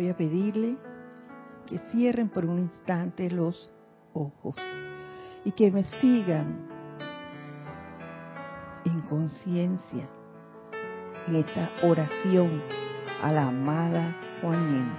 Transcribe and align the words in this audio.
voy 0.00 0.08
a 0.08 0.16
pedirle 0.16 0.78
que 1.66 1.78
cierren 1.92 2.30
por 2.30 2.46
un 2.46 2.58
instante 2.58 3.30
los 3.30 3.70
ojos 4.14 4.54
y 5.44 5.52
que 5.52 5.70
me 5.70 5.84
sigan 6.00 6.66
en 8.86 9.00
conciencia 9.02 10.08
en 11.26 11.36
esta 11.36 11.68
oración 11.82 12.62
a 13.22 13.30
la 13.30 13.48
amada 13.48 14.16
Juan 14.40 14.90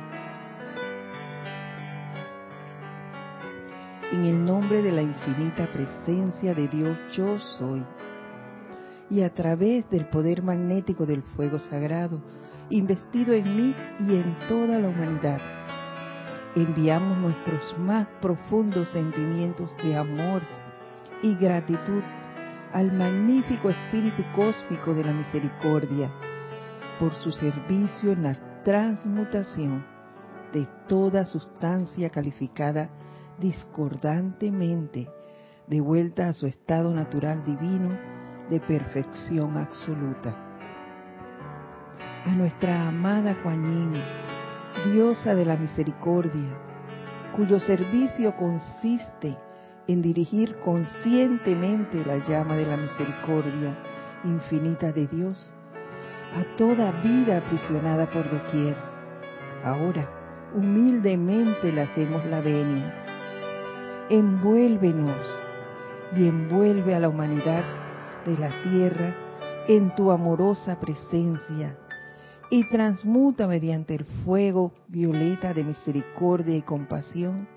En 4.12 4.26
el 4.26 4.46
nombre 4.46 4.84
de 4.84 4.92
la 4.92 5.02
infinita 5.02 5.66
presencia 5.74 6.54
de 6.54 6.68
Dios 6.68 6.96
yo 7.14 7.40
soy. 7.40 7.84
Y 9.10 9.24
a 9.24 9.34
través 9.34 9.90
del 9.90 10.06
poder 10.06 10.44
magnético 10.44 11.08
del 11.08 11.24
fuego 11.24 11.58
sagrado, 11.58 12.22
investido 12.72 13.34
en 13.34 13.56
mí 13.56 13.76
y 14.00 14.16
en 14.16 14.38
toda 14.48 14.80
la 14.80 14.90
humanidad, 14.90 15.40
enviamos 16.56 17.18
nuestros 17.18 17.78
más 17.78 18.08
profundos 18.22 18.88
sentimientos 18.90 19.76
de 19.84 19.96
amor 19.96 20.42
y 21.22 21.36
gratitud 21.36 22.02
al 22.74 22.92
magnífico 22.94 23.70
espíritu 23.70 24.24
cósmico 24.34 24.94
de 24.94 25.04
la 25.04 25.14
misericordia 25.14 26.12
por 27.00 27.14
su 27.16 27.32
servicio 27.32 28.14
en 28.14 28.24
la 28.24 28.64
transmutación 28.64 29.86
de 30.54 30.68
toda 30.88 31.26
sustancia 31.26 32.10
calificada 32.10 32.90
discordantemente 33.40 35.10
de 35.68 35.82
vuelta 35.82 36.30
a 36.30 36.34
su 36.34 36.48
estado 36.48 36.94
natural 36.94 37.44
divino 37.44 37.98
de 38.50 38.60
perfección 38.60 39.58
absoluta. 39.58 40.41
A 42.24 42.30
nuestra 42.30 42.88
amada 42.88 43.36
Kuan 43.42 43.96
diosa 44.86 45.34
de 45.34 45.44
la 45.44 45.58
misericordia, 45.58 46.56
cuyo 47.36 47.60
servicio 47.60 48.36
consiste 48.36 49.36
en 49.88 50.04
dirigir 50.04 50.60
conscientemente 50.60 52.06
la 52.06 52.18
llama 52.18 52.56
de 52.58 52.68
la 52.68 52.78
misericordia 52.78 53.76
infinita 54.24 54.92
de 54.92 55.08
Dios 55.08 55.52
a 56.38 56.58
toda 56.58 56.92
vida 57.02 57.38
aprisionada 57.38 58.06
por 58.12 58.30
doquier. 58.30 58.78
Ahora, 59.66 60.08
humildemente 60.54 61.72
le 61.72 61.82
hacemos 61.82 62.24
la 62.26 62.40
venia. 62.40 63.04
Envuélvenos 64.12 65.26
y 66.16 66.28
envuelve 66.28 66.94
a 66.94 67.00
la 67.00 67.10
humanidad 67.10 67.64
de 68.28 68.38
la 68.38 68.52
tierra 68.62 69.16
en 69.68 69.96
tu 69.96 70.12
amorosa 70.12 70.80
presencia 70.80 71.76
y 72.52 72.66
transmuta 72.66 73.48
mediante 73.48 73.96
el 73.96 74.04
fuego 74.04 74.74
violeta 74.90 75.54
de 75.54 75.64
misericordia 75.64 76.58
y 76.58 76.62
compasión 76.62 77.48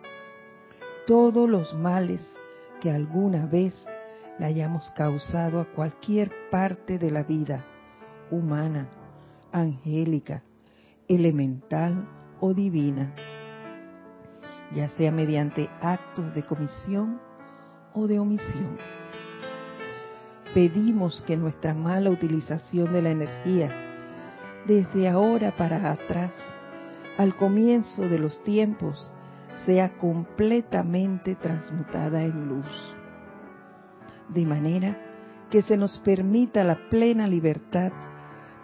todos 1.05 1.51
los 1.51 1.75
males 1.75 2.27
que 2.81 2.93
alguna 2.93 3.45
vez 3.47 3.75
le 4.39 4.47
hayamos 4.47 4.89
causado 4.93 5.61
a 5.61 5.65
cualquier 5.65 6.31
parte 6.51 6.99
de 6.99 7.11
la 7.11 7.25
vida 7.25 7.65
humana, 8.31 8.89
angélica, 9.51 10.45
elemental 11.09 12.09
o 12.41 12.55
divina, 12.55 13.13
ya 14.73 14.89
sea 14.91 15.11
mediante 15.11 15.69
actos 15.81 16.33
de 16.37 16.45
comisión 16.45 17.21
o 17.95 18.07
de 18.07 18.21
omisión. 18.21 18.79
Pedimos 20.55 21.21
que 21.27 21.37
nuestra 21.37 21.75
mala 21.75 22.11
utilización 22.11 22.93
de 22.93 23.03
la 23.03 23.11
energía 23.11 23.84
desde 24.67 25.09
ahora 25.09 25.57
para 25.57 25.93
atrás, 25.93 26.33
al 27.19 27.37
comienzo 27.37 28.09
de 28.09 28.19
los 28.19 28.43
tiempos, 28.45 29.11
sea 29.67 29.97
completamente 29.99 31.35
transmutada 31.37 32.23
en 32.23 32.49
luz. 32.49 32.97
De 34.29 34.45
manera 34.47 34.99
que 35.51 35.63
se 35.63 35.77
nos 35.77 35.99
permita 35.99 36.65
la 36.65 36.89
plena 36.89 37.27
libertad 37.27 37.93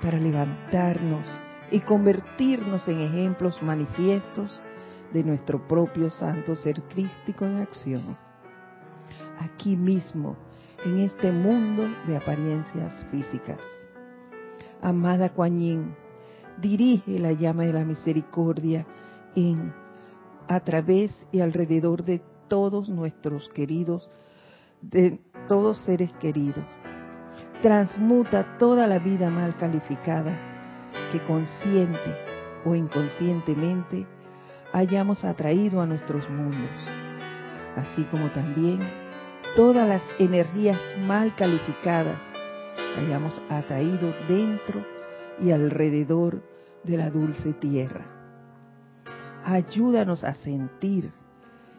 para 0.03 0.19
levantarnos 0.19 1.25
y 1.71 1.81
convertirnos 1.81 2.89
en 2.89 3.01
ejemplos 3.01 3.63
manifiestos 3.63 4.61
de 5.13 5.23
nuestro 5.23 5.69
propio 5.69 6.11
santo 6.11 6.57
ser 6.57 6.83
crístico 6.83 7.45
en 7.45 7.59
acción. 7.59 8.17
Aquí 9.39 9.77
mismo, 9.77 10.37
en 10.85 11.01
este 11.01 11.31
mundo 11.31 11.89
de 12.07 12.17
apariencias 12.17 13.07
físicas 13.11 13.59
amada 14.83 15.31
Kuan 15.31 15.97
dirige 16.61 17.19
la 17.19 17.33
llama 17.33 17.65
de 17.65 17.73
la 17.73 17.85
misericordia 17.85 18.87
en, 19.35 19.73
a 20.49 20.61
través 20.61 21.27
y 21.33 21.41
alrededor 21.41 22.05
de 22.05 22.23
todos 22.49 22.89
nuestros 22.89 23.49
queridos, 23.51 24.11
de 24.83 25.21
todos 25.49 25.79
seres 25.83 26.13
queridos. 26.15 26.65
Transmuta 27.63 28.59
toda 28.59 28.87
la 28.87 28.99
vida 28.99 29.31
mal 29.31 29.55
calificada 29.57 30.39
que 31.13 31.23
consciente 31.25 32.17
o 32.65 32.75
inconscientemente 32.75 34.07
hayamos 34.73 35.25
atraído 35.25 35.81
a 35.81 35.87
nuestros 35.87 36.29
mundos, 36.29 36.71
así 37.77 38.05
como 38.05 38.31
también 38.31 38.81
todas 39.57 39.89
las 39.89 40.03
energías 40.19 40.79
mal 40.99 41.35
calificadas 41.37 42.30
hayamos 42.97 43.41
atraído 43.49 44.15
dentro 44.29 44.85
y 45.41 45.51
alrededor 45.51 46.43
de 46.85 46.97
la 46.97 47.11
dulce 47.11 47.53
tierra. 47.55 48.05
Ayúdanos 49.45 50.25
a 50.25 50.35
sentir 50.35 51.13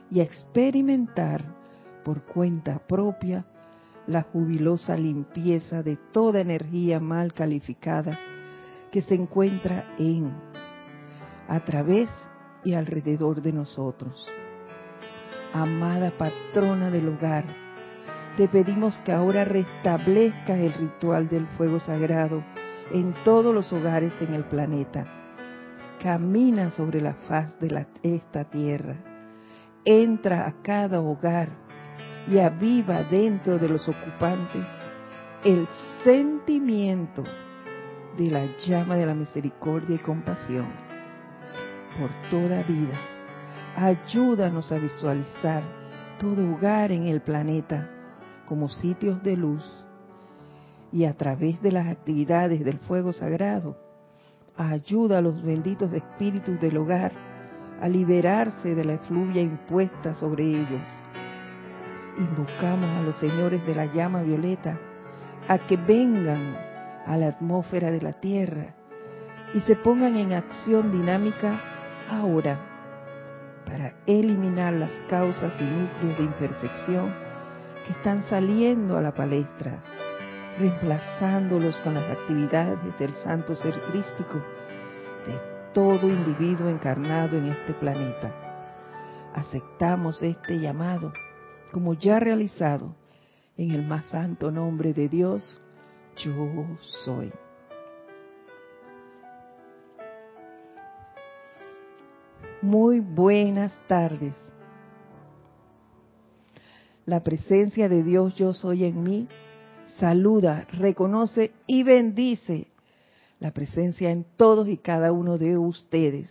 y 0.09 0.19
a 0.19 0.23
experimentar 0.23 1.43
por 2.03 2.23
cuenta 2.23 2.79
propia 2.79 3.45
la 4.07 4.23
jubilosa 4.23 4.95
limpieza 4.97 5.83
de 5.83 5.95
toda 6.11 6.41
energía 6.41 6.99
mal 6.99 7.33
calificada 7.33 8.19
que 8.91 9.01
se 9.01 9.15
encuentra 9.15 9.95
en, 9.97 10.31
a 11.47 11.59
través 11.61 12.09
y 12.63 12.73
alrededor 12.73 13.41
de 13.41 13.53
nosotros. 13.53 14.27
Amada 15.53 16.11
patrona 16.17 16.89
del 16.89 17.09
hogar, 17.09 17.45
te 18.37 18.47
pedimos 18.47 18.97
que 18.99 19.11
ahora 19.11 19.43
restablezcas 19.43 20.57
el 20.57 20.73
ritual 20.73 21.27
del 21.27 21.47
fuego 21.57 21.79
sagrado 21.79 22.43
en 22.91 23.13
todos 23.25 23.53
los 23.53 23.71
hogares 23.73 24.13
en 24.21 24.33
el 24.33 24.45
planeta. 24.45 25.05
Camina 26.01 26.69
sobre 26.71 27.01
la 27.01 27.13
faz 27.13 27.59
de 27.59 27.85
esta 28.03 28.45
tierra. 28.45 28.95
Entra 29.83 30.47
a 30.47 30.53
cada 30.61 31.01
hogar 31.01 31.49
y 32.27 32.39
aviva 32.39 33.03
dentro 33.03 33.57
de 33.57 33.67
los 33.67 33.87
ocupantes 33.87 34.65
el 35.43 35.67
sentimiento 36.03 37.23
de 38.17 38.29
la 38.29 38.45
llama 38.57 38.95
de 38.95 39.05
la 39.05 39.15
misericordia 39.15 39.95
y 39.95 39.99
compasión 39.99 40.67
por 41.99 42.09
toda 42.29 42.63
vida. 42.63 42.97
Ayúdanos 43.75 44.71
a 44.71 44.75
visualizar 44.75 45.63
todo 46.19 46.53
hogar 46.53 46.91
en 46.91 47.07
el 47.07 47.21
planeta 47.21 47.89
como 48.51 48.68
sitios 48.68 49.24
de 49.24 49.38
luz 49.38 49.63
y 50.92 51.06
a 51.06 51.13
través 51.13 51.62
de 51.62 51.71
las 51.71 51.88
actividades 51.88 52.65
del 52.65 52.80
fuego 52.80 53.13
sagrado, 53.13 53.77
ayuda 54.57 55.19
a 55.19 55.21
los 55.21 55.42
benditos 55.42 55.94
espíritus 55.94 56.59
del 56.59 56.75
hogar 56.75 57.13
a 57.80 57.88
liberarse 57.88 58.75
de 58.75 58.83
la 58.83 58.95
efluvia 58.95 59.42
impuesta 59.42 60.13
sobre 60.13 60.44
ellos. 60.44 60.81
Invocamos 62.18 62.89
a 62.89 63.01
los 63.03 63.15
señores 63.21 63.65
de 63.65 63.74
la 63.74 63.86
llama 63.86 64.21
violeta 64.21 64.77
a 65.48 65.57
que 65.59 65.77
vengan 65.77 66.53
a 67.06 67.15
la 67.15 67.30
atmósfera 67.30 67.89
de 67.89 68.01
la 68.01 68.12
tierra 68.12 68.75
y 69.53 69.62
se 69.62 69.77
pongan 69.77 70.18
en 70.18 70.33
acción 70.33 70.92
dinámica 70.92 71.57
ahora 72.09 72.59
para 73.65 73.94
eliminar 74.06 74.74
las 74.74 74.92
causas 75.07 75.53
y 75.57 75.63
núcleos 75.63 76.18
de 76.18 76.24
imperfección 76.25 77.30
que 77.85 77.93
están 77.93 78.21
saliendo 78.23 78.97
a 78.97 79.01
la 79.01 79.13
palestra, 79.13 79.81
reemplazándolos 80.57 81.79
con 81.81 81.95
las 81.95 82.11
actividades 82.11 82.97
del 82.99 83.13
santo 83.13 83.55
ser 83.55 83.79
crístico 83.83 84.37
de 85.25 85.39
todo 85.73 86.07
individuo 86.07 86.69
encarnado 86.69 87.37
en 87.37 87.47
este 87.47 87.73
planeta. 87.73 88.31
Aceptamos 89.33 90.21
este 90.21 90.59
llamado 90.59 91.13
como 91.71 91.93
ya 91.93 92.19
realizado 92.19 92.95
en 93.57 93.71
el 93.71 93.87
más 93.87 94.05
santo 94.07 94.51
nombre 94.51 94.93
de 94.93 95.07
Dios, 95.07 95.61
yo 96.17 96.65
soy. 97.05 97.31
Muy 102.61 102.99
buenas 102.99 103.79
tardes 103.87 104.50
la 107.06 107.24
presencia 107.24 107.89
de 107.89 108.03
Dios 108.03 108.36
yo 108.36 108.53
soy 108.53 108.86
en 108.86 109.03
mí, 109.03 109.27
saluda, 110.00 110.68
reconoce 110.71 111.51
y 111.68 111.83
bendice 111.83 112.68
la 113.39 113.51
presencia 113.51 114.12
en 114.12 114.25
todos 114.38 114.68
y 114.68 114.77
cada 114.77 115.12
uno 115.12 115.38
de 115.38 115.57
ustedes. 115.57 116.30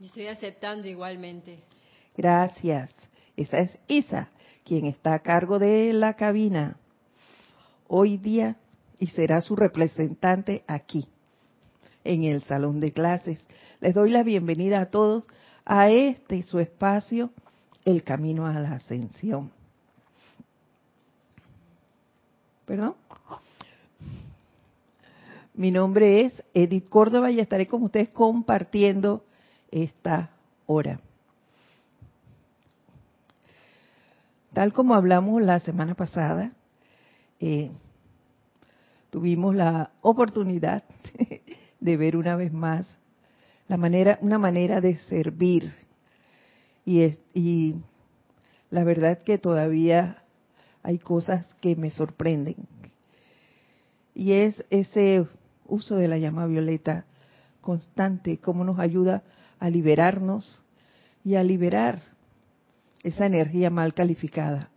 Yo 0.00 0.06
estoy 0.06 0.26
aceptando 0.26 0.88
igualmente. 0.88 1.60
Gracias. 2.16 2.90
Esa 3.36 3.58
es 3.60 3.78
Isa, 3.86 4.30
quien 4.64 4.86
está 4.86 5.14
a 5.14 5.20
cargo 5.20 5.60
de 5.60 5.92
la 5.92 6.14
cabina 6.14 6.76
hoy 7.86 8.16
día 8.16 8.56
y 8.98 9.06
será 9.08 9.40
su 9.40 9.54
representante 9.54 10.64
aquí, 10.66 11.06
en 12.04 12.24
el 12.24 12.42
salón 12.42 12.80
de 12.80 12.92
clases. 12.92 13.38
Les 13.80 13.94
doy 13.94 14.10
la 14.10 14.24
bienvenida 14.24 14.80
a 14.80 14.86
todos 14.86 15.28
a 15.64 15.90
este 15.90 16.42
su 16.42 16.58
espacio, 16.58 17.30
El 17.84 18.02
Camino 18.02 18.46
a 18.46 18.58
la 18.58 18.72
Ascensión. 18.72 19.52
¿Perdón? 22.68 22.96
Mi 25.54 25.70
nombre 25.70 26.26
es 26.26 26.44
Edith 26.52 26.90
Córdoba 26.90 27.30
y 27.30 27.40
estaré 27.40 27.66
con 27.66 27.82
ustedes 27.82 28.10
compartiendo 28.10 29.24
esta 29.70 30.32
hora. 30.66 31.00
Tal 34.52 34.74
como 34.74 34.94
hablamos 34.94 35.40
la 35.40 35.60
semana 35.60 35.94
pasada, 35.94 36.52
eh, 37.40 37.70
tuvimos 39.08 39.54
la 39.54 39.92
oportunidad 40.02 40.84
de 41.80 41.96
ver 41.96 42.18
una 42.18 42.36
vez 42.36 42.52
más 42.52 42.98
la 43.66 43.78
manera, 43.78 44.18
una 44.20 44.38
manera 44.38 44.82
de 44.82 44.96
servir 44.96 45.72
y, 46.84 47.16
y 47.32 47.76
la 48.68 48.84
verdad 48.84 49.22
que 49.22 49.38
todavía 49.38 50.22
hay 50.82 50.98
cosas 50.98 51.46
que 51.60 51.76
me 51.76 51.90
sorprenden 51.90 52.56
y 54.18 54.32
es 54.32 54.64
ese 54.70 55.28
uso 55.64 55.94
de 55.94 56.08
la 56.08 56.18
llama 56.18 56.46
violeta 56.46 57.04
constante, 57.60 58.38
cómo 58.38 58.64
nos 58.64 58.80
ayuda 58.80 59.22
a 59.60 59.70
liberarnos 59.70 60.60
y 61.22 61.36
a 61.36 61.44
liberar 61.44 62.00
esa 63.04 63.26
energía 63.26 63.70
mal 63.70 63.94
calificada, 63.94 64.70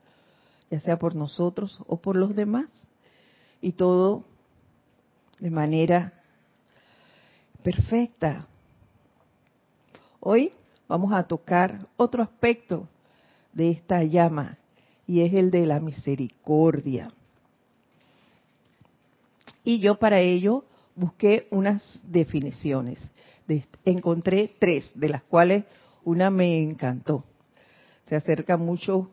ya 0.69 0.80
sea 0.80 1.00
por 1.00 1.15
nosotros 1.15 1.81
o 1.88 1.98
por 1.98 2.18
los 2.18 2.36
demás. 2.36 2.68
Y 3.62 3.71
todo 3.71 4.25
de 5.39 5.50
manera 5.50 6.13
perfecta. 7.63 8.45
Hoy 10.19 10.54
vamos 10.88 11.13
a 11.13 11.24
tocar 11.24 11.88
otro 11.97 12.21
aspecto 12.21 12.88
de 13.54 13.71
esta 13.71 14.04
llama 14.04 14.59
y 15.12 15.19
es 15.19 15.34
el 15.34 15.52
de 15.52 15.66
la 15.66 15.81
misericordia. 15.81 17.12
Y 19.62 19.81
yo 19.81 20.00
para 20.00 20.22
ello 20.22 20.63
busqué 20.96 21.50
unas 21.52 22.02
definiciones 22.10 23.12
encontré 23.84 24.56
tres, 24.58 24.90
de 24.96 25.10
las 25.10 25.24
cuales 25.24 25.66
una 26.06 26.30
me 26.30 26.63
encantó. 26.63 27.25
Se 28.06 28.16
acerca 28.16 28.56
mucho 28.56 29.10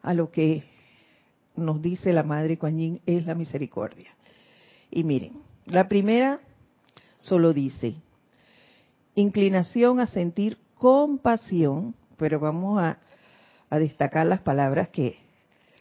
a 0.00 0.14
lo 0.14 0.30
que 0.30 0.62
nos 1.56 1.82
dice 1.82 2.12
la 2.12 2.22
Madre 2.22 2.56
Coañín 2.56 3.00
es 3.04 3.26
la 3.26 3.34
misericordia. 3.34 4.14
Y 4.92 5.02
miren, 5.02 5.32
la 5.66 5.88
primera 5.88 6.38
solo 7.18 7.52
dice, 7.52 7.96
inclinación 9.16 9.98
a 9.98 10.06
sentir 10.06 10.56
compasión, 10.76 11.96
pero 12.16 12.38
vamos 12.38 12.80
a, 12.80 13.00
a 13.70 13.78
destacar 13.78 14.26
las 14.26 14.40
palabras 14.40 14.88
que 14.88 15.18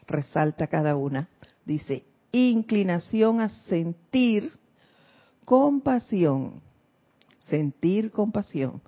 resalta 0.07 0.67
cada 0.67 0.95
una. 0.95 1.29
Dice, 1.65 2.03
inclinación 2.31 3.41
a 3.41 3.49
sentir 3.49 4.51
compasión 5.45 6.61
sentir 7.47 8.11
compasión 8.11 8.81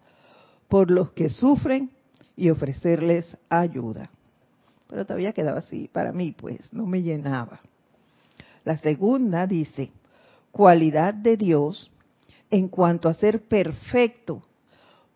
por 0.67 0.91
los 0.91 1.11
que 1.11 1.29
sufren 1.29 1.91
y 2.35 2.49
ofrecerles 2.49 3.37
ayuda. 3.49 4.09
Pero 4.87 5.05
todavía 5.05 5.33
quedaba 5.33 5.59
así, 5.59 5.89
para 5.91 6.11
mí 6.11 6.31
pues, 6.37 6.71
no 6.73 6.85
me 6.85 7.01
llenaba. 7.01 7.61
La 8.63 8.77
segunda 8.77 9.47
dice, 9.47 9.91
cualidad 10.51 11.13
de 11.13 11.37
Dios 11.37 11.91
en 12.49 12.67
cuanto 12.67 13.09
a 13.09 13.13
ser 13.13 13.43
perfecto, 13.43 14.41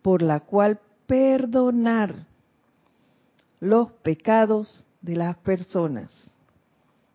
por 0.01 0.22
la 0.22 0.41
cual 0.41 0.79
perdonar 1.08 2.27
los 3.63 3.93
pecados 4.03 4.84
de 5.01 5.15
las 5.15 5.38
personas. 5.38 6.12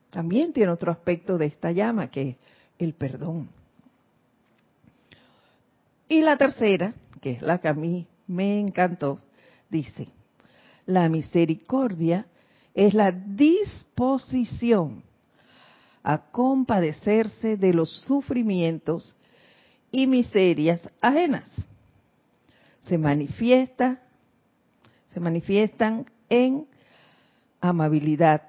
También 0.08 0.54
tiene 0.54 0.72
otro 0.72 0.90
aspecto 0.90 1.36
de 1.36 1.44
esta 1.44 1.72
llama, 1.72 2.10
que 2.10 2.30
es 2.30 2.36
el 2.78 2.94
perdón. 2.94 3.50
Y 6.08 6.22
la 6.22 6.38
tercera, 6.38 6.94
que 7.20 7.32
es 7.32 7.42
la 7.42 7.58
que 7.58 7.68
a 7.68 7.74
mí 7.74 8.06
me 8.26 8.58
encantó, 8.58 9.20
dice, 9.68 10.08
la 10.86 11.10
misericordia 11.10 12.24
es 12.72 12.94
la 12.94 13.12
disposición 13.12 15.02
a 16.02 16.30
compadecerse 16.30 17.58
de 17.58 17.74
los 17.74 17.90
sufrimientos 18.06 19.14
y 19.92 20.06
miserias 20.06 20.80
ajenas. 21.02 21.50
Se 22.80 22.96
manifiesta, 22.96 24.00
se 25.10 25.20
manifiestan 25.20 26.06
en 26.28 26.66
amabilidad, 27.60 28.42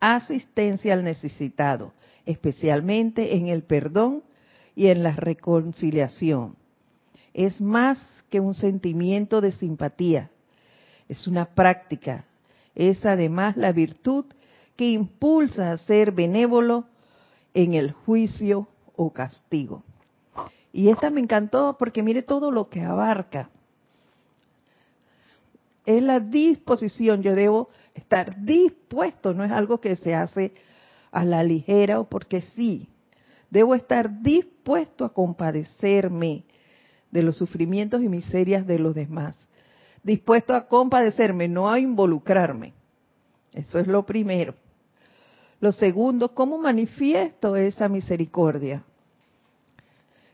asistencia 0.00 0.94
al 0.94 1.04
necesitado, 1.04 1.92
especialmente 2.26 3.36
en 3.36 3.48
el 3.48 3.62
perdón 3.62 4.22
y 4.74 4.88
en 4.88 5.02
la 5.02 5.12
reconciliación 5.12 6.56
es 7.38 7.60
más 7.60 8.04
que 8.30 8.40
un 8.40 8.52
sentimiento 8.52 9.40
de 9.40 9.52
simpatía, 9.52 10.28
es 11.08 11.28
una 11.28 11.44
práctica, 11.44 12.24
es 12.74 13.06
además 13.06 13.56
la 13.56 13.70
virtud 13.70 14.24
que 14.74 14.90
impulsa 14.90 15.70
a 15.70 15.78
ser 15.78 16.10
benévolo 16.10 16.86
en 17.54 17.74
el 17.74 17.92
juicio 17.92 18.66
o 18.96 19.12
castigo. 19.12 19.84
Y 20.72 20.88
esta 20.88 21.10
me 21.10 21.20
encantó 21.20 21.76
porque 21.78 22.02
mire 22.02 22.22
todo 22.22 22.50
lo 22.50 22.68
que 22.68 22.82
abarca. 22.82 23.50
Es 25.88 26.02
la 26.02 26.20
disposición, 26.20 27.22
yo 27.22 27.34
debo 27.34 27.70
estar 27.94 28.44
dispuesto, 28.44 29.32
no 29.32 29.42
es 29.42 29.50
algo 29.50 29.80
que 29.80 29.96
se 29.96 30.14
hace 30.14 30.52
a 31.10 31.24
la 31.24 31.42
ligera 31.42 31.98
o 31.98 32.04
porque 32.04 32.42
sí. 32.42 32.90
Debo 33.48 33.74
estar 33.74 34.20
dispuesto 34.20 35.06
a 35.06 35.14
compadecerme, 35.14 36.44
de 37.10 37.22
los 37.22 37.38
sufrimientos 37.38 38.02
y 38.02 38.08
miserias 38.10 38.66
de 38.66 38.78
los 38.78 38.94
demás. 38.94 39.48
Dispuesto 40.02 40.52
a 40.52 40.68
compadecerme, 40.68 41.48
no 41.48 41.70
a 41.70 41.80
involucrarme. 41.80 42.74
Eso 43.54 43.78
es 43.78 43.86
lo 43.86 44.04
primero. 44.04 44.52
Lo 45.58 45.72
segundo, 45.72 46.34
¿cómo 46.34 46.58
manifiesto 46.58 47.56
esa 47.56 47.88
misericordia? 47.88 48.84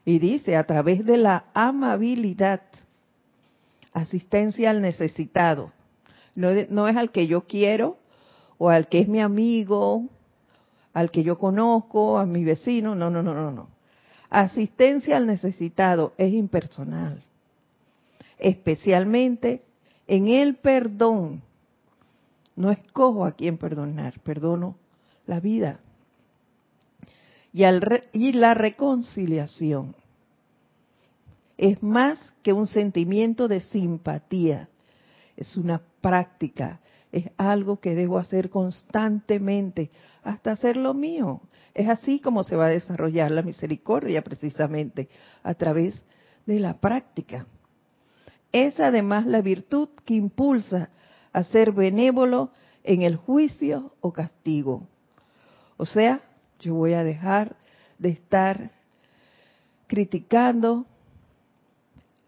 Y 0.04 0.18
dice, 0.18 0.56
a 0.56 0.66
través 0.66 1.06
de 1.06 1.16
la 1.16 1.44
amabilidad, 1.54 2.62
asistencia 3.94 4.70
al 4.70 4.82
necesitado. 4.82 5.72
No, 6.34 6.48
no, 6.68 6.88
es 6.88 6.96
al 6.96 7.10
que 7.10 7.26
yo 7.26 7.46
quiero 7.46 7.96
o 8.58 8.68
al 8.68 8.88
que 8.88 8.98
es 8.98 9.08
mi 9.08 9.20
amigo, 9.20 10.08
al 10.92 11.10
que 11.10 11.22
yo 11.22 11.38
conozco, 11.38 12.18
a 12.18 12.26
mi 12.26 12.44
vecino, 12.44 12.94
no, 12.94 13.08
no, 13.08 13.22
no, 13.22 13.32
no, 13.32 13.50
no. 13.50 13.68
Asistencia 14.28 15.16
al 15.16 15.26
necesitado 15.26 16.12
es 16.18 16.34
impersonal, 16.34 17.22
especialmente 18.38 19.62
en 20.08 20.28
el 20.28 20.56
perdón. 20.56 21.42
No 22.56 22.70
escojo 22.70 23.24
a 23.24 23.32
quién 23.32 23.58
perdonar, 23.58 24.20
perdono 24.20 24.76
la 25.26 25.40
vida. 25.40 25.80
Y, 27.52 27.62
y 28.12 28.32
la 28.32 28.54
reconciliación 28.54 29.94
es 31.56 31.82
más 31.82 32.32
que 32.42 32.52
un 32.52 32.66
sentimiento 32.66 33.48
de 33.48 33.60
simpatía, 33.60 34.68
es 35.36 35.56
una 35.56 35.82
práctica, 36.00 36.80
es 37.12 37.30
algo 37.36 37.80
que 37.80 37.94
debo 37.94 38.18
hacer 38.18 38.50
constantemente 38.50 39.90
hasta 40.22 40.52
hacerlo 40.52 40.94
mío. 40.94 41.42
Es 41.72 41.88
así 41.88 42.20
como 42.20 42.42
se 42.42 42.56
va 42.56 42.66
a 42.66 42.70
desarrollar 42.70 43.30
la 43.30 43.42
misericordia 43.42 44.22
precisamente, 44.22 45.08
a 45.42 45.54
través 45.54 46.04
de 46.46 46.60
la 46.60 46.80
práctica. 46.80 47.46
Es 48.52 48.78
además 48.78 49.26
la 49.26 49.42
virtud 49.42 49.88
que 50.04 50.14
impulsa 50.14 50.90
a 51.32 51.44
ser 51.44 51.72
benévolo 51.72 52.50
en 52.84 53.02
el 53.02 53.16
juicio 53.16 53.94
o 54.00 54.12
castigo. 54.12 54.86
O 55.76 55.86
sea, 55.86 56.20
yo 56.60 56.74
voy 56.74 56.94
a 56.94 57.02
dejar 57.02 57.56
de 57.98 58.10
estar 58.10 58.70
criticando, 59.86 60.86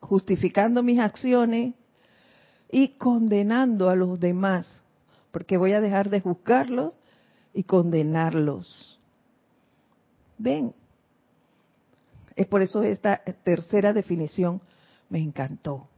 justificando 0.06 0.82
mis 0.82 0.98
acciones 0.98 1.74
y 2.70 2.88
condenando 2.96 3.90
a 3.90 3.96
los 3.96 4.18
demás, 4.18 4.82
porque 5.30 5.56
voy 5.56 5.72
a 5.72 5.80
dejar 5.80 6.10
de 6.10 6.20
juzgarlos 6.20 6.98
y 7.52 7.64
condenarlos. 7.64 8.98
Ven, 10.38 10.74
es 12.34 12.46
por 12.46 12.62
eso 12.62 12.82
esta 12.82 13.22
tercera 13.44 13.92
definición 13.92 14.60
Me 15.08 15.20
encantó. 15.20 15.88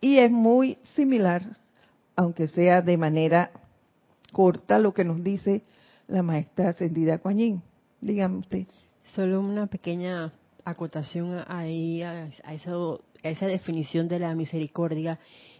Y 0.00 0.18
es 0.18 0.30
muy 0.30 0.78
similar, 0.82 1.42
aunque 2.14 2.46
sea 2.46 2.82
de 2.82 2.96
manera 2.96 3.50
corta, 4.32 4.78
lo 4.78 4.94
que 4.94 5.04
nos 5.04 5.22
dice 5.24 5.62
la 6.08 6.22
maestra 6.22 6.70
ascendida 6.70 7.18
Kuan 7.18 7.62
Dígame 8.00 8.38
usted. 8.38 8.66
Solo 9.06 9.40
una 9.40 9.66
pequeña 9.66 10.32
acotación 10.64 11.44
ahí 11.46 12.02
a, 12.02 12.30
a 12.44 12.54
esa 12.54 13.46
definición 13.46 14.08
de 14.08 14.18
la 14.18 14.34
misericordia 14.34 15.18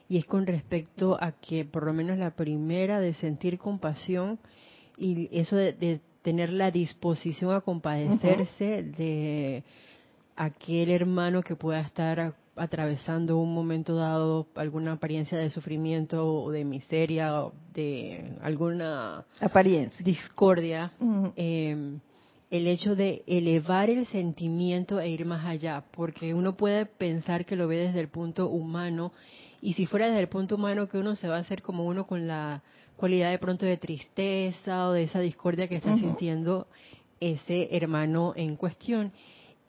y 0.08 0.18
es 0.18 0.26
con 0.26 0.46
respecto 0.46 1.16
a 1.20 1.32
que 1.32 1.64
por 1.64 1.84
lo 1.84 1.92
menos 1.92 2.18
la 2.18 2.30
primera 2.30 3.00
de 3.00 3.14
sentir 3.14 3.58
compasión 3.58 4.38
y 4.96 5.28
eso 5.37 5.56
de, 5.56 6.00
tener 6.23 6.50
la 6.50 6.70
disposición 6.70 7.54
a 7.54 7.61
compadecerse 7.61 8.82
de 8.82 9.62
aquel 10.37 10.90
hermano 10.90 11.42
que 11.42 11.54
pueda 11.54 11.80
estar 11.80 12.34
atravesando 12.56 13.37
un 13.37 13.52
momento 13.52 13.96
dado 13.96 14.46
alguna 14.54 14.92
apariencia 14.92 15.37
de 15.37 15.50
sufrimiento 15.50 16.26
o 16.26 16.50
de 16.50 16.64
miseria 16.64 17.42
o 17.42 17.52
de 17.75 18.37
alguna 18.40 19.26
apariencia. 19.40 20.02
discordia 20.02 20.92
el 22.54 22.68
hecho 22.68 22.94
de 22.94 23.25
elevar 23.26 23.90
el 23.90 24.06
sentimiento 24.06 25.00
e 25.00 25.08
ir 25.08 25.26
más 25.26 25.44
allá, 25.44 25.82
porque 25.90 26.34
uno 26.34 26.56
puede 26.56 26.87
pensar 26.87 27.44
que 27.44 27.56
lo 27.56 27.66
ve 27.66 27.78
desde 27.78 27.99
el 27.99 28.08
punto 28.08 28.49
humano, 28.49 29.12
y 29.61 29.73
si 29.73 29.87
fuera 29.87 30.06
desde 30.06 30.20
el 30.20 30.28
punto 30.28 30.54
humano 30.54 30.88
que 30.88 30.99
uno 30.99 31.16
se 31.16 31.26
va 31.26 31.38
a 31.38 31.40
hacer 31.40 31.62
como 31.62 31.84
uno 31.84 32.06
con 32.06 32.28
la 32.28 32.62
cualidad 32.96 33.32
de 33.32 33.40
pronto 33.40 33.66
de 33.66 33.76
tristeza 33.76 34.87
o 34.87 34.92
de 34.92 35.02
esa 35.02 35.18
discordia 35.18 35.66
que 35.66 35.75
está 35.75 35.96
sintiendo 35.96 36.68
ese 37.18 37.75
hermano 37.76 38.34
en 38.37 38.54
cuestión. 38.54 39.11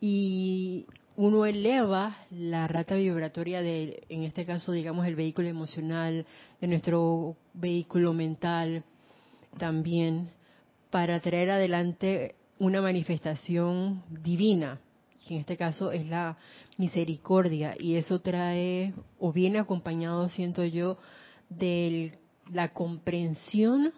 Y 0.00 0.86
uno 1.16 1.44
eleva 1.44 2.16
la 2.30 2.68
rata 2.68 2.94
vibratoria 2.94 3.62
de, 3.62 4.04
en 4.08 4.22
este 4.22 4.46
caso, 4.46 4.70
digamos, 4.70 5.08
el 5.08 5.16
vehículo 5.16 5.48
emocional, 5.48 6.24
de 6.60 6.66
nuestro 6.68 7.36
vehículo 7.52 8.12
mental 8.12 8.84
también, 9.58 10.30
para 10.90 11.18
traer 11.18 11.50
adelante 11.50 12.35
una 12.58 12.80
manifestación 12.80 14.02
divina, 14.22 14.80
que 15.26 15.34
en 15.34 15.40
este 15.40 15.56
caso 15.56 15.92
es 15.92 16.06
la 16.06 16.36
misericordia, 16.78 17.74
y 17.78 17.96
eso 17.96 18.20
trae 18.20 18.94
o 19.18 19.32
viene 19.32 19.58
acompañado, 19.58 20.28
siento 20.28 20.64
yo, 20.64 20.98
de 21.48 22.18
la 22.52 22.72
comprensión 22.72 23.92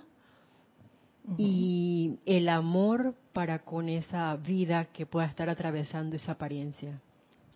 y 1.37 2.19
el 2.25 2.49
amor 2.49 3.15
para 3.35 3.59
con 3.59 3.89
esa 3.89 4.35
vida 4.37 4.87
que 4.87 5.05
pueda 5.05 5.27
estar 5.27 5.51
atravesando 5.51 6.17
esa 6.17 6.33
apariencia. 6.33 7.01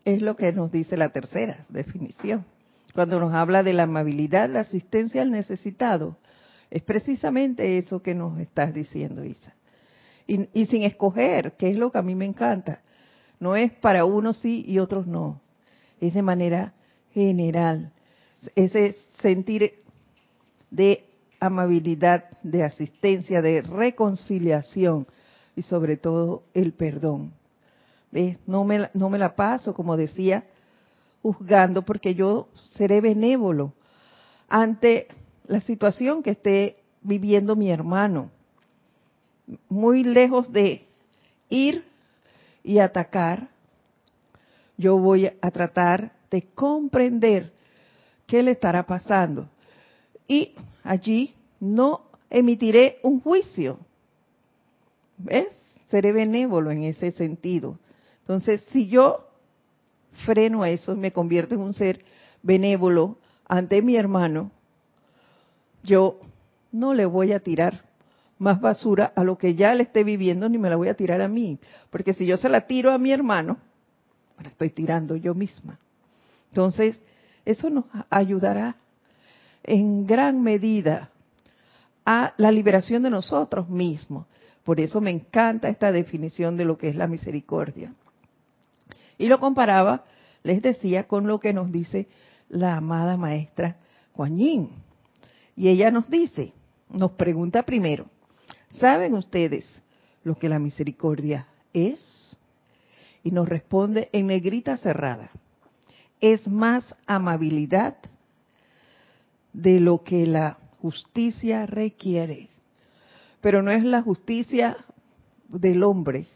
Es 0.04 0.20
lo 0.20 0.36
que 0.36 0.52
nos 0.52 0.70
dice 0.70 0.96
la 0.96 1.10
tercera 1.10 1.64
definición. 1.70 2.44
Cuando 2.92 3.18
nos 3.18 3.32
habla 3.32 3.62
de 3.62 3.72
la 3.72 3.84
amabilidad, 3.84 4.50
la 4.50 4.60
asistencia 4.60 5.22
al 5.22 5.30
necesitado, 5.30 6.18
es 6.70 6.82
precisamente 6.82 7.78
eso 7.78 8.02
que 8.02 8.14
nos 8.14 8.38
estás 8.38 8.74
diciendo, 8.74 9.24
Isa 9.24 9.54
y, 10.52 10.66
sin 10.66 10.82
escoger, 10.82 11.52
que 11.52 11.70
es 11.70 11.76
lo 11.76 11.90
que 11.90 11.98
a 11.98 12.02
mí 12.02 12.14
me 12.14 12.24
encanta. 12.24 12.80
No 13.38 13.56
es 13.56 13.72
para 13.72 14.04
unos 14.04 14.38
sí 14.38 14.64
y 14.66 14.78
otros 14.78 15.06
no. 15.06 15.40
Es 16.00 16.14
de 16.14 16.22
manera 16.22 16.72
general. 17.12 17.92
Ese 18.54 18.96
sentir 19.20 19.74
de 20.70 21.04
amabilidad, 21.40 22.24
de 22.42 22.64
asistencia, 22.64 23.42
de 23.42 23.62
reconciliación 23.62 25.06
y 25.56 25.62
sobre 25.62 25.96
todo 25.96 26.44
el 26.54 26.72
perdón. 26.72 27.32
No, 28.46 28.64
me, 28.64 28.90
no 28.94 29.10
me 29.10 29.18
la 29.18 29.34
paso, 29.34 29.74
como 29.74 29.96
decía, 29.96 30.44
juzgando 31.22 31.82
porque 31.82 32.14
yo 32.14 32.48
seré 32.74 33.00
benévolo 33.00 33.72
ante 34.48 35.08
la 35.46 35.60
situación 35.60 36.22
que 36.22 36.30
esté 36.30 36.76
viviendo 37.02 37.56
mi 37.56 37.70
hermano 37.70 38.30
muy 39.68 40.04
lejos 40.04 40.52
de 40.52 40.86
ir 41.48 41.84
y 42.62 42.78
atacar, 42.78 43.48
yo 44.76 44.98
voy 44.98 45.30
a 45.40 45.50
tratar 45.50 46.12
de 46.30 46.42
comprender 46.54 47.52
qué 48.26 48.42
le 48.42 48.52
estará 48.52 48.84
pasando. 48.84 49.48
Y 50.26 50.54
allí 50.82 51.34
no 51.60 52.02
emitiré 52.30 52.98
un 53.02 53.20
juicio. 53.20 53.78
¿Ves? 55.18 55.48
Seré 55.88 56.12
benévolo 56.12 56.70
en 56.70 56.84
ese 56.84 57.12
sentido. 57.12 57.78
Entonces, 58.20 58.64
si 58.72 58.88
yo 58.88 59.28
freno 60.24 60.64
eso 60.64 60.96
me 60.96 61.12
convierto 61.12 61.54
en 61.54 61.60
un 61.60 61.74
ser 61.74 62.02
benévolo 62.42 63.18
ante 63.46 63.82
mi 63.82 63.96
hermano, 63.96 64.50
yo 65.82 66.18
no 66.70 66.94
le 66.94 67.04
voy 67.04 67.32
a 67.32 67.40
tirar 67.40 67.84
más 68.42 68.60
basura 68.60 69.12
a 69.14 69.22
lo 69.22 69.38
que 69.38 69.54
ya 69.54 69.72
le 69.74 69.84
esté 69.84 70.02
viviendo, 70.02 70.48
ni 70.48 70.58
me 70.58 70.68
la 70.68 70.76
voy 70.76 70.88
a 70.88 70.94
tirar 70.94 71.20
a 71.22 71.28
mí. 71.28 71.58
Porque 71.90 72.12
si 72.12 72.26
yo 72.26 72.36
se 72.36 72.48
la 72.48 72.66
tiro 72.66 72.90
a 72.90 72.98
mi 72.98 73.12
hermano, 73.12 73.58
me 74.36 74.44
la 74.44 74.50
estoy 74.50 74.70
tirando 74.70 75.14
yo 75.14 75.32
misma. 75.32 75.78
Entonces, 76.48 77.00
eso 77.44 77.70
nos 77.70 77.84
ayudará 78.10 78.76
en 79.62 80.06
gran 80.06 80.42
medida 80.42 81.10
a 82.04 82.34
la 82.36 82.50
liberación 82.50 83.04
de 83.04 83.10
nosotros 83.10 83.68
mismos. 83.68 84.26
Por 84.64 84.80
eso 84.80 85.00
me 85.00 85.12
encanta 85.12 85.68
esta 85.68 85.92
definición 85.92 86.56
de 86.56 86.64
lo 86.64 86.76
que 86.76 86.88
es 86.88 86.96
la 86.96 87.06
misericordia. 87.06 87.94
Y 89.18 89.28
lo 89.28 89.38
comparaba, 89.38 90.04
les 90.42 90.60
decía, 90.62 91.06
con 91.06 91.28
lo 91.28 91.38
que 91.38 91.52
nos 91.52 91.70
dice 91.70 92.08
la 92.48 92.76
amada 92.76 93.16
maestra 93.16 93.76
Juan 94.14 94.36
Yin. 94.36 94.70
Y 95.54 95.68
ella 95.68 95.92
nos 95.92 96.10
dice, 96.10 96.52
nos 96.90 97.12
pregunta 97.12 97.62
primero, 97.62 98.06
¿Saben 98.78 99.14
ustedes 99.14 99.64
lo 100.24 100.36
que 100.36 100.48
la 100.48 100.58
misericordia 100.58 101.46
es? 101.72 102.38
Y 103.22 103.30
nos 103.30 103.48
responde 103.48 104.08
en 104.12 104.26
negrita 104.26 104.76
cerrada. 104.76 105.30
Es 106.20 106.48
más 106.48 106.94
amabilidad 107.06 107.96
de 109.52 109.80
lo 109.80 110.02
que 110.02 110.26
la 110.26 110.58
justicia 110.80 111.66
requiere. 111.66 112.48
Pero 113.40 113.62
no 113.62 113.70
es 113.70 113.84
la 113.84 114.02
justicia 114.02 114.76
del 115.48 115.82
hombre. 115.82 116.26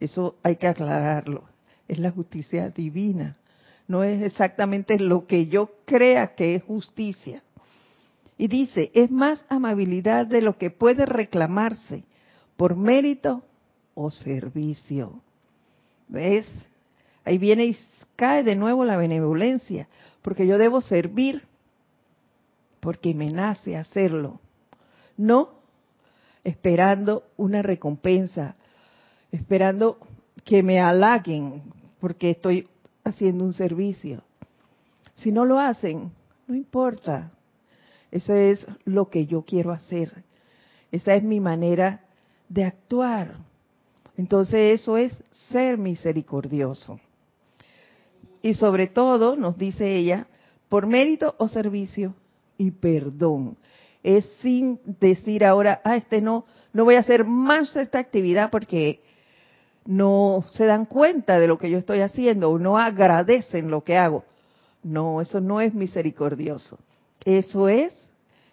Eso 0.00 0.36
hay 0.42 0.56
que 0.56 0.66
aclararlo. 0.66 1.44
Es 1.88 1.98
la 1.98 2.10
justicia 2.10 2.70
divina. 2.70 3.36
No 3.86 4.04
es 4.04 4.22
exactamente 4.22 4.98
lo 4.98 5.26
que 5.26 5.46
yo 5.46 5.70
crea 5.84 6.34
que 6.34 6.54
es 6.54 6.62
justicia. 6.62 7.42
Y 8.40 8.48
dice, 8.48 8.90
es 8.94 9.10
más 9.10 9.44
amabilidad 9.50 10.26
de 10.26 10.40
lo 10.40 10.56
que 10.56 10.70
puede 10.70 11.04
reclamarse 11.04 12.04
por 12.56 12.74
mérito 12.74 13.42
o 13.92 14.10
servicio. 14.10 15.20
¿Ves? 16.08 16.46
Ahí 17.26 17.36
viene 17.36 17.66
y 17.66 17.76
cae 18.16 18.42
de 18.42 18.56
nuevo 18.56 18.86
la 18.86 18.96
benevolencia, 18.96 19.88
porque 20.22 20.46
yo 20.46 20.56
debo 20.56 20.80
servir 20.80 21.42
porque 22.80 23.12
me 23.12 23.30
nace 23.30 23.76
hacerlo, 23.76 24.40
no 25.18 25.50
esperando 26.42 27.24
una 27.36 27.60
recompensa, 27.60 28.54
esperando 29.32 29.98
que 30.46 30.62
me 30.62 30.80
halaguen 30.80 31.62
porque 32.00 32.30
estoy 32.30 32.66
haciendo 33.04 33.44
un 33.44 33.52
servicio. 33.52 34.22
Si 35.12 35.30
no 35.30 35.44
lo 35.44 35.58
hacen, 35.58 36.10
no 36.46 36.54
importa, 36.54 37.32
eso 38.10 38.34
es 38.34 38.66
lo 38.84 39.08
que 39.08 39.26
yo 39.26 39.42
quiero 39.42 39.70
hacer. 39.70 40.24
Esa 40.90 41.14
es 41.14 41.22
mi 41.22 41.40
manera 41.40 42.04
de 42.48 42.64
actuar. 42.64 43.36
Entonces 44.16 44.80
eso 44.80 44.96
es 44.96 45.22
ser 45.30 45.78
misericordioso. 45.78 47.00
Y 48.42 48.54
sobre 48.54 48.86
todo, 48.86 49.36
nos 49.36 49.56
dice 49.56 49.96
ella, 49.96 50.26
por 50.68 50.86
mérito 50.86 51.34
o 51.38 51.48
servicio 51.48 52.14
y 52.58 52.72
perdón. 52.72 53.56
Es 54.02 54.26
sin 54.40 54.80
decir 54.98 55.44
ahora, 55.44 55.80
ah, 55.84 55.96
este 55.96 56.20
no, 56.20 56.46
no 56.72 56.84
voy 56.84 56.94
a 56.96 57.00
hacer 57.00 57.24
más 57.24 57.76
esta 57.76 57.98
actividad 57.98 58.50
porque 58.50 59.00
no 59.84 60.44
se 60.52 60.66
dan 60.66 60.86
cuenta 60.86 61.38
de 61.38 61.46
lo 61.46 61.58
que 61.58 61.70
yo 61.70 61.78
estoy 61.78 62.00
haciendo 62.00 62.50
o 62.50 62.58
no 62.58 62.78
agradecen 62.78 63.70
lo 63.70 63.84
que 63.84 63.96
hago. 63.96 64.24
No, 64.82 65.20
eso 65.20 65.40
no 65.40 65.60
es 65.60 65.74
misericordioso. 65.74 66.78
Eso 67.24 67.68
es 67.68 67.99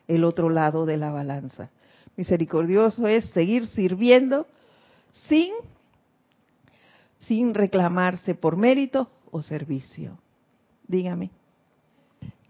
el 0.07 0.23
otro 0.23 0.49
lado 0.49 0.85
de 0.85 0.97
la 0.97 1.11
balanza. 1.11 1.69
Misericordioso 2.15 3.07
es 3.07 3.25
seguir 3.27 3.67
sirviendo 3.67 4.47
sin, 5.11 5.53
sin 7.19 7.53
reclamarse 7.53 8.35
por 8.35 8.57
mérito 8.57 9.09
o 9.31 9.41
servicio. 9.41 10.17
Dígame. 10.87 11.29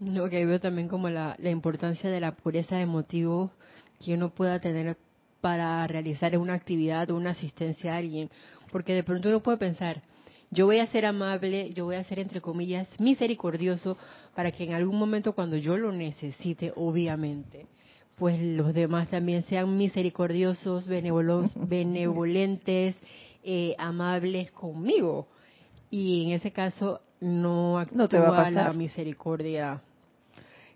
Lo 0.00 0.30
que 0.30 0.46
veo 0.46 0.60
también 0.60 0.88
como 0.88 1.10
la, 1.10 1.36
la 1.38 1.50
importancia 1.50 2.08
de 2.08 2.20
la 2.20 2.32
pureza 2.32 2.76
de 2.76 2.86
motivos 2.86 3.50
que 4.02 4.14
uno 4.14 4.30
pueda 4.30 4.60
tener 4.60 4.96
para 5.40 5.86
realizar 5.86 6.36
una 6.38 6.54
actividad 6.54 7.10
o 7.10 7.16
una 7.16 7.30
asistencia 7.30 7.94
a 7.94 7.98
alguien. 7.98 8.30
Porque 8.70 8.94
de 8.94 9.02
pronto 9.02 9.28
uno 9.28 9.40
puede 9.40 9.58
pensar, 9.58 10.02
yo 10.50 10.66
voy 10.66 10.78
a 10.78 10.86
ser 10.86 11.04
amable, 11.04 11.72
yo 11.74 11.84
voy 11.84 11.96
a 11.96 12.04
ser 12.04 12.18
entre 12.18 12.40
comillas 12.40 12.88
misericordioso 12.98 13.98
para 14.38 14.52
que 14.52 14.62
en 14.62 14.72
algún 14.72 14.96
momento 14.96 15.32
cuando 15.32 15.56
yo 15.56 15.76
lo 15.76 15.90
necesite, 15.90 16.72
obviamente, 16.76 17.66
pues 18.14 18.40
los 18.40 18.72
demás 18.72 19.08
también 19.08 19.42
sean 19.42 19.76
misericordiosos, 19.76 20.86
benevolentes, 21.68 22.94
eh, 23.42 23.74
amables 23.78 24.52
conmigo. 24.52 25.26
Y 25.90 26.26
en 26.26 26.30
ese 26.34 26.52
caso 26.52 27.00
no 27.20 27.80
actúa 27.80 27.98
no 27.98 28.08
te 28.08 28.20
va 28.20 28.28
a 28.28 28.44
pasar. 28.44 28.66
la 28.66 28.72
misericordia. 28.74 29.82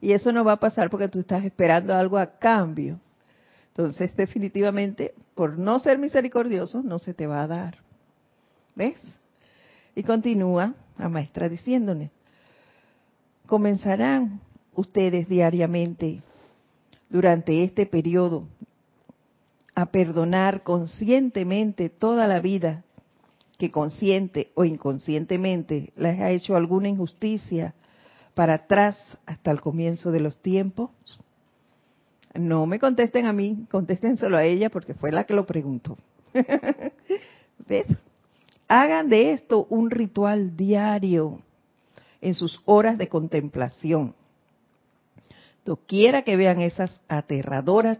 Y 0.00 0.10
eso 0.10 0.32
no 0.32 0.42
va 0.42 0.54
a 0.54 0.60
pasar 0.60 0.90
porque 0.90 1.06
tú 1.06 1.20
estás 1.20 1.44
esperando 1.44 1.94
algo 1.94 2.18
a 2.18 2.40
cambio. 2.40 2.98
Entonces, 3.68 4.10
definitivamente, 4.16 5.14
por 5.36 5.56
no 5.56 5.78
ser 5.78 5.98
misericordioso, 5.98 6.82
no 6.82 6.98
se 6.98 7.14
te 7.14 7.28
va 7.28 7.44
a 7.44 7.46
dar. 7.46 7.76
¿Ves? 8.74 8.98
Y 9.94 10.02
continúa 10.02 10.74
la 10.98 11.08
maestra 11.08 11.48
diciéndole, 11.48 12.10
comenzarán 13.52 14.40
ustedes 14.74 15.28
diariamente 15.28 16.22
durante 17.10 17.64
este 17.64 17.84
periodo 17.84 18.48
a 19.74 19.84
perdonar 19.84 20.62
conscientemente 20.62 21.90
toda 21.90 22.26
la 22.26 22.40
vida 22.40 22.82
que 23.58 23.70
consciente 23.70 24.52
o 24.54 24.64
inconscientemente 24.64 25.92
les 25.96 26.18
ha 26.18 26.30
hecho 26.30 26.56
alguna 26.56 26.88
injusticia 26.88 27.74
para 28.32 28.54
atrás 28.54 28.96
hasta 29.26 29.50
el 29.50 29.60
comienzo 29.60 30.12
de 30.12 30.20
los 30.20 30.40
tiempos? 30.40 30.88
No 32.32 32.64
me 32.64 32.78
contesten 32.78 33.26
a 33.26 33.34
mí, 33.34 33.66
contéstenselo 33.70 34.38
a 34.38 34.44
ella 34.44 34.70
porque 34.70 34.94
fue 34.94 35.12
la 35.12 35.24
que 35.24 35.34
lo 35.34 35.44
preguntó. 35.44 35.98
¿Ves? 37.68 37.86
Hagan 38.66 39.10
de 39.10 39.32
esto 39.32 39.66
un 39.68 39.90
ritual 39.90 40.56
diario 40.56 41.42
en 42.22 42.34
sus 42.34 42.62
horas 42.64 42.96
de 42.96 43.08
contemplación. 43.08 44.14
Quiera 45.86 46.22
que 46.22 46.36
vean 46.36 46.60
esas 46.60 47.00
aterradoras 47.08 47.98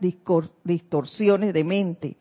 distorsiones 0.64 1.52
de 1.52 1.64
mente 1.64 2.16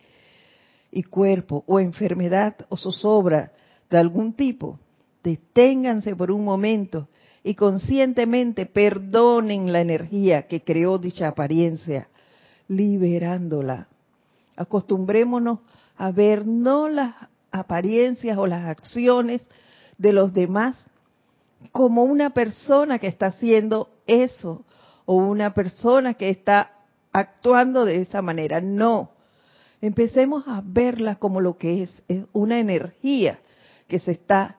y 0.92 1.04
cuerpo 1.04 1.64
o 1.68 1.80
enfermedad 1.80 2.56
o 2.70 2.76
zozobra 2.76 3.52
de 3.90 3.98
algún 3.98 4.34
tipo, 4.34 4.80
deténganse 5.24 6.16
por 6.16 6.32
un 6.32 6.44
momento 6.44 7.08
y 7.44 7.56
conscientemente 7.56 8.66
perdonen 8.66 9.72
la 9.72 9.82
energía 9.82 10.44
que 10.44 10.62
creó 10.62 10.98
dicha 10.98 11.30
apariencia, 11.30 12.08
liberándola. 12.68 13.88
Acostumbrémonos 14.56 15.60
a 15.98 16.12
ver 16.12 16.46
no 16.46 16.88
las 16.88 17.16
apariencias 17.52 18.38
o 18.38 18.46
las 18.46 18.66
acciones 18.66 19.42
de 19.98 20.14
los 20.14 20.34
demás 20.34 20.91
como 21.72 22.04
una 22.04 22.32
persona 22.32 23.00
que 23.00 23.08
está 23.08 23.28
haciendo 23.28 23.90
eso 24.08 24.66
o 25.06 25.16
una 25.16 25.54
persona 25.54 26.14
que 26.16 26.30
está 26.30 26.72
actuando 27.12 27.86
de 27.86 28.02
esa 28.02 28.22
manera. 28.22 28.62
No. 28.62 29.12
Empecemos 29.82 30.48
a 30.48 30.62
verla 30.64 31.16
como 31.16 31.42
lo 31.42 31.58
que 31.58 31.84
es, 31.84 32.04
es 32.08 32.26
una 32.34 32.60
energía 32.60 33.40
que 33.88 34.00
se 34.00 34.12
está 34.12 34.58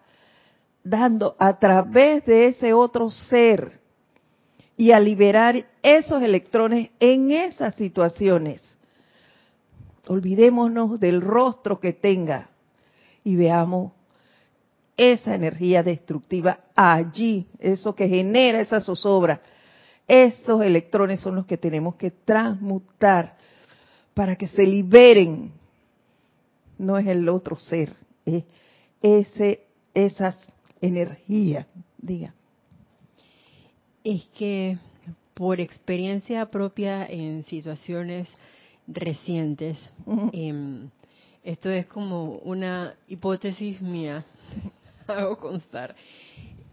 dando 0.85 1.37
a 1.39 1.59
través 1.59 2.25
de 2.25 2.49
ese 2.49 2.73
otro 2.73 3.09
ser 3.11 3.81
y 4.77 4.91
a 4.91 5.01
liberar 5.01 5.67
esos 5.83 6.23
electrones 6.23 6.91
en 6.99 7.31
esas 7.31 7.75
situaciones. 7.77 8.61
Olvidémonos 10.09 10.99
del 10.99 11.21
rostro 11.21 11.79
que 11.79 11.93
tenga 11.93 12.51
y 13.23 13.37
veamos 13.37 13.93
esa 14.97 15.35
energía 15.35 15.83
destructiva 15.83 16.61
allí, 16.75 17.47
eso 17.59 17.95
que 17.95 18.09
genera 18.09 18.61
esa 18.61 18.81
zozobra. 18.81 19.41
Esos 20.07 20.63
electrones 20.63 21.21
son 21.21 21.37
los 21.37 21.47
que 21.47 21.57
tenemos 21.57 21.95
que 21.95 22.11
transmutar 22.11 23.37
para 24.15 24.37
que 24.37 24.49
se 24.49 24.65
liberen. 24.65 25.53
No 26.79 26.99
es 26.99 27.07
el 27.07 27.29
otro 27.29 27.57
ser, 27.57 27.95
es 28.27 28.45
ese, 29.01 29.67
esas 29.95 30.53
energía, 30.81 31.67
diga. 31.99 32.35
Es 34.05 34.25
que 34.37 34.79
por 35.33 35.61
experiencia 35.61 36.51
propia 36.51 37.07
en 37.07 37.45
situaciones 37.45 38.29
recientes, 38.87 39.79
em, 40.33 40.91
esto 41.43 41.71
es 41.71 41.87
como 41.87 42.37
una 42.39 42.95
hipótesis 43.09 43.81
mía, 43.81 44.25
hago 45.09 45.39
constar. 45.39 45.95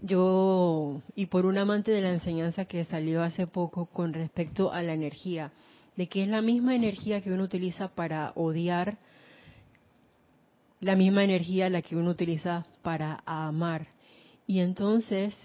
Yo, 0.02 1.02
y 1.15 1.26
por 1.26 1.46
un 1.46 1.58
amante 1.58 1.92
de 1.92 2.02
la 2.02 2.12
enseñanza 2.12 2.65
que 2.65 2.86
salió 2.86 3.22
hace 3.22 3.48
poco 3.48 3.88
con 3.88 4.13
respecto 4.13 4.72
a 4.72 4.82
la 4.82 4.94
energía, 4.94 5.52
de 5.98 6.08
que 6.08 6.24
es 6.24 6.30
la 6.30 6.42
misma 6.42 6.76
energía 6.76 7.22
que 7.22 7.32
uno 7.32 7.44
utiliza 7.44 7.89
para 7.89 8.32
odiar, 8.36 8.98
la 10.80 10.96
misma 10.96 11.26
energía 11.26 11.70
la 11.70 11.82
que 11.82 11.98
uno 11.98 12.12
utiliza 12.12 12.65
para 12.82 13.22
amar. 13.26 13.88
Y 14.48 14.60
entonces, 14.60 15.36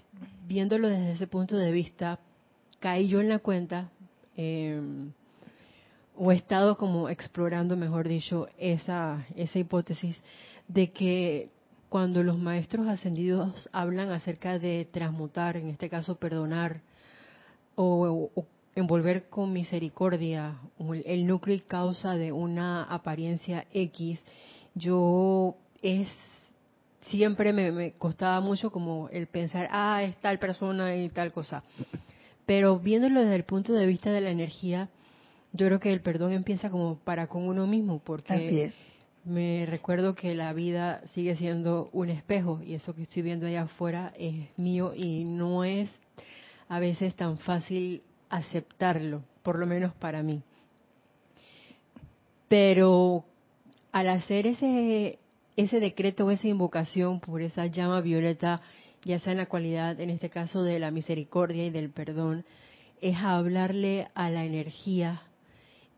viéndolo 0.47 0.87
desde 0.87 1.11
ese 1.11 1.27
punto 1.27 1.57
de 1.57 1.71
vista, 1.71 2.19
caí 2.79 3.09
yo 3.09 3.19
en 3.19 3.29
la 3.29 3.39
cuenta, 3.39 3.91
em, 4.37 5.11
o 6.15 6.31
he 6.31 6.35
estado 6.35 6.77
como 6.77 7.09
explorando, 7.09 7.75
mejor 7.75 8.07
dicho, 8.07 8.47
esa, 8.57 9.25
esa 9.35 9.59
hipótesis 9.59 10.21
de 10.69 10.91
que 10.91 11.49
cuando 11.95 12.23
los 12.23 12.37
maestros 12.37 12.87
ascendidos 12.87 13.69
hablan 13.71 14.11
acerca 14.11 14.59
de 14.59 14.85
transmutar, 14.91 15.55
en 15.55 15.69
este 15.69 15.87
caso 15.87 16.17
perdonar, 16.17 16.81
o, 17.75 18.29
envolver 18.75 19.29
con 19.29 19.53
misericordia 19.53 20.57
el 21.05 21.25
núcleo 21.25 21.55
y 21.55 21.61
causa 21.61 22.17
de 22.17 22.33
una 22.33 22.83
apariencia 22.83 23.65
X, 23.71 24.19
yo 24.73 25.55
es 25.81 26.09
siempre 27.07 27.53
me, 27.53 27.93
costaba 27.93 28.41
mucho 28.41 28.71
como 28.71 29.07
el 29.13 29.27
pensar, 29.27 29.69
ah, 29.71 30.03
es 30.03 30.17
tal 30.17 30.37
persona 30.37 30.97
y 30.97 31.07
tal 31.07 31.31
cosa. 31.31 31.63
Pero 32.45 32.77
viéndolo 32.77 33.21
desde 33.21 33.35
el 33.35 33.45
punto 33.45 33.71
de 33.71 33.85
vista 33.85 34.11
de 34.11 34.19
la 34.19 34.31
energía, 34.31 34.89
yo 35.53 35.67
creo 35.67 35.79
que 35.79 35.93
el 35.93 36.01
perdón 36.01 36.33
empieza 36.33 36.69
como 36.69 36.97
para 36.97 37.27
con 37.27 37.47
uno 37.47 37.65
mismo, 37.67 38.01
porque 38.03 38.73
me 39.25 39.65
recuerdo 39.65 40.15
que 40.15 40.35
la 40.35 40.53
vida 40.53 41.01
sigue 41.13 41.35
siendo 41.35 41.89
un 41.91 42.09
espejo 42.09 42.61
y 42.63 42.75
eso 42.75 42.93
que 42.95 43.03
estoy 43.03 43.23
viendo 43.23 43.47
allá 43.47 43.63
afuera 43.63 44.13
es 44.17 44.47
mío 44.57 44.93
y 44.95 45.25
no 45.25 45.63
es 45.63 45.89
a 46.69 46.79
veces 46.79 47.15
tan 47.15 47.39
fácil 47.39 48.03
aceptarlo, 48.29 49.23
por 49.43 49.57
lo 49.57 49.65
menos 49.65 49.93
para 49.95 50.23
mí. 50.23 50.43
Pero 52.47 53.25
al 53.91 54.09
hacer 54.09 54.47
ese 54.47 55.19
ese 55.55 55.79
decreto 55.79 56.25
o 56.25 56.31
esa 56.31 56.47
invocación 56.47 57.19
por 57.19 57.41
esa 57.41 57.65
llama 57.67 58.01
violeta, 58.01 58.61
ya 59.03 59.19
sea 59.19 59.31
en 59.31 59.37
la 59.37 59.45
cualidad, 59.45 59.99
en 59.99 60.09
este 60.09 60.29
caso, 60.29 60.63
de 60.63 60.79
la 60.79 60.91
misericordia 60.91 61.65
y 61.65 61.69
del 61.69 61.91
perdón, 61.91 62.45
es 63.01 63.17
hablarle 63.17 64.09
a 64.15 64.29
la 64.29 64.45
energía 64.45 65.21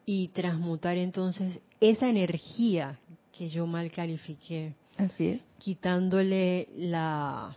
y 0.05 0.29
transmutar 0.29 0.97
entonces 0.97 1.59
esa 1.79 2.09
energía 2.09 2.99
que 3.37 3.49
yo 3.49 3.67
mal 3.67 3.91
califiqué. 3.91 4.73
Así 4.97 5.27
es. 5.27 5.41
Quitándole 5.59 6.67
la... 6.75 7.55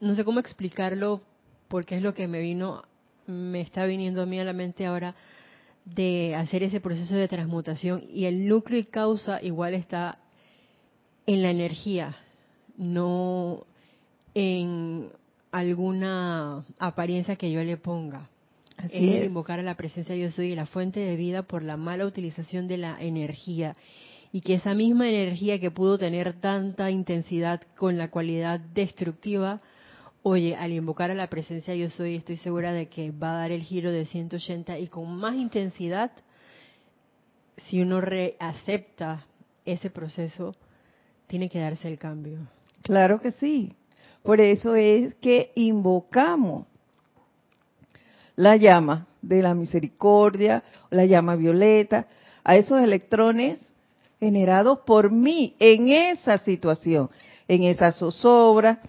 No 0.00 0.14
sé 0.14 0.24
cómo 0.24 0.40
explicarlo 0.40 1.22
porque 1.68 1.96
es 1.96 2.02
lo 2.02 2.12
que 2.12 2.28
me 2.28 2.40
vino, 2.40 2.82
me 3.26 3.60
está 3.62 3.86
viniendo 3.86 4.22
a 4.22 4.26
mí 4.26 4.38
a 4.38 4.44
la 4.44 4.52
mente 4.52 4.84
ahora 4.84 5.14
de 5.84 6.34
hacer 6.36 6.62
ese 6.62 6.80
proceso 6.80 7.14
de 7.14 7.28
transmutación 7.28 8.04
y 8.12 8.26
el 8.26 8.46
núcleo 8.46 8.78
y 8.78 8.84
causa 8.84 9.42
igual 9.42 9.74
está 9.74 10.18
en 11.26 11.42
la 11.42 11.50
energía, 11.50 12.16
no 12.76 13.64
en 14.34 15.10
alguna 15.50 16.64
apariencia 16.78 17.36
que 17.36 17.50
yo 17.50 17.64
le 17.64 17.76
ponga. 17.76 18.28
Así 18.76 19.08
es, 19.10 19.26
invocar 19.26 19.60
a 19.60 19.62
la 19.62 19.76
presencia 19.76 20.16
yo 20.16 20.30
soy 20.30 20.54
la 20.54 20.66
fuente 20.66 21.00
de 21.00 21.16
vida 21.16 21.42
por 21.42 21.62
la 21.62 21.76
mala 21.76 22.04
utilización 22.04 22.68
de 22.68 22.78
la 22.78 23.00
energía 23.00 23.76
y 24.32 24.40
que 24.40 24.54
esa 24.54 24.74
misma 24.74 25.08
energía 25.08 25.60
que 25.60 25.70
pudo 25.70 25.98
tener 25.98 26.32
tanta 26.40 26.90
intensidad 26.90 27.60
con 27.76 27.98
la 27.98 28.10
cualidad 28.10 28.58
destructiva, 28.58 29.60
oye, 30.22 30.56
al 30.56 30.72
invocar 30.72 31.10
a 31.10 31.14
la 31.14 31.26
presencia 31.26 31.74
yo 31.74 31.90
soy, 31.90 32.16
estoy 32.16 32.38
segura 32.38 32.72
de 32.72 32.88
que 32.88 33.10
va 33.10 33.32
a 33.32 33.38
dar 33.40 33.52
el 33.52 33.62
giro 33.62 33.92
de 33.92 34.06
180 34.06 34.78
y 34.78 34.88
con 34.88 35.14
más 35.16 35.34
intensidad, 35.34 36.12
si 37.68 37.82
uno 37.82 38.00
acepta 38.38 39.26
ese 39.66 39.90
proceso, 39.90 40.56
tiene 41.26 41.50
que 41.50 41.60
darse 41.60 41.86
el 41.88 41.98
cambio. 41.98 42.38
Claro 42.82 43.20
que 43.20 43.32
sí. 43.32 43.74
Por 44.22 44.40
eso 44.40 44.74
es 44.76 45.14
que 45.16 45.52
invocamos 45.56 46.66
la 48.36 48.56
llama 48.56 49.06
de 49.20 49.42
la 49.42 49.52
misericordia, 49.52 50.62
la 50.90 51.04
llama 51.04 51.36
violeta, 51.36 52.08
a 52.44 52.56
esos 52.56 52.80
electrones 52.80 53.58
generados 54.22 54.78
por 54.86 55.10
mí 55.10 55.56
en 55.58 55.88
esa 55.88 56.38
situación. 56.38 57.10
en 57.48 57.64
esa 57.64 57.90
zozobra, 57.90 58.80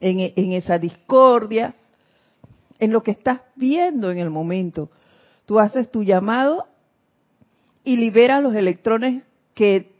en, 0.00 0.52
esa 0.52 0.78
discordia, 0.78 1.74
en 2.78 2.92
lo 2.92 3.02
que 3.02 3.10
estás 3.10 3.40
viendo 3.56 4.12
en 4.12 4.18
el 4.18 4.30
momento. 4.30 4.88
Tú 5.44 5.58
haces 5.58 5.90
tu 5.90 6.04
llamado 6.04 6.68
y 7.82 7.96
liberas 7.96 8.40
los 8.40 8.54
electrones 8.54 9.24
que 9.54 9.90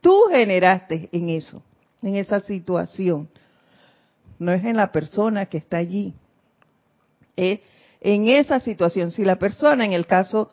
tú 0.00 0.16
generaste 0.30 1.08
en 1.10 1.28
eso, 1.28 1.60
en 2.00 2.14
esa 2.14 2.38
situación. 2.38 3.28
No 4.38 4.52
es 4.52 4.62
en 4.64 4.76
la 4.76 4.92
persona 4.92 5.46
que 5.46 5.58
está 5.58 5.78
allí, 5.78 6.14
es 7.34 7.58
en 8.00 8.28
esa 8.28 8.60
situación. 8.60 9.10
Si 9.10 9.24
la 9.24 9.36
persona, 9.36 9.84
en 9.84 9.92
el 9.92 10.06
caso 10.06 10.52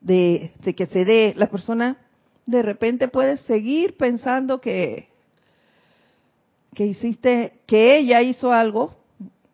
de, 0.00 0.52
que 0.76 0.86
se 0.86 1.04
dé, 1.04 1.32
la 1.36 1.46
persona 1.46 1.96
de 2.48 2.62
repente 2.62 3.08
puede 3.08 3.36
seguir 3.36 3.98
pensando 3.98 4.58
que, 4.58 5.10
que 6.74 6.86
hiciste, 6.86 7.60
que 7.66 7.98
ella 7.98 8.22
hizo 8.22 8.50
algo, 8.52 8.96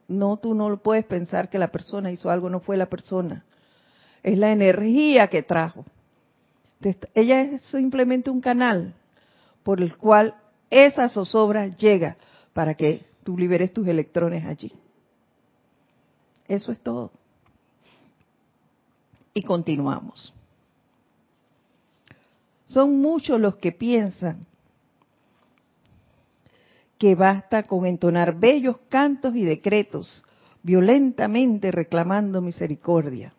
no, 0.07 0.37
tú 0.37 0.55
no 0.55 0.71
lo 0.71 0.77
puedes 0.77 1.05
pensar 1.05 1.51
que 1.51 1.59
la 1.59 1.73
persona 1.73 2.13
hizo 2.13 2.31
algo, 2.31 2.49
no 2.49 2.61
fue 2.61 2.77
la 2.77 2.87
persona. 2.87 3.45
Es 4.23 4.39
la 4.39 4.53
energía 4.53 5.27
que 5.27 5.43
trajo. 5.43 5.85
Ella 7.15 7.41
es 7.41 7.63
simplemente 7.63 8.31
un 8.31 8.41
canal 8.41 8.95
por 9.65 9.83
el 9.83 9.97
cual 9.97 10.37
esa 10.71 11.09
zozobra 11.09 11.67
llega 11.67 12.17
para 12.53 12.75
que 12.75 13.05
tú 13.25 13.37
liberes 13.37 13.73
tus 13.73 13.89
electrones 13.89 14.45
allí. 14.45 14.71
Eso 16.47 16.71
es 16.71 16.79
todo. 16.79 17.11
Y 19.33 19.43
continuamos. 19.43 20.33
Son 22.67 23.01
muchos 23.01 23.41
los 23.41 23.57
que 23.57 23.73
piensan 23.73 24.47
que 26.99 27.15
basta 27.15 27.65
con 27.65 27.87
entonar 27.87 28.39
bellos 28.39 28.77
cantos 28.89 29.35
y 29.37 29.45
decretos 29.45 30.23
violentamente 30.63 31.71
reclamando 31.71 32.41
misericordia. 32.41 33.35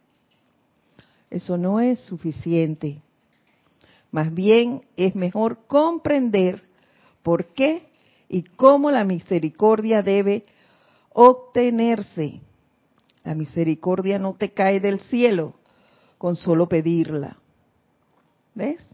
Eso 1.30 1.58
no 1.58 1.80
es 1.80 2.00
suficiente. 2.02 3.02
Más 4.12 4.34
bien 4.34 4.84
es 4.96 5.16
mejor 5.16 5.66
comprender 5.68 6.64
por 7.24 7.48
qué 7.48 7.88
y 8.30 8.44
cómo 8.44 8.92
la 8.92 9.04
misericordia 9.04 10.04
debe 10.04 10.46
obtenerse. 11.12 12.42
La 13.24 13.34
misericordia 13.34 14.20
no 14.20 14.36
te 14.36 14.54
cae 14.54 14.80
del 14.80 15.00
cielo 15.00 15.56
con 16.20 16.36
solo 16.36 16.70
pedirla. 16.70 17.38
¿Ves? 18.54 18.88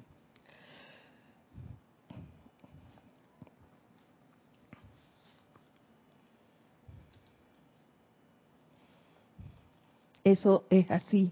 Eso 10.24 10.66
es 10.70 10.90
así. 10.92 11.32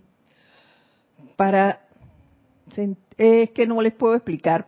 Para 1.35 1.81
es 3.17 3.49
que 3.51 3.65
no 3.65 3.81
les 3.81 3.93
puedo 3.93 4.15
explicar. 4.15 4.67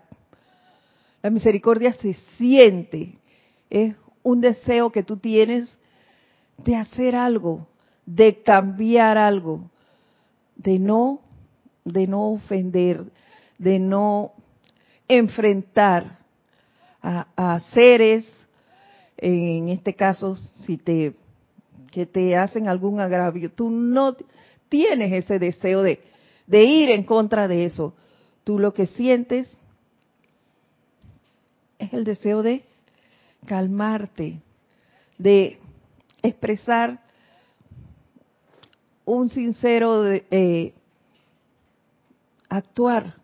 La 1.22 1.30
misericordia 1.30 1.94
se 1.94 2.14
siente, 2.38 3.18
es 3.70 3.96
un 4.24 4.42
deseo 4.42 4.92
que 4.92 5.04
tú 5.04 5.18
tienes 5.18 5.78
de 6.58 6.76
hacer 6.76 7.16
algo, 7.16 7.68
de 8.06 8.42
cambiar 8.42 9.18
algo, 9.18 9.70
de 10.56 10.80
no 10.80 11.22
de 11.84 12.08
no 12.08 12.32
ofender, 12.32 13.06
de 13.58 13.80
no 13.80 14.34
enfrentar 15.08 16.20
a, 17.02 17.28
a 17.36 17.60
seres, 17.60 18.32
en 19.18 19.70
este 19.70 19.96
caso, 19.96 20.36
si 20.66 20.78
te 20.78 21.16
que 21.92 22.06
te 22.06 22.36
hacen 22.36 22.68
algún 22.68 23.00
agravio, 23.00 23.52
tú 23.52 23.70
no 23.70 24.16
tienes 24.70 25.12
ese 25.12 25.38
deseo 25.38 25.84
de, 25.84 26.02
de 26.48 26.64
ir 26.64 26.90
en 26.90 27.04
contra 27.04 27.48
de 27.48 27.66
eso. 27.66 27.94
Tú 28.44 28.58
lo 28.58 28.74
que 28.74 28.88
sientes 28.88 29.48
es 31.78 31.94
el 31.94 32.04
deseo 32.04 32.42
de 32.42 32.64
calmarte, 33.46 34.42
de 35.18 35.60
expresar 36.24 37.02
un 39.06 39.30
sincero 39.30 40.06
eh, 40.08 40.74
actuar. 42.50 43.16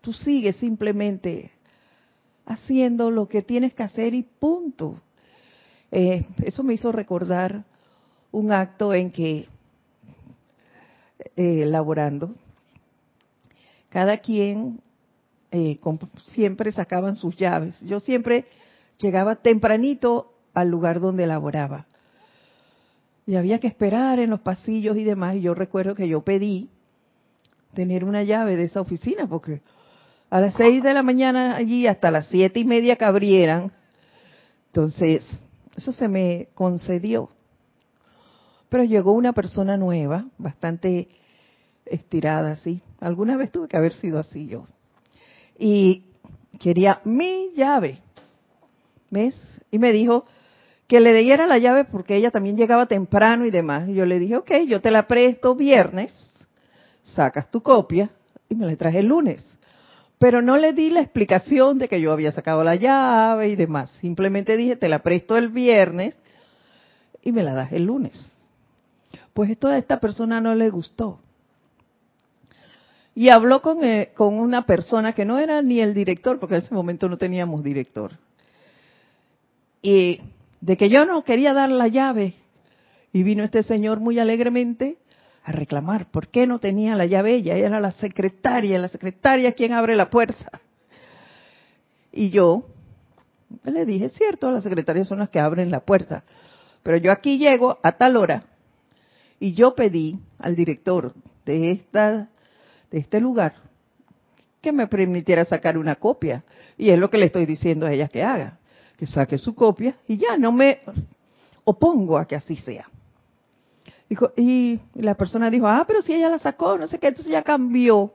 Tú 0.00 0.12
sigues 0.12 0.56
simplemente 0.56 1.50
haciendo 2.46 3.10
lo 3.10 3.28
que 3.28 3.42
tienes 3.42 3.74
que 3.74 3.82
hacer 3.82 4.14
y 4.14 4.22
punto. 4.22 5.00
Eh, 5.92 6.24
eso 6.42 6.62
me 6.62 6.74
hizo 6.74 6.92
recordar 6.92 7.64
un 8.30 8.52
acto 8.52 8.94
en 8.94 9.10
que, 9.10 9.48
eh, 11.36 11.62
elaborando, 11.62 12.34
cada 13.88 14.18
quien 14.18 14.80
eh, 15.50 15.80
siempre 16.24 16.70
sacaban 16.70 17.16
sus 17.16 17.36
llaves. 17.36 17.78
Yo 17.80 17.98
siempre 17.98 18.46
llegaba 18.98 19.36
tempranito 19.36 20.32
al 20.54 20.68
lugar 20.70 21.00
donde 21.00 21.24
elaboraba. 21.24 21.86
Y 23.26 23.36
había 23.36 23.58
que 23.58 23.66
esperar 23.66 24.20
en 24.20 24.30
los 24.30 24.40
pasillos 24.40 24.96
y 24.96 25.04
demás. 25.04 25.36
Y 25.36 25.42
yo 25.42 25.54
recuerdo 25.54 25.94
que 25.94 26.08
yo 26.08 26.22
pedí 26.22 26.70
tener 27.74 28.04
una 28.04 28.22
llave 28.22 28.56
de 28.56 28.64
esa 28.64 28.80
oficina, 28.80 29.26
porque 29.28 29.60
a 30.28 30.40
las 30.40 30.54
seis 30.54 30.82
de 30.82 30.94
la 30.94 31.02
mañana 31.02 31.56
allí 31.56 31.86
hasta 31.86 32.10
las 32.10 32.28
siete 32.28 32.60
y 32.60 32.64
media 32.64 32.96
que 32.96 33.04
abrieran, 33.04 33.72
entonces 34.66 35.24
eso 35.80 35.92
se 35.92 36.08
me 36.08 36.48
concedió. 36.54 37.30
Pero 38.68 38.84
llegó 38.84 39.12
una 39.12 39.32
persona 39.32 39.78
nueva, 39.78 40.26
bastante 40.36 41.08
estirada 41.86 42.52
así. 42.52 42.82
Alguna 43.00 43.38
vez 43.38 43.50
tuve 43.50 43.66
que 43.66 43.78
haber 43.78 43.94
sido 43.94 44.18
así 44.18 44.46
yo. 44.46 44.66
Y 45.58 46.04
quería 46.58 47.00
mi 47.04 47.50
llave. 47.56 47.98
¿Ves? 49.10 49.34
Y 49.70 49.78
me 49.78 49.90
dijo 49.90 50.26
que 50.86 51.00
le 51.00 51.14
diera 51.14 51.46
la 51.46 51.56
llave 51.56 51.84
porque 51.84 52.16
ella 52.16 52.30
también 52.30 52.58
llegaba 52.58 52.86
temprano 52.86 53.46
y 53.46 53.50
demás. 53.50 53.88
Y 53.88 53.94
yo 53.94 54.04
le 54.04 54.18
dije, 54.18 54.36
ok, 54.36 54.50
yo 54.68 54.82
te 54.82 54.90
la 54.90 55.06
presto 55.06 55.54
viernes, 55.54 56.12
sacas 57.02 57.50
tu 57.50 57.62
copia 57.62 58.10
y 58.50 58.54
me 58.54 58.66
la 58.66 58.76
traje 58.76 58.98
el 58.98 59.06
lunes. 59.06 59.56
Pero 60.20 60.42
no 60.42 60.58
le 60.58 60.74
di 60.74 60.90
la 60.90 61.00
explicación 61.00 61.78
de 61.78 61.88
que 61.88 61.98
yo 61.98 62.12
había 62.12 62.30
sacado 62.30 62.62
la 62.62 62.76
llave 62.76 63.48
y 63.48 63.56
demás. 63.56 63.90
Simplemente 64.02 64.58
dije, 64.58 64.76
te 64.76 64.90
la 64.90 64.98
presto 64.98 65.34
el 65.38 65.48
viernes 65.48 66.14
y 67.22 67.32
me 67.32 67.42
la 67.42 67.54
das 67.54 67.72
el 67.72 67.86
lunes. 67.86 68.30
Pues 69.32 69.48
esto 69.48 69.68
a 69.68 69.78
esta 69.78 69.98
persona 69.98 70.38
no 70.38 70.54
le 70.54 70.68
gustó. 70.68 71.20
Y 73.14 73.30
habló 73.30 73.62
con, 73.62 73.82
eh, 73.82 74.12
con 74.14 74.34
una 74.34 74.66
persona 74.66 75.14
que 75.14 75.24
no 75.24 75.38
era 75.38 75.62
ni 75.62 75.80
el 75.80 75.94
director, 75.94 76.38
porque 76.38 76.56
en 76.56 76.64
ese 76.64 76.74
momento 76.74 77.08
no 77.08 77.16
teníamos 77.16 77.64
director. 77.64 78.12
Y 79.80 80.20
de 80.60 80.76
que 80.76 80.90
yo 80.90 81.06
no 81.06 81.24
quería 81.24 81.54
dar 81.54 81.70
la 81.70 81.88
llave. 81.88 82.34
Y 83.10 83.22
vino 83.22 83.42
este 83.42 83.62
señor 83.62 84.00
muy 84.00 84.18
alegremente 84.18 84.98
a 85.42 85.52
reclamar 85.52 86.10
por 86.10 86.28
qué 86.28 86.46
no 86.46 86.58
tenía 86.58 86.96
la 86.96 87.06
llave 87.06 87.34
ella, 87.34 87.56
ella 87.56 87.66
era 87.66 87.80
la 87.80 87.92
secretaria, 87.92 88.78
la 88.78 88.88
secretaria 88.88 89.52
quien 89.52 89.72
abre 89.72 89.96
la 89.96 90.10
puerta. 90.10 90.60
Y 92.12 92.30
yo 92.30 92.66
le 93.64 93.84
dije, 93.84 94.08
cierto, 94.10 94.50
las 94.50 94.62
secretarias 94.62 95.08
son 95.08 95.18
las 95.18 95.30
que 95.30 95.40
abren 95.40 95.70
la 95.70 95.80
puerta, 95.80 96.24
pero 96.82 96.96
yo 96.96 97.12
aquí 97.12 97.38
llego 97.38 97.78
a 97.82 97.92
tal 97.92 98.16
hora 98.16 98.44
y 99.38 99.54
yo 99.54 99.74
pedí 99.74 100.18
al 100.38 100.54
director 100.54 101.14
de 101.44 101.72
esta 101.72 102.28
de 102.90 102.98
este 102.98 103.20
lugar 103.20 103.54
que 104.60 104.72
me 104.72 104.86
permitiera 104.86 105.44
sacar 105.44 105.78
una 105.78 105.94
copia 105.96 106.44
y 106.76 106.90
es 106.90 106.98
lo 106.98 107.08
que 107.08 107.18
le 107.18 107.26
estoy 107.26 107.46
diciendo 107.46 107.86
a 107.86 107.92
ella 107.92 108.08
que 108.08 108.22
haga, 108.22 108.58
que 108.96 109.06
saque 109.06 109.38
su 109.38 109.54
copia 109.54 109.96
y 110.06 110.18
ya 110.18 110.36
no 110.36 110.52
me 110.52 110.80
opongo 111.64 112.18
a 112.18 112.26
que 112.26 112.36
así 112.36 112.56
sea. 112.56 112.88
Y 114.36 114.80
la 114.94 115.14
persona 115.14 115.50
dijo, 115.50 115.68
ah, 115.68 115.84
pero 115.86 116.02
si 116.02 116.12
ella 116.12 116.28
la 116.28 116.40
sacó, 116.40 116.76
no 116.76 116.88
sé 116.88 116.98
qué, 116.98 117.08
entonces 117.08 117.30
ya 117.30 117.42
cambió 117.42 118.12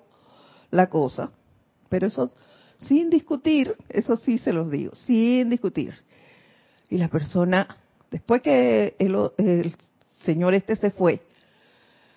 la 0.69 0.87
cosa. 0.87 1.31
Pero 1.87 2.07
eso, 2.07 2.31
sin 2.79 3.09
discutir, 3.09 3.75
eso 3.87 4.17
sí 4.17 4.37
se 4.37 4.51
los 4.51 4.69
digo, 4.69 4.93
sin 4.95 5.49
discutir. 5.49 5.93
Y 6.89 6.97
la 6.97 7.07
persona, 7.07 7.77
después 8.11 8.41
que 8.41 8.95
el, 8.99 9.75
señor 10.25 10.53
este 10.53 10.75
se 10.75 10.91
fue, 10.91 11.21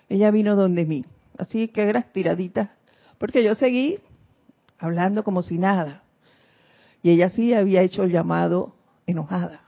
ella 0.09 0.29
vino 0.31 0.55
donde 0.55 0.85
mí, 0.85 1.05
así 1.37 1.69
que 1.69 1.83
era 1.83 2.01
tiradita, 2.01 2.75
porque 3.17 3.43
yo 3.43 3.55
seguí 3.55 3.99
hablando 4.77 5.23
como 5.23 5.41
si 5.41 5.57
nada. 5.57 6.03
Y 7.01 7.11
ella 7.11 7.29
sí 7.29 7.53
había 7.53 7.81
hecho 7.81 8.03
el 8.03 8.11
llamado 8.11 8.75
enojada. 9.07 9.61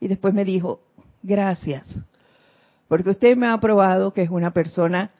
Y 0.00 0.08
después 0.08 0.34
me 0.34 0.44
dijo, 0.44 0.80
gracias, 1.22 1.86
porque 2.88 3.10
usted 3.10 3.36
me 3.36 3.46
ha 3.46 3.60
probado 3.60 4.12
que 4.12 4.22
es 4.22 4.30
una 4.30 4.52
persona 4.52 5.10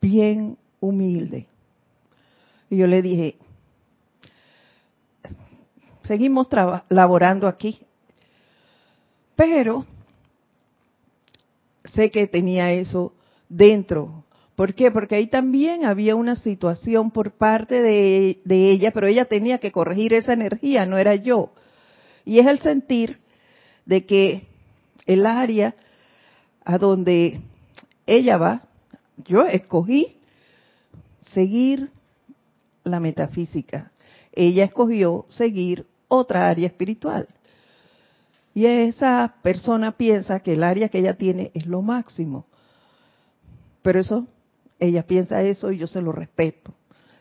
bien 0.00 0.58
humilde. 0.80 1.46
Y 2.68 2.76
yo 2.78 2.86
le 2.86 3.02
dije, 3.02 3.36
seguimos 6.02 6.48
laborando 6.88 7.46
aquí. 7.46 7.80
Pero 9.36 9.86
sé 11.84 12.10
que 12.10 12.26
tenía 12.26 12.72
eso 12.72 13.12
dentro. 13.48 14.24
¿Por 14.56 14.74
qué? 14.74 14.90
Porque 14.90 15.14
ahí 15.14 15.28
también 15.28 15.84
había 15.84 16.16
una 16.16 16.36
situación 16.36 17.10
por 17.10 17.32
parte 17.32 17.80
de, 17.80 18.40
de, 18.44 18.70
ella, 18.70 18.90
pero 18.90 19.06
ella 19.06 19.24
tenía 19.24 19.58
que 19.58 19.72
corregir 19.72 20.14
esa 20.14 20.32
energía, 20.32 20.84
no 20.84 20.98
era 20.98 21.14
yo. 21.14 21.52
Y 22.24 22.38
es 22.38 22.46
el 22.46 22.58
sentir 22.60 23.18
de 23.86 24.04
que 24.04 24.46
el 25.06 25.26
área 25.26 25.74
a 26.64 26.78
donde 26.78 27.40
ella 28.06 28.36
va, 28.38 28.62
yo 29.24 29.46
escogí 29.46 30.16
seguir 31.20 31.90
la 32.84 33.00
metafísica. 33.00 33.92
Ella 34.32 34.64
escogió 34.64 35.24
seguir 35.28 35.86
otra 36.08 36.48
área 36.48 36.66
espiritual. 36.66 37.28
Y 38.54 38.66
esa 38.66 39.36
persona 39.42 39.92
piensa 39.92 40.40
que 40.40 40.54
el 40.54 40.62
área 40.62 40.88
que 40.88 40.98
ella 40.98 41.16
tiene 41.16 41.50
es 41.54 41.66
lo 41.66 41.82
máximo. 41.82 42.46
Pero 43.82 44.00
eso, 44.00 44.26
ella 44.78 45.06
piensa 45.06 45.42
eso 45.42 45.72
y 45.72 45.78
yo 45.78 45.86
se 45.86 46.02
lo 46.02 46.12
respeto. 46.12 46.74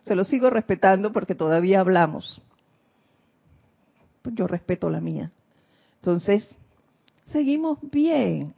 Se 0.03 0.15
lo 0.15 0.25
sigo 0.25 0.49
respetando 0.49 1.11
porque 1.11 1.35
todavía 1.35 1.79
hablamos. 1.79 2.41
Pues 4.21 4.35
yo 4.35 4.47
respeto 4.47 4.89
la 4.89 4.99
mía. 4.99 5.31
Entonces, 5.99 6.57
seguimos 7.25 7.77
bien. 7.81 8.53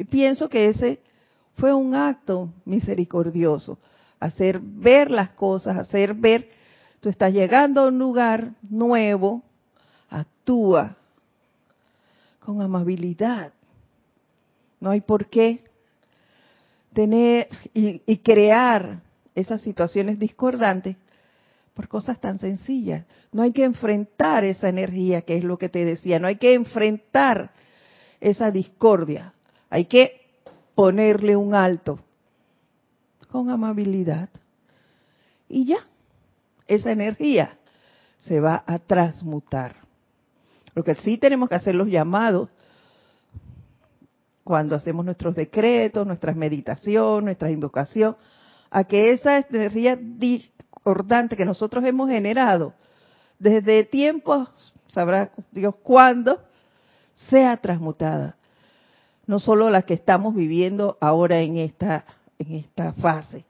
Y 0.00 0.04
pienso 0.04 0.48
que 0.48 0.70
ese 0.70 0.98
fue 1.56 1.74
un 1.74 1.94
acto 1.94 2.54
misericordioso. 2.64 3.78
Hacer 4.18 4.58
ver 4.58 5.10
las 5.10 5.28
cosas, 5.32 5.76
hacer 5.76 6.14
ver, 6.14 6.48
tú 7.00 7.10
estás 7.10 7.34
llegando 7.34 7.82
a 7.82 7.88
un 7.88 7.98
lugar 7.98 8.52
nuevo, 8.62 9.42
actúa 10.08 10.96
con 12.38 12.62
amabilidad. 12.62 13.52
No 14.80 14.88
hay 14.88 15.02
por 15.02 15.26
qué 15.26 15.64
tener 16.94 17.48
y, 17.74 18.00
y 18.06 18.16
crear 18.20 19.02
esas 19.34 19.60
situaciones 19.60 20.18
discordantes 20.18 20.96
por 21.74 21.88
cosas 21.88 22.18
tan 22.18 22.38
sencillas. 22.38 23.04
No 23.32 23.42
hay 23.42 23.52
que 23.52 23.64
enfrentar 23.64 24.44
esa 24.44 24.70
energía, 24.70 25.20
que 25.20 25.36
es 25.36 25.44
lo 25.44 25.58
que 25.58 25.68
te 25.68 25.84
decía, 25.84 26.18
no 26.18 26.26
hay 26.26 26.36
que 26.36 26.54
enfrentar 26.54 27.50
esa 28.18 28.50
discordia, 28.50 29.34
hay 29.70 29.84
que 29.86 30.20
ponerle 30.74 31.36
un 31.36 31.54
alto 31.54 32.00
con 33.30 33.48
amabilidad. 33.50 34.28
Y 35.48 35.66
ya, 35.66 35.78
esa 36.66 36.90
energía 36.92 37.56
se 38.18 38.40
va 38.40 38.62
a 38.66 38.78
transmutar. 38.80 39.76
Lo 40.74 40.84
que 40.84 40.96
sí 40.96 41.18
tenemos 41.18 41.48
que 41.48 41.54
hacer 41.54 41.74
los 41.74 41.88
llamados 41.88 42.48
cuando 44.44 44.74
hacemos 44.74 45.04
nuestros 45.04 45.36
decretos, 45.36 46.06
nuestras 46.06 46.34
meditaciones, 46.34 47.24
nuestra 47.24 47.50
invocación, 47.50 48.16
a 48.70 48.84
que 48.84 49.12
esa 49.12 49.38
energía 49.38 49.96
discordante 49.96 51.36
que 51.36 51.44
nosotros 51.44 51.84
hemos 51.84 52.08
generado 52.08 52.74
desde 53.38 53.84
tiempos, 53.84 54.48
sabrá 54.88 55.30
Dios 55.52 55.74
cuándo, 55.82 56.42
sea 57.14 57.56
transmutada. 57.56 58.36
No 59.30 59.38
solo 59.38 59.70
la 59.70 59.82
que 59.82 59.94
estamos 59.94 60.34
viviendo 60.34 60.98
ahora 61.00 61.40
en 61.40 61.56
esta, 61.56 62.04
en 62.36 62.52
esta 62.56 62.94
fase, 62.94 63.44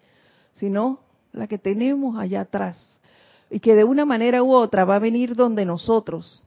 sino 0.52 1.00
la 1.32 1.46
que 1.46 1.56
tenemos 1.56 2.18
allá 2.18 2.42
atrás. 2.42 3.00
Y 3.48 3.60
que 3.60 3.74
de 3.74 3.84
una 3.84 4.04
manera 4.04 4.42
u 4.42 4.52
otra 4.52 4.84
va 4.84 4.96
a 4.96 4.98
venir 4.98 5.34
donde 5.34 5.64
nosotros 5.64 6.42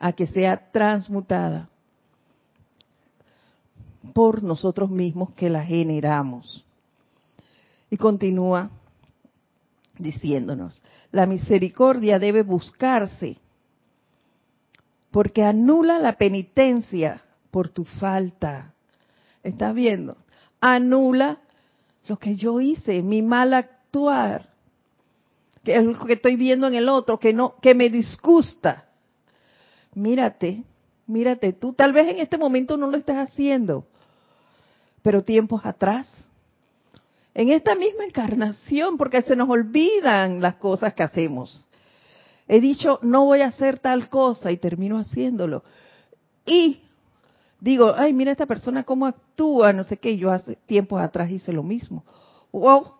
a 0.00 0.12
que 0.12 0.26
sea 0.26 0.72
transmutada 0.72 1.68
por 4.12 4.42
nosotros 4.42 4.90
mismos 4.90 5.32
que 5.36 5.48
la 5.48 5.62
generamos. 5.62 6.64
Y 7.90 7.96
continúa 7.96 8.70
diciéndonos, 9.98 10.82
la 11.12 11.26
misericordia 11.26 12.18
debe 12.18 12.42
buscarse 12.42 13.36
porque 15.12 15.44
anula 15.44 16.00
la 16.00 16.14
penitencia 16.14 17.23
por 17.54 17.68
tu 17.68 17.84
falta. 17.84 18.74
¿Estás 19.44 19.72
viendo? 19.76 20.16
Anula 20.60 21.38
lo 22.08 22.18
que 22.18 22.34
yo 22.34 22.58
hice, 22.58 23.00
mi 23.00 23.22
mal 23.22 23.54
actuar, 23.54 24.48
que 25.62 25.76
es 25.76 25.84
lo 25.84 26.04
que 26.04 26.14
estoy 26.14 26.34
viendo 26.34 26.66
en 26.66 26.74
el 26.74 26.88
otro, 26.88 27.20
que 27.20 27.32
no, 27.32 27.54
que 27.62 27.76
me 27.76 27.90
disgusta. 27.90 28.88
Mírate, 29.94 30.64
mírate 31.06 31.52
tú. 31.52 31.72
Tal 31.74 31.92
vez 31.92 32.08
en 32.08 32.18
este 32.18 32.38
momento 32.38 32.76
no 32.76 32.90
lo 32.90 32.96
estás 32.96 33.30
haciendo, 33.30 33.86
pero 35.02 35.22
tiempos 35.22 35.64
atrás, 35.64 36.12
en 37.34 37.50
esta 37.50 37.76
misma 37.76 38.04
encarnación, 38.04 38.98
porque 38.98 39.22
se 39.22 39.36
nos 39.36 39.48
olvidan 39.48 40.42
las 40.42 40.56
cosas 40.56 40.92
que 40.94 41.04
hacemos. 41.04 41.64
He 42.48 42.60
dicho, 42.60 42.98
no 43.02 43.26
voy 43.26 43.42
a 43.42 43.46
hacer 43.46 43.78
tal 43.78 44.08
cosa 44.08 44.50
y 44.50 44.56
termino 44.56 44.98
haciéndolo. 44.98 45.62
Y 46.44 46.80
digo, 47.60 47.94
ay, 47.96 48.12
mira 48.12 48.32
esta 48.32 48.46
persona 48.46 48.84
cómo 48.84 49.06
actúa, 49.06 49.72
no 49.72 49.84
sé 49.84 49.96
qué, 49.96 50.16
yo 50.16 50.30
hace 50.30 50.56
tiempos 50.66 51.00
atrás 51.00 51.30
hice 51.30 51.52
lo 51.52 51.62
mismo. 51.62 52.04
Wow, 52.52 52.92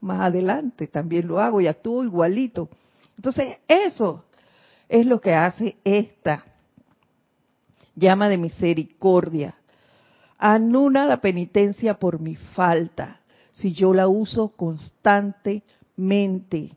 más 0.00 0.20
adelante 0.20 0.86
también 0.86 1.26
lo 1.26 1.40
hago 1.40 1.60
y 1.60 1.66
actúo 1.66 2.04
igualito. 2.04 2.68
Entonces, 3.16 3.58
eso 3.68 4.24
es 4.88 5.06
lo 5.06 5.20
que 5.20 5.34
hace 5.34 5.76
esta 5.84 6.44
llama 7.94 8.28
de 8.28 8.38
misericordia. 8.38 9.54
Anula 10.38 11.06
la 11.06 11.20
penitencia 11.20 11.98
por 11.98 12.20
mi 12.20 12.36
falta, 12.36 13.20
si 13.52 13.72
yo 13.72 13.94
la 13.94 14.08
uso 14.08 14.48
constantemente. 14.48 16.72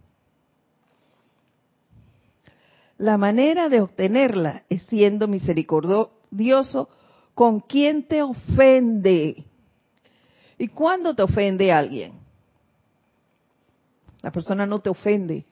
La 2.98 3.18
manera 3.18 3.68
de 3.70 3.82
obtenerla 3.82 4.63
es 4.70 4.84
siendo 4.84 5.28
misericordioso 5.28 6.90
con 7.38 7.60
quien 7.60 8.02
te 8.08 8.23
ofende. 8.23 9.45
¿Y 10.58 10.69
cuándo 10.69 11.13
te 11.13 11.21
ofende 11.21 11.71
alguien? 11.71 12.13
La 14.23 14.32
persona 14.32 14.65
no 14.65 14.80
te 14.80 14.89
ofende. 14.89 15.45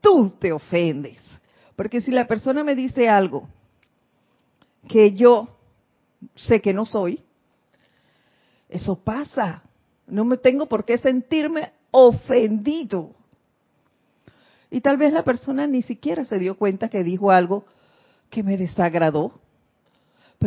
Tú 0.00 0.30
te 0.38 0.52
ofendes. 0.52 1.18
Porque 1.74 2.00
si 2.00 2.12
la 2.12 2.28
persona 2.28 2.62
me 2.62 2.76
dice 2.76 3.08
algo 3.08 3.48
que 4.86 5.12
yo 5.14 5.48
sé 6.36 6.60
que 6.60 6.72
no 6.72 6.86
soy, 6.86 7.20
eso 8.68 8.94
pasa. 8.94 9.64
No 10.06 10.24
me 10.24 10.36
tengo 10.36 10.66
por 10.66 10.84
qué 10.84 10.98
sentirme 10.98 11.72
ofendido. 11.90 13.10
Y 14.70 14.82
tal 14.82 14.98
vez 14.98 15.12
la 15.12 15.24
persona 15.24 15.66
ni 15.66 15.82
siquiera 15.82 16.24
se 16.24 16.38
dio 16.38 16.56
cuenta 16.56 16.88
que 16.88 17.02
dijo 17.02 17.32
algo 17.32 17.64
que 18.30 18.44
me 18.44 18.56
desagradó, 18.56 19.40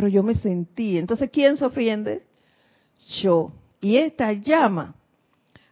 pero 0.00 0.08
yo 0.08 0.22
me 0.22 0.34
sentí. 0.34 0.96
Entonces, 0.96 1.28
¿quién 1.30 1.58
se 1.58 1.66
ofende? 1.66 2.22
Yo. 3.20 3.52
Y 3.82 3.98
esta 3.98 4.32
llama 4.32 4.94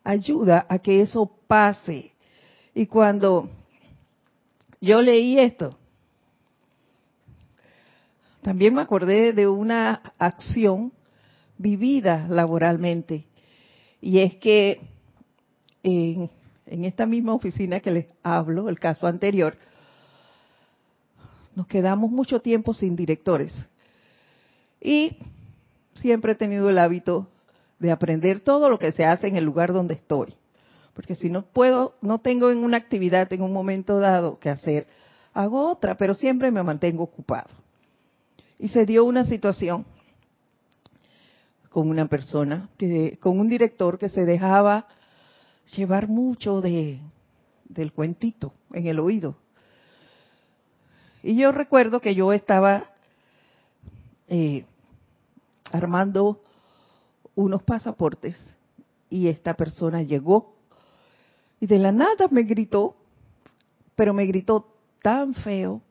ayuda 0.05 0.67
a 0.69 0.79
que 0.81 1.01
eso 1.01 1.33
pase. 1.47 2.13
Y 2.75 2.85
cuando 2.85 3.49
yo 4.83 5.01
leí 5.01 5.39
esto, 5.39 5.79
también 8.43 8.75
me 8.75 8.83
acordé 8.83 9.33
de 9.33 9.49
una 9.49 10.13
acción 10.19 10.93
vivida 11.57 12.27
laboralmente. 12.29 13.25
Y 14.03 14.19
es 14.19 14.37
que 14.37 14.83
en 15.83 16.29
en 16.67 16.85
esta 16.85 17.07
misma 17.07 17.33
oficina 17.33 17.81
que 17.81 17.91
les 17.91 18.07
hablo, 18.23 18.69
el 18.69 18.79
caso 18.79 19.07
anterior, 19.07 19.57
nos 21.57 21.67
quedamos 21.67 22.11
mucho 22.11 22.43
tiempo 22.43 22.75
sin 22.75 22.95
directores. 22.95 23.55
Y 24.81 25.17
siempre 25.95 26.33
he 26.33 26.37
tenido 26.37 26.71
el 26.71 26.79
hábito 26.79 27.29
de 27.79 27.91
aprender 27.91 28.41
todo 28.41 28.69
lo 28.69 28.79
que 28.79 28.93
se 28.93 29.05
hace 29.05 29.29
en 29.29 29.37
el 29.37 29.45
lugar 29.45 29.73
donde 29.73 29.95
estoy. 29.95 30.35
Porque 30.95 31.15
si 31.15 31.31
no 31.31 31.43
puedo, 31.43 31.95
no 32.01 32.19
tengo 32.19 32.51
en 32.51 32.59
una 32.59 32.77
actividad 32.77 33.33
en 33.33 33.43
un 33.43 33.53
momento 33.53 33.99
dado 34.01 34.39
que 34.39 34.51
hacer, 34.51 34.87
hago 35.33 35.71
otra, 35.71 35.97
pero 35.97 36.15
siempre 36.15 36.51
me 36.51 36.63
mantengo 36.63 37.05
ocupado. 37.05 37.51
Y 38.59 38.69
se 38.69 38.85
dio 38.85 39.05
una 39.05 39.25
situación 39.25 39.87
con 41.71 41.89
una 41.89 42.09
persona, 42.09 42.69
que, 42.77 43.19
con 43.21 43.39
un 43.39 43.49
director 43.49 43.99
que 43.99 44.09
se 44.09 44.25
dejaba 44.25 44.87
llevar 45.77 46.09
mucho 46.09 46.61
de, 46.61 46.99
del 47.69 47.93
cuentito 47.93 48.53
en 48.73 48.87
el 48.87 48.99
oído. 48.99 49.37
Y 51.23 51.37
yo 51.37 51.53
recuerdo 51.53 52.01
que 52.01 52.15
yo 52.15 52.33
estaba 52.33 52.91
eh, 54.29 54.65
armando 55.73 56.41
unos 57.35 57.63
pasaportes 57.63 58.39
y 59.11 59.29
esta 59.29 59.55
persona 59.55 60.03
llegó 60.03 60.55
y 61.61 61.67
de 61.67 61.79
la 61.79 61.93
nada 61.93 62.29
me 62.31 62.43
gritó, 62.43 62.97
pero 63.97 64.15
me 64.15 64.27
gritó 64.27 64.69
tan 65.03 65.35
feo 65.35 65.83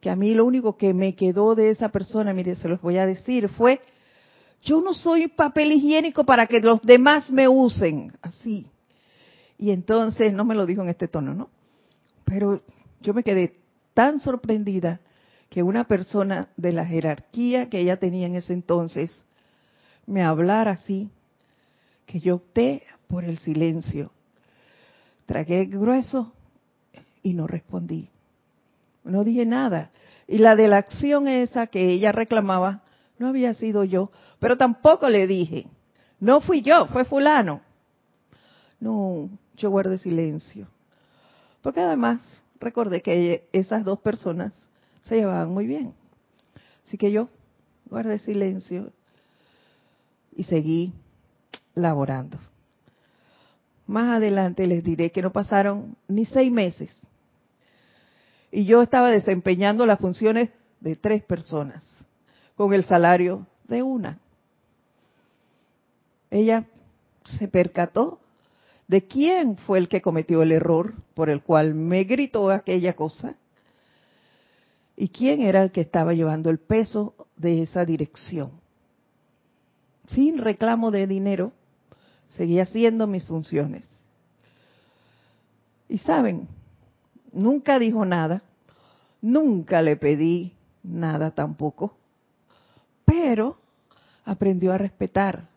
que 0.00 0.10
a 0.10 0.16
mí 0.16 0.34
lo 0.34 0.44
único 0.44 0.76
que 0.76 0.94
me 0.94 1.14
quedó 1.14 1.54
de 1.54 1.70
esa 1.70 1.90
persona, 1.90 2.32
mire, 2.32 2.54
se 2.54 2.68
los 2.68 2.80
voy 2.80 2.98
a 2.98 3.06
decir, 3.06 3.48
fue, 3.48 3.80
yo 4.62 4.80
no 4.80 4.94
soy 4.94 5.28
papel 5.28 5.72
higiénico 5.72 6.24
para 6.24 6.46
que 6.46 6.60
los 6.60 6.80
demás 6.82 7.30
me 7.30 7.48
usen, 7.48 8.12
así. 8.22 8.66
Y 9.58 9.70
entonces, 9.70 10.32
no 10.32 10.44
me 10.44 10.54
lo 10.54 10.66
dijo 10.66 10.82
en 10.82 10.90
este 10.90 11.08
tono, 11.08 11.34
¿no? 11.34 11.48
Pero 12.24 12.62
yo 13.00 13.14
me 13.14 13.22
quedé 13.22 13.56
tan 13.94 14.20
sorprendida 14.20 15.00
que 15.56 15.62
una 15.62 15.84
persona 15.84 16.50
de 16.58 16.70
la 16.70 16.84
jerarquía 16.84 17.70
que 17.70 17.78
ella 17.78 17.96
tenía 17.96 18.26
en 18.26 18.34
ese 18.34 18.52
entonces 18.52 19.24
me 20.04 20.22
hablara 20.22 20.72
así, 20.72 21.08
que 22.04 22.20
yo 22.20 22.34
opté 22.34 22.82
por 23.08 23.24
el 23.24 23.38
silencio. 23.38 24.10
Tragué 25.24 25.64
grueso 25.64 26.34
y 27.22 27.32
no 27.32 27.46
respondí. 27.46 28.10
No 29.02 29.24
dije 29.24 29.46
nada. 29.46 29.92
Y 30.28 30.40
la 30.40 30.56
de 30.56 30.68
la 30.68 30.76
acción 30.76 31.26
esa 31.26 31.68
que 31.68 31.88
ella 31.88 32.12
reclamaba 32.12 32.82
no 33.18 33.28
había 33.28 33.54
sido 33.54 33.82
yo, 33.82 34.10
pero 34.38 34.58
tampoco 34.58 35.08
le 35.08 35.26
dije, 35.26 35.68
no 36.20 36.42
fui 36.42 36.60
yo, 36.60 36.86
fue 36.88 37.06
fulano. 37.06 37.62
No, 38.78 39.30
yo 39.56 39.70
guardé 39.70 39.96
silencio. 39.96 40.68
Porque 41.62 41.80
además 41.80 42.42
recordé 42.60 43.00
que 43.00 43.48
esas 43.52 43.84
dos 43.84 44.00
personas 44.00 44.52
se 45.06 45.16
llevaban 45.16 45.50
muy 45.50 45.66
bien. 45.66 45.94
Así 46.84 46.98
que 46.98 47.10
yo 47.10 47.28
guardé 47.88 48.18
silencio 48.18 48.92
y 50.34 50.44
seguí 50.44 50.92
laborando. 51.74 52.38
Más 53.86 54.16
adelante 54.16 54.66
les 54.66 54.82
diré 54.82 55.10
que 55.10 55.22
no 55.22 55.32
pasaron 55.32 55.96
ni 56.08 56.24
seis 56.24 56.50
meses 56.50 56.90
y 58.50 58.64
yo 58.64 58.82
estaba 58.82 59.10
desempeñando 59.10 59.86
las 59.86 60.00
funciones 60.00 60.50
de 60.80 60.96
tres 60.96 61.22
personas 61.22 61.86
con 62.56 62.72
el 62.72 62.84
salario 62.84 63.46
de 63.64 63.82
una. 63.82 64.18
Ella 66.30 66.64
se 67.24 67.48
percató 67.48 68.20
de 68.88 69.06
quién 69.06 69.56
fue 69.56 69.78
el 69.78 69.88
que 69.88 70.02
cometió 70.02 70.42
el 70.42 70.52
error 70.52 70.94
por 71.14 71.30
el 71.30 71.42
cual 71.42 71.74
me 71.74 72.04
gritó 72.04 72.50
aquella 72.50 72.94
cosa 72.94 73.36
y 74.96 75.08
quién 75.08 75.42
era 75.42 75.62
el 75.62 75.72
que 75.72 75.82
estaba 75.82 76.14
llevando 76.14 76.48
el 76.48 76.58
peso 76.58 77.14
de 77.36 77.62
esa 77.62 77.84
dirección. 77.84 78.52
Sin 80.08 80.38
reclamo 80.38 80.90
de 80.90 81.06
dinero, 81.06 81.52
seguía 82.30 82.62
haciendo 82.62 83.06
mis 83.06 83.24
funciones. 83.24 83.84
Y 85.88 85.98
saben, 85.98 86.48
nunca 87.32 87.78
dijo 87.78 88.04
nada, 88.04 88.42
nunca 89.20 89.82
le 89.82 89.96
pedí 89.96 90.54
nada 90.82 91.32
tampoco, 91.32 91.96
pero 93.04 93.58
aprendió 94.24 94.72
a 94.72 94.78
respetar. 94.78 95.48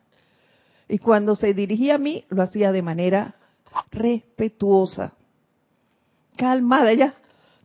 Y 0.88 0.98
cuando 0.98 1.36
se 1.36 1.54
dirigía 1.54 1.96
a 1.96 2.00
mí, 2.00 2.26
lo 2.30 2.42
hacía 2.42 2.72
de 2.72 2.82
manera 2.82 3.36
respetuosa, 3.92 5.14
calmada. 6.36 6.92
Ella 6.92 7.14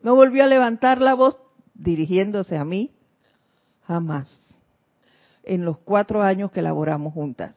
no 0.02 0.14
volvió 0.14 0.44
a 0.44 0.46
levantar 0.46 1.00
la 1.00 1.14
voz 1.14 1.38
dirigiéndose 1.74 2.56
a 2.56 2.64
mí, 2.64 2.92
jamás, 3.86 4.38
en 5.42 5.64
los 5.64 5.78
cuatro 5.78 6.22
años 6.22 6.50
que 6.50 6.62
laboramos 6.62 7.12
juntas. 7.12 7.54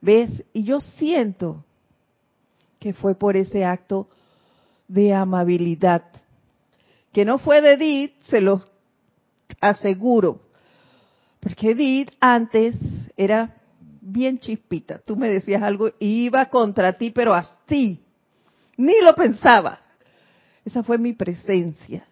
¿Ves? 0.00 0.44
Y 0.52 0.64
yo 0.64 0.80
siento 0.80 1.64
que 2.78 2.92
fue 2.92 3.14
por 3.14 3.36
ese 3.36 3.64
acto 3.64 4.08
de 4.88 5.14
amabilidad, 5.14 6.04
que 7.12 7.24
no 7.24 7.38
fue 7.38 7.60
de 7.60 7.74
Edith, 7.74 8.12
se 8.22 8.40
los 8.40 8.66
aseguro, 9.60 10.40
porque 11.38 11.70
Edith 11.70 12.10
antes 12.20 12.76
era 13.16 13.56
bien 14.00 14.38
chispita, 14.38 14.98
tú 14.98 15.16
me 15.16 15.28
decías 15.28 15.62
algo 15.62 15.90
y 15.98 16.24
iba 16.24 16.46
contra 16.46 16.94
ti, 16.94 17.10
pero 17.10 17.34
así, 17.34 18.02
ni 18.76 18.94
lo 19.02 19.14
pensaba. 19.14 19.80
Esa 20.64 20.82
fue 20.82 20.98
mi 20.98 21.12
presencia, 21.12 22.06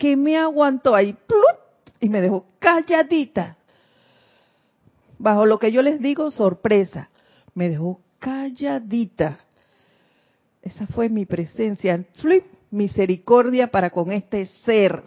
que 0.00 0.16
me 0.16 0.36
aguantó 0.36 0.96
ahí, 0.96 1.16
y 2.00 2.08
me 2.08 2.20
dejó 2.20 2.44
calladita. 2.58 3.56
Bajo 5.18 5.46
lo 5.46 5.60
que 5.60 5.70
yo 5.70 5.82
les 5.82 6.00
digo, 6.00 6.32
sorpresa, 6.32 7.10
me 7.54 7.68
dejó 7.68 8.00
calladita 8.18 9.38
esa 10.62 10.86
fue 10.86 11.08
mi 11.08 11.24
presencia. 11.24 12.04
Flip, 12.16 12.44
misericordia 12.70 13.68
para 13.68 13.90
con 13.90 14.12
este 14.12 14.44
ser. 14.46 15.02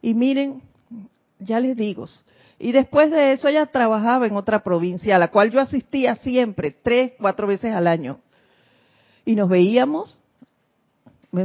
Y 0.00 0.14
miren, 0.14 0.62
ya 1.38 1.60
les 1.60 1.76
digo, 1.76 2.06
y 2.58 2.72
después 2.72 3.10
de 3.10 3.32
eso 3.32 3.48
ella 3.48 3.66
trabajaba 3.66 4.26
en 4.26 4.36
otra 4.36 4.62
provincia, 4.62 5.16
a 5.16 5.18
la 5.18 5.28
cual 5.28 5.50
yo 5.50 5.60
asistía 5.60 6.16
siempre, 6.16 6.70
tres, 6.70 7.12
cuatro 7.18 7.46
veces 7.46 7.72
al 7.72 7.86
año. 7.86 8.20
Y 9.24 9.34
nos 9.34 9.48
veíamos, 9.48 10.18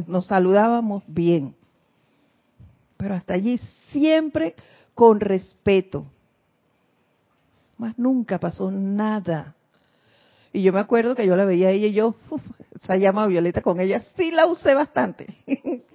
nos 0.08 0.28
saludábamos 0.28 1.04
bien. 1.08 1.56
Pero 2.97 3.15
hasta 3.15 3.34
allí 3.34 3.58
siempre 3.91 4.56
con 4.93 5.20
respeto. 5.20 6.05
Más 7.78 7.97
nunca 7.97 8.39
pasó 8.39 8.70
nada. 8.72 9.55
Y 10.51 10.64
yo 10.64 10.74
me 10.74 10.80
acuerdo 10.80 11.16
que 11.16 11.26
yo 11.26 11.36
la 11.36 11.45
veía 11.45 11.70
a 11.70 11.72
ella 11.72 11.88
y 11.88 11.93
yo, 11.93 12.16
esa 12.76 12.97
llama 12.97 13.28
violeta 13.28 13.61
con 13.61 13.80
ella, 13.80 14.01
sí 14.16 14.32
la 14.32 14.47
usé 14.47 14.74
bastante. 14.74 15.38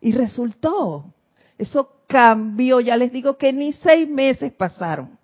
y 0.00 0.12
resultó, 0.12 1.12
eso 1.58 1.90
cambió, 2.06 2.80
ya 2.80 2.96
les 2.96 3.12
digo 3.12 3.36
que 3.36 3.52
ni 3.52 3.72
seis 3.72 4.08
meses 4.08 4.52
pasaron. 4.52 5.18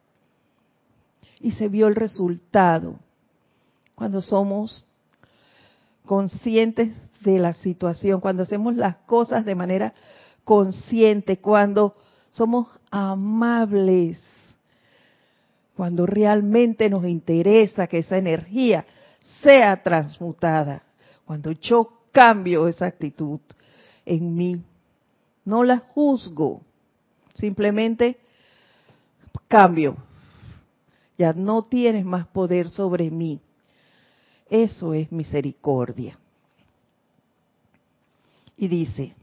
Y 1.40 1.52
se 1.52 1.68
vio 1.68 1.86
el 1.86 1.94
resultado 1.94 2.98
cuando 3.94 4.22
somos 4.22 4.86
conscientes 6.04 6.90
de 7.20 7.38
la 7.38 7.54
situación, 7.54 8.20
cuando 8.20 8.42
hacemos 8.42 8.74
las 8.76 8.96
cosas 8.96 9.44
de 9.44 9.54
manera 9.54 9.94
consciente, 10.44 11.38
cuando 11.38 11.96
somos 12.30 12.68
amables 12.90 14.18
cuando 15.78 16.06
realmente 16.06 16.90
nos 16.90 17.06
interesa 17.06 17.86
que 17.86 17.98
esa 17.98 18.18
energía 18.18 18.84
sea 19.40 19.80
transmutada, 19.80 20.82
cuando 21.24 21.52
yo 21.52 22.00
cambio 22.10 22.66
esa 22.66 22.86
actitud 22.86 23.38
en 24.04 24.34
mí, 24.34 24.60
no 25.44 25.62
la 25.62 25.78
juzgo, 25.78 26.62
simplemente 27.34 28.18
cambio. 29.46 29.96
Ya 31.16 31.32
no 31.32 31.62
tienes 31.62 32.04
más 32.04 32.26
poder 32.26 32.70
sobre 32.70 33.08
mí. 33.08 33.40
Eso 34.50 34.94
es 34.94 35.12
misericordia. 35.12 36.18
Y 38.58 38.68
dice, 38.68 39.14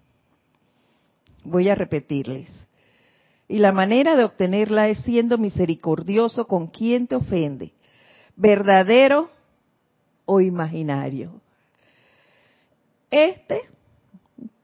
voy 1.44 1.70
a 1.70 1.76
repetirles, 1.76 2.50
y 3.48 3.60
la 3.60 3.72
manera 3.72 4.16
de 4.16 4.24
obtenerla 4.24 4.88
es 4.90 5.00
siendo 5.02 5.38
misericordioso 5.38 6.48
con 6.48 6.68
quien 6.68 7.06
te 7.06 7.16
ofende, 7.16 7.74
verdadero 8.36 9.30
o 10.26 10.42
imaginario. 10.42 11.42
Este, 13.12 13.62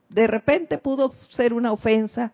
de 0.09 0.28
repente 0.28 0.78
pudo 0.78 1.13
ser 1.30 1.53
una 1.53 1.72
ofensa, 1.72 2.34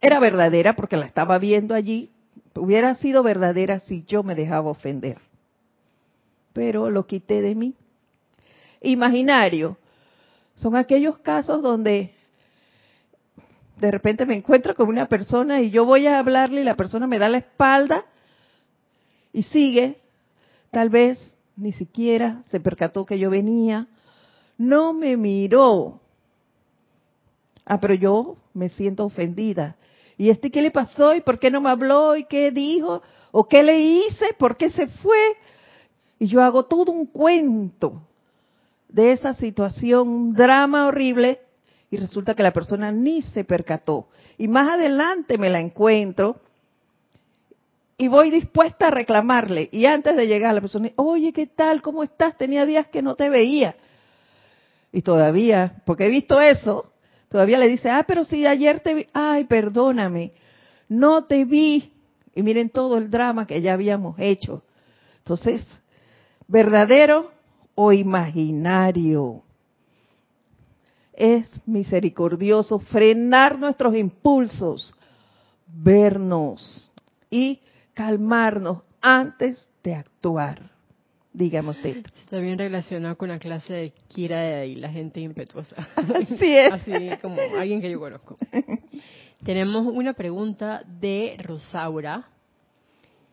era 0.00 0.20
verdadera 0.20 0.74
porque 0.76 0.96
la 0.96 1.06
estaba 1.06 1.38
viendo 1.38 1.74
allí, 1.74 2.10
hubiera 2.54 2.94
sido 2.96 3.22
verdadera 3.22 3.80
si 3.80 4.04
yo 4.04 4.22
me 4.22 4.34
dejaba 4.34 4.70
ofender, 4.70 5.18
pero 6.52 6.90
lo 6.90 7.06
quité 7.06 7.42
de 7.42 7.54
mí. 7.54 7.74
Imaginario, 8.80 9.76
son 10.56 10.76
aquellos 10.76 11.18
casos 11.18 11.62
donde 11.62 12.14
de 13.76 13.90
repente 13.90 14.24
me 14.24 14.36
encuentro 14.36 14.74
con 14.74 14.88
una 14.88 15.06
persona 15.06 15.60
y 15.60 15.70
yo 15.70 15.84
voy 15.84 16.06
a 16.06 16.18
hablarle 16.18 16.60
y 16.60 16.64
la 16.64 16.76
persona 16.76 17.06
me 17.06 17.18
da 17.18 17.28
la 17.28 17.38
espalda 17.38 18.04
y 19.32 19.42
sigue, 19.42 19.98
tal 20.70 20.90
vez 20.90 21.34
ni 21.56 21.72
siquiera 21.72 22.42
se 22.46 22.60
percató 22.60 23.04
que 23.04 23.18
yo 23.18 23.30
venía, 23.30 23.88
no 24.56 24.92
me 24.92 25.16
miró. 25.16 26.00
Ah, 27.66 27.80
pero 27.80 27.94
yo 27.94 28.36
me 28.52 28.68
siento 28.68 29.04
ofendida. 29.04 29.76
¿Y 30.16 30.30
este 30.30 30.50
qué 30.50 30.62
le 30.62 30.70
pasó? 30.70 31.14
¿Y 31.14 31.20
por 31.20 31.40
qué 31.40 31.50
no 31.50 31.60
me 31.60 31.70
habló? 31.70 32.16
¿Y 32.16 32.24
qué 32.24 32.52
dijo? 32.52 33.02
¿O 33.32 33.48
qué 33.48 33.64
le 33.64 33.80
hice? 33.80 34.34
¿Por 34.38 34.56
qué 34.56 34.70
se 34.70 34.86
fue? 34.86 35.18
Y 36.20 36.28
yo 36.28 36.42
hago 36.42 36.66
todo 36.66 36.92
un 36.92 37.06
cuento 37.06 38.02
de 38.94 39.10
esa 39.10 39.34
situación, 39.34 40.08
un 40.08 40.34
drama 40.34 40.86
horrible, 40.86 41.40
y 41.90 41.96
resulta 41.96 42.36
que 42.36 42.44
la 42.44 42.52
persona 42.52 42.92
ni 42.92 43.22
se 43.22 43.42
percató. 43.42 44.06
Y 44.38 44.46
más 44.46 44.68
adelante 44.68 45.36
me 45.36 45.50
la 45.50 45.60
encuentro 45.60 46.36
y 47.98 48.06
voy 48.06 48.30
dispuesta 48.30 48.86
a 48.86 48.90
reclamarle. 48.92 49.68
Y 49.72 49.86
antes 49.86 50.16
de 50.16 50.28
llegar 50.28 50.52
a 50.52 50.54
la 50.54 50.60
persona, 50.60 50.90
oye, 50.94 51.32
¿qué 51.32 51.48
tal? 51.48 51.82
¿Cómo 51.82 52.04
estás? 52.04 52.38
Tenía 52.38 52.66
días 52.66 52.86
que 52.86 53.02
no 53.02 53.16
te 53.16 53.30
veía. 53.30 53.74
Y 54.92 55.02
todavía, 55.02 55.82
porque 55.84 56.06
he 56.06 56.10
visto 56.10 56.40
eso, 56.40 56.92
todavía 57.28 57.58
le 57.58 57.66
dice, 57.66 57.90
ah, 57.90 58.04
pero 58.06 58.24
si 58.24 58.46
ayer 58.46 58.78
te 58.78 58.94
vi, 58.94 59.06
ay, 59.12 59.44
perdóname, 59.44 60.32
no 60.88 61.24
te 61.24 61.44
vi. 61.44 61.92
Y 62.32 62.44
miren 62.44 62.70
todo 62.70 62.96
el 62.98 63.10
drama 63.10 63.44
que 63.44 63.60
ya 63.60 63.72
habíamos 63.72 64.16
hecho. 64.20 64.62
Entonces, 65.18 65.66
verdadero 66.46 67.33
o 67.74 67.92
imaginario. 67.92 69.42
Es 71.12 71.62
misericordioso 71.66 72.78
frenar 72.78 73.58
nuestros 73.58 73.94
impulsos, 73.96 74.94
vernos 75.66 76.90
y 77.30 77.60
calmarnos 77.94 78.82
antes 79.00 79.68
de 79.82 79.94
actuar. 79.94 80.74
Dígame 81.32 81.70
usted. 81.70 82.06
Está 82.24 82.38
bien 82.38 82.56
relacionado 82.56 83.16
con 83.18 83.28
la 83.28 83.40
clase 83.40 83.72
de 83.72 83.92
Kira 84.06 84.64
y 84.64 84.76
la 84.76 84.88
gente 84.88 85.20
impetuosa. 85.20 85.74
Así 86.14 86.36
es. 86.40 86.72
Así 86.72 87.10
como 87.20 87.36
alguien 87.58 87.80
que 87.80 87.90
yo 87.90 87.98
conozco. 87.98 88.36
Tenemos 89.44 89.84
una 89.86 90.14
pregunta 90.14 90.84
de 90.86 91.36
Rosaura. 91.42 92.28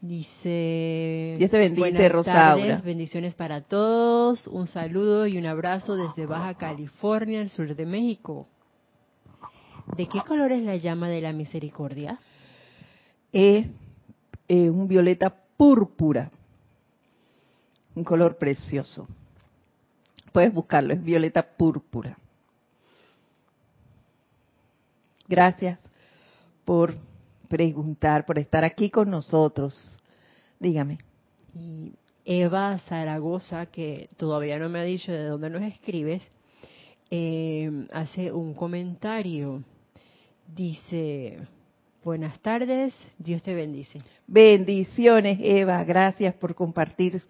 Dice, 0.01 1.35
Dios 1.37 1.51
te 1.51 1.59
bendice, 1.59 2.09
Rosaura. 2.09 2.81
bendiciones 2.83 3.35
para 3.35 3.61
todos, 3.61 4.47
un 4.47 4.65
saludo 4.65 5.27
y 5.27 5.37
un 5.37 5.45
abrazo 5.45 5.95
desde 5.95 6.25
Baja 6.25 6.55
California, 6.55 7.39
al 7.41 7.51
sur 7.51 7.75
de 7.75 7.85
México. 7.85 8.47
¿De 9.95 10.07
qué 10.07 10.21
color 10.21 10.53
es 10.53 10.63
la 10.63 10.75
llama 10.75 11.07
de 11.07 11.21
la 11.21 11.33
misericordia? 11.33 12.19
Es 13.31 13.67
eh, 14.47 14.69
un 14.71 14.87
violeta 14.87 15.35
púrpura, 15.55 16.31
un 17.93 18.03
color 18.03 18.39
precioso. 18.39 19.07
Puedes 20.31 20.51
buscarlo, 20.51 20.95
es 20.95 21.03
violeta 21.03 21.43
púrpura. 21.43 22.17
Gracias 25.27 25.79
por 26.65 26.95
preguntar, 27.51 28.25
por 28.25 28.39
estar 28.39 28.63
aquí 28.63 28.89
con 28.89 29.11
nosotros. 29.11 29.75
Dígame. 30.57 30.99
Y 31.53 31.91
Eva 32.23 32.79
Zaragoza, 32.87 33.65
que 33.65 34.07
todavía 34.15 34.57
no 34.57 34.69
me 34.69 34.79
ha 34.79 34.83
dicho 34.83 35.11
de 35.11 35.25
dónde 35.25 35.49
nos 35.49 35.63
escribes, 35.63 36.21
eh, 37.09 37.69
hace 37.91 38.31
un 38.31 38.53
comentario. 38.53 39.63
Dice, 40.47 41.39
buenas 42.05 42.39
tardes, 42.39 42.93
Dios 43.17 43.43
te 43.43 43.53
bendice. 43.53 43.99
Bendiciones, 44.27 45.37
Eva. 45.41 45.83
Gracias 45.83 46.33
por 46.35 46.55
compartir 46.55 47.21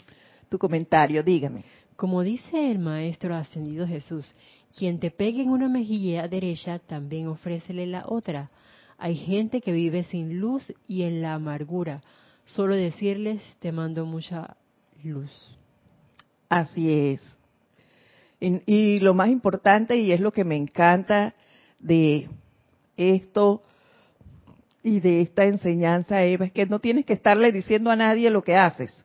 tu 0.50 0.60
comentario. 0.60 1.24
Dígame. 1.24 1.64
Como 1.96 2.22
dice 2.22 2.70
el 2.70 2.78
Maestro 2.78 3.36
Ascendido 3.36 3.88
Jesús, 3.88 4.36
quien 4.78 5.00
te 5.00 5.10
pegue 5.10 5.42
en 5.42 5.50
una 5.50 5.68
mejilla 5.68 6.28
derecha, 6.28 6.78
también 6.78 7.28
ofrécele 7.28 7.88
la 7.88 8.06
otra. 8.08 8.52
Hay 9.04 9.16
gente 9.16 9.62
que 9.62 9.72
vive 9.72 10.04
sin 10.04 10.40
luz 10.40 10.72
y 10.88 11.02
en 11.02 11.24
la 11.24 11.34
amargura. 11.34 12.04
Solo 12.46 12.76
decirles, 12.76 13.42
te 13.60 13.72
mando 13.72 14.06
mucha 14.06 14.58
luz. 15.04 15.58
Así 16.48 16.88
es. 16.92 17.22
Y, 18.40 19.00
lo 19.00 19.16
más 19.16 19.30
importante, 19.30 19.98
y 19.98 20.12
es 20.12 20.20
lo 20.20 20.32
que 20.32 20.44
me 20.44 20.56
encanta 20.56 21.34
de 21.80 22.30
esto 22.96 23.64
y 24.84 25.00
de 25.00 25.22
esta 25.22 25.46
enseñanza, 25.46 26.24
Eva, 26.24 26.46
es 26.46 26.52
que 26.52 26.68
no 26.68 26.78
tienes 26.78 27.04
que 27.08 27.14
estarle 27.14 27.52
diciendo 27.52 27.90
a 27.90 27.96
nadie 27.96 28.30
lo 28.30 28.44
que 28.44 28.56
haces. 28.56 29.04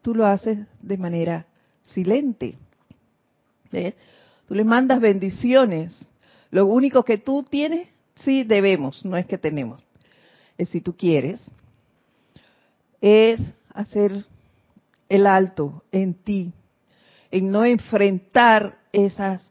Tú 0.00 0.14
lo 0.14 0.26
haces 0.26 0.60
de 0.80 0.96
manera 0.96 1.46
silente. 1.82 2.54
¿Ves? 3.72 3.96
Tú 4.46 4.54
le 4.54 4.62
mandas 4.62 5.00
bendiciones. 5.00 6.08
Lo 6.52 6.66
único 6.66 7.02
que 7.02 7.18
tú 7.18 7.42
tienes, 7.42 7.88
sí 8.20 8.44
debemos, 8.44 9.04
no 9.04 9.16
es 9.16 9.26
que 9.26 9.38
tenemos. 9.38 9.82
Es 10.56 10.70
si 10.70 10.80
tú 10.80 10.96
quieres, 10.96 11.40
es 13.00 13.40
hacer 13.72 14.24
el 15.08 15.26
alto 15.26 15.84
en 15.92 16.14
ti, 16.14 16.52
en 17.30 17.50
no 17.50 17.64
enfrentar 17.64 18.78
esas 18.92 19.50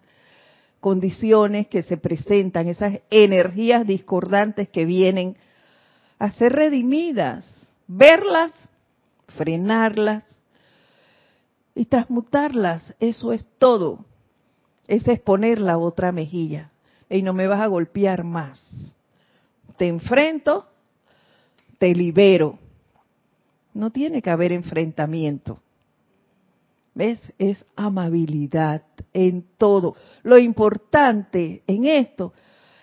condiciones 0.80 1.68
que 1.68 1.84
se 1.84 1.98
presentan, 1.98 2.68
esas 2.68 3.00
energías 3.10 3.86
discordantes 3.86 4.70
que 4.70 4.86
vienen 4.86 5.38
a 6.20 6.32
ser 6.32 6.54
redimidas, 6.54 7.50
verlas, 7.88 8.52
frenarlas 9.30 10.24
y 11.76 11.86
transmutarlas. 11.86 12.94
Eso 13.00 13.34
es 13.34 13.46
todo. 13.58 14.06
Es 14.88 15.08
exponer 15.08 15.60
la 15.60 15.78
otra 15.78 16.12
mejilla. 16.12 16.72
Y 17.10 17.22
no 17.22 17.34
me 17.34 17.48
vas 17.48 17.62
a 17.62 17.68
golpear 17.68 18.24
más. 18.24 18.62
Te 19.78 19.88
enfrento, 19.88 20.68
te 21.78 21.94
libero. 21.94 22.58
No 23.74 23.92
tiene 23.92 24.22
que 24.22 24.30
haber 24.30 24.52
enfrentamiento. 24.52 25.60
¿Ves? 26.96 27.22
Es 27.38 27.64
amabilidad 27.76 28.82
en 29.14 29.46
todo. 29.58 29.96
Lo 30.24 30.40
importante 30.40 31.62
en 31.68 31.86
esto 31.86 32.34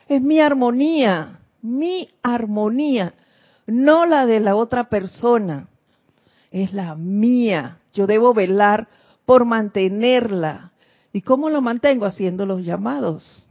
es 0.09 0.23
mi 0.23 0.39
armonía, 0.41 1.41
mi 1.63 2.09
armonía, 2.23 3.15
no 3.67 4.07
la 4.07 4.25
de 4.27 4.39
la 4.39 4.55
otra 4.55 4.89
persona, 4.89 5.69
es 6.53 6.73
la 6.73 6.95
mía. 6.95 7.79
Yo 7.93 8.07
debo 8.07 8.35
velar 8.35 8.87
por 9.27 9.45
mantenerla. 9.45 10.71
¿Y 11.13 11.23
cómo 11.23 11.51
lo 11.51 11.61
mantengo? 11.61 12.07
Haciendo 12.07 12.47
los 12.47 12.65
llamados 12.65 13.49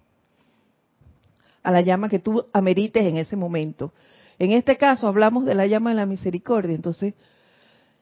a 1.64 1.72
la 1.72 1.82
llama 1.82 2.10
que 2.10 2.20
tú 2.20 2.46
amerites 2.54 3.04
en 3.06 3.18
ese 3.18 3.36
momento. 3.36 3.94
En 4.38 4.52
este 4.52 4.78
caso 4.78 5.08
hablamos 5.08 5.46
de 5.46 5.56
la 5.56 5.66
llama 5.66 5.92
de 5.92 5.96
la 5.96 6.06
misericordia, 6.06 6.76
entonces 6.76 7.14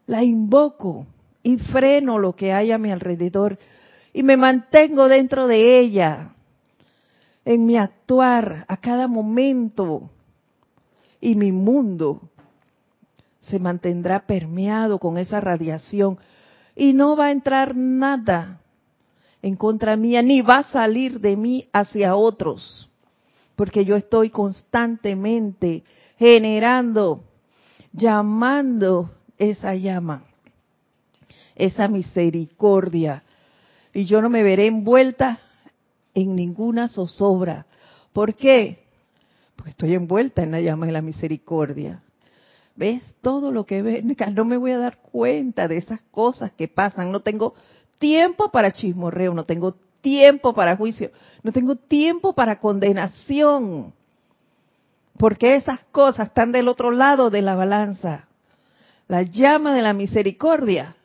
la 0.08 0.24
invoco 0.24 1.06
y 1.44 1.58
freno 1.58 2.18
lo 2.18 2.36
que 2.36 2.54
hay 2.54 2.72
a 2.72 2.78
mi 2.78 2.92
alrededor 2.92 3.58
y 4.14 4.24
me 4.24 4.38
mantengo 4.38 5.08
dentro 5.08 5.48
de 5.48 5.80
ella, 5.80 6.34
en 7.46 7.66
mi 7.66 7.78
actuar 7.78 8.66
a 8.68 8.78
cada 8.78 9.08
momento. 9.08 10.10
Y 11.20 11.36
mi 11.36 11.52
mundo 11.52 12.22
se 13.40 13.60
mantendrá 13.60 14.26
permeado 14.26 15.00
con 15.00 15.18
esa 15.18 15.40
radiación 15.40 16.18
y 16.76 16.94
no 16.94 17.16
va 17.16 17.28
a 17.28 17.32
entrar 17.32 17.76
nada 17.76 18.62
en 19.42 19.56
contra 19.56 19.96
mía, 19.96 20.22
ni 20.22 20.42
va 20.42 20.58
a 20.58 20.72
salir 20.72 21.20
de 21.20 21.36
mí 21.36 21.68
hacia 21.74 22.16
otros, 22.16 22.90
porque 23.62 23.86
yo 23.86 23.96
estoy 23.96 24.32
constantemente 24.32 25.84
generando, 26.18 27.26
llamando 27.94 29.12
esa 29.38 29.76
llama, 29.76 30.24
esa 31.54 31.88
misericordia, 31.88 33.22
y 33.94 34.06
yo 34.06 34.20
no 34.20 34.32
me 34.32 34.42
veré 34.42 34.66
envuelta 34.66 35.42
en 36.16 36.36
ninguna 36.36 36.90
zozobra. 36.90 37.68
¿Por 38.14 38.34
qué? 38.34 38.80
Porque 39.56 39.70
estoy 39.70 39.94
envuelta 39.94 40.42
en 40.42 40.50
la 40.50 40.60
llama 40.60 40.88
de 40.88 40.94
la 40.94 41.04
misericordia. 41.04 42.02
¿Ves? 42.76 43.04
Todo 43.22 43.52
lo 43.52 43.68
que 43.68 43.84
ven, 43.84 44.18
no 44.34 44.44
me 44.44 44.58
voy 44.58 44.72
a 44.72 44.80
dar 44.80 44.98
cuenta 45.04 45.68
de 45.68 45.78
esas 45.78 46.02
cosas 46.10 46.52
que 46.54 46.68
pasan. 46.68 47.12
No 47.12 47.20
tengo 47.20 47.54
tiempo 48.00 48.50
para 48.50 48.72
chismorreo, 48.72 49.36
no 49.36 49.46
tengo 49.46 49.76
tiempo 50.02 50.54
para 50.54 50.76
juicio, 50.76 51.12
no 51.44 51.52
tengo 51.52 51.76
tiempo 51.76 52.34
para 52.34 52.60
condenación. 52.60 53.94
Porque 55.18 55.56
esas 55.56 55.80
cosas 55.92 56.28
están 56.28 56.52
del 56.52 56.68
otro 56.68 56.92
lado 56.92 57.30
de 57.30 57.42
la 57.42 57.56
balanza. 57.56 58.28
La 59.08 59.24
llama 59.24 59.74
de 59.74 59.82
la 59.82 59.94
misericordia 59.94 60.96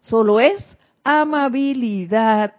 solo 0.00 0.38
es 0.38 0.64
amabilidad, 1.02 2.54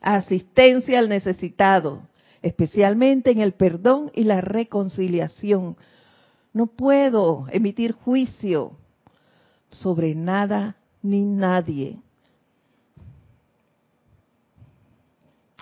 asistencia 0.00 0.98
al 0.98 1.08
necesitado, 1.08 2.02
especialmente 2.42 3.30
en 3.30 3.40
el 3.40 3.52
perdón 3.52 4.10
y 4.14 4.24
la 4.24 4.40
reconciliación. 4.40 5.76
No 6.52 6.66
puedo 6.66 7.46
emitir 7.50 7.92
juicio 7.92 8.72
sobre 9.70 10.14
nada 10.14 10.76
ni 11.02 11.24
nadie. 11.24 11.98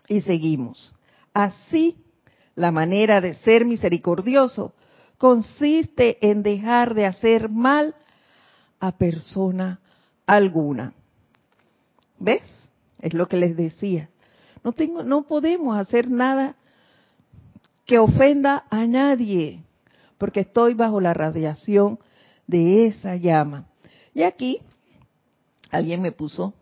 Y 0.09 0.21
seguimos. 0.23 0.95
Así, 1.35 1.97
la 2.55 2.71
manera 2.71 3.21
de 3.21 3.35
ser 3.35 3.65
misericordioso 3.65 4.73
consiste 5.19 6.19
en 6.29 6.43
dejar 6.43 6.95
de 6.95 7.07
hacer 7.07 7.49
mal 7.49 7.95
a 8.81 8.93
persona 8.93 9.81
alguna. 10.27 10.93
¿Ves? 12.19 12.43
Es 13.01 13.15
lo 13.15 13.29
que 13.29 13.37
les 13.37 13.57
decía. 13.57 14.09
No 14.65 14.73
tengo 14.73 15.03
no 15.03 15.23
podemos 15.23 15.77
hacer 15.77 16.11
nada 16.11 16.57
que 17.85 17.99
ofenda 17.99 18.65
a 18.69 18.87
nadie, 18.87 19.63
porque 20.19 20.41
estoy 20.41 20.75
bajo 20.75 21.01
la 21.01 21.15
radiación 21.15 22.01
de 22.47 22.87
esa 22.87 23.17
llama. 23.17 23.67
Y 24.13 24.23
aquí 24.23 24.61
alguien 25.71 26.03
me 26.03 26.11
puso 26.11 26.53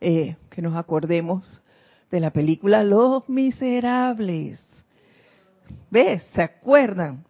eh, 0.00 0.36
que 0.50 0.62
nos 0.62 0.76
acordemos 0.76 1.60
de 2.14 2.20
la 2.20 2.30
película 2.30 2.84
Los 2.84 3.28
Miserables. 3.28 4.60
¿Ves? 5.90 6.22
¿Se 6.32 6.42
acuerdan? 6.42 7.24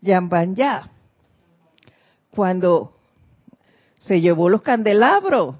ya 0.00 0.90
cuando 2.30 2.96
se 3.98 4.20
llevó 4.20 4.48
los 4.48 4.62
candelabros 4.62 5.54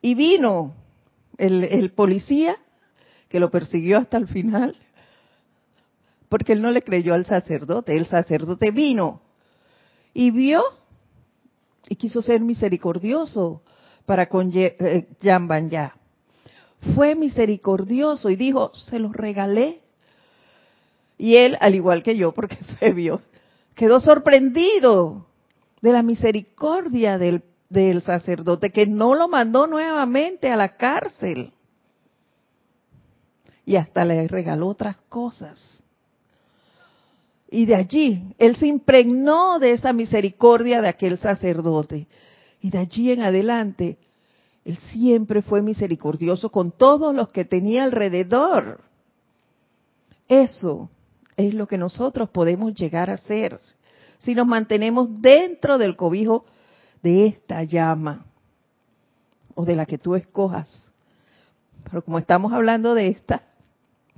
y 0.00 0.14
vino 0.14 0.74
el, 1.36 1.90
policía 1.90 2.56
que 3.28 3.40
lo 3.40 3.50
persiguió 3.50 3.98
hasta 3.98 4.16
el 4.16 4.28
final, 4.28 4.76
porque 6.28 6.52
él 6.52 6.62
no 6.62 6.70
le 6.70 6.82
creyó 6.82 7.14
al 7.14 7.26
sacerdote, 7.26 7.96
el 7.96 8.06
sacerdote 8.06 8.70
vino 8.70 9.22
y 10.12 10.30
vio 10.30 10.62
y 11.88 11.96
quiso 11.96 12.22
ser 12.22 12.40
misericordioso 12.40 13.62
para 14.06 14.28
con 14.28 14.52
eh, 14.54 15.08
ya 15.20 15.96
Fue 16.94 17.14
misericordioso 17.14 18.30
y 18.30 18.36
dijo, 18.36 18.74
se 18.74 18.98
los 18.98 19.12
regalé. 19.12 19.80
Y 21.16 21.36
él, 21.36 21.56
al 21.60 21.74
igual 21.74 22.02
que 22.02 22.16
yo, 22.16 22.32
porque 22.32 22.58
se 22.80 22.92
vio, 22.92 23.22
quedó 23.74 24.00
sorprendido 24.00 25.26
de 25.80 25.92
la 25.92 26.02
misericordia 26.02 27.18
del, 27.18 27.42
del 27.68 28.02
sacerdote, 28.02 28.70
que 28.70 28.86
no 28.86 29.14
lo 29.14 29.28
mandó 29.28 29.66
nuevamente 29.66 30.50
a 30.50 30.56
la 30.56 30.76
cárcel. 30.76 31.52
Y 33.66 33.76
hasta 33.76 34.04
le 34.04 34.28
regaló 34.28 34.68
otras 34.68 34.96
cosas. 35.08 35.84
Y 37.50 37.66
de 37.66 37.76
allí, 37.76 38.34
él 38.38 38.56
se 38.56 38.66
impregnó 38.66 39.58
de 39.58 39.72
esa 39.72 39.92
misericordia 39.92 40.82
de 40.82 40.88
aquel 40.88 41.18
sacerdote. 41.18 42.08
Y 42.60 42.70
de 42.70 42.78
allí 42.78 43.12
en 43.12 43.22
adelante, 43.22 43.98
él 44.64 44.76
siempre 44.92 45.42
fue 45.42 45.60
misericordioso 45.62 46.50
con 46.50 46.72
todos 46.72 47.14
los 47.14 47.28
que 47.28 47.44
tenía 47.44 47.84
alrededor. 47.84 48.80
Eso 50.26 50.88
es 51.36 51.52
lo 51.52 51.66
que 51.66 51.76
nosotros 51.76 52.30
podemos 52.30 52.74
llegar 52.74 53.10
a 53.10 53.18
ser 53.18 53.60
si 54.18 54.34
nos 54.34 54.46
mantenemos 54.46 55.20
dentro 55.20 55.76
del 55.76 55.96
cobijo 55.96 56.46
de 57.02 57.26
esta 57.26 57.62
llama 57.64 58.24
o 59.54 59.66
de 59.66 59.76
la 59.76 59.84
que 59.84 59.98
tú 59.98 60.14
escojas. 60.14 60.70
Pero 61.84 62.02
como 62.02 62.18
estamos 62.18 62.52
hablando 62.54 62.94
de 62.94 63.08
esta, 63.08 63.42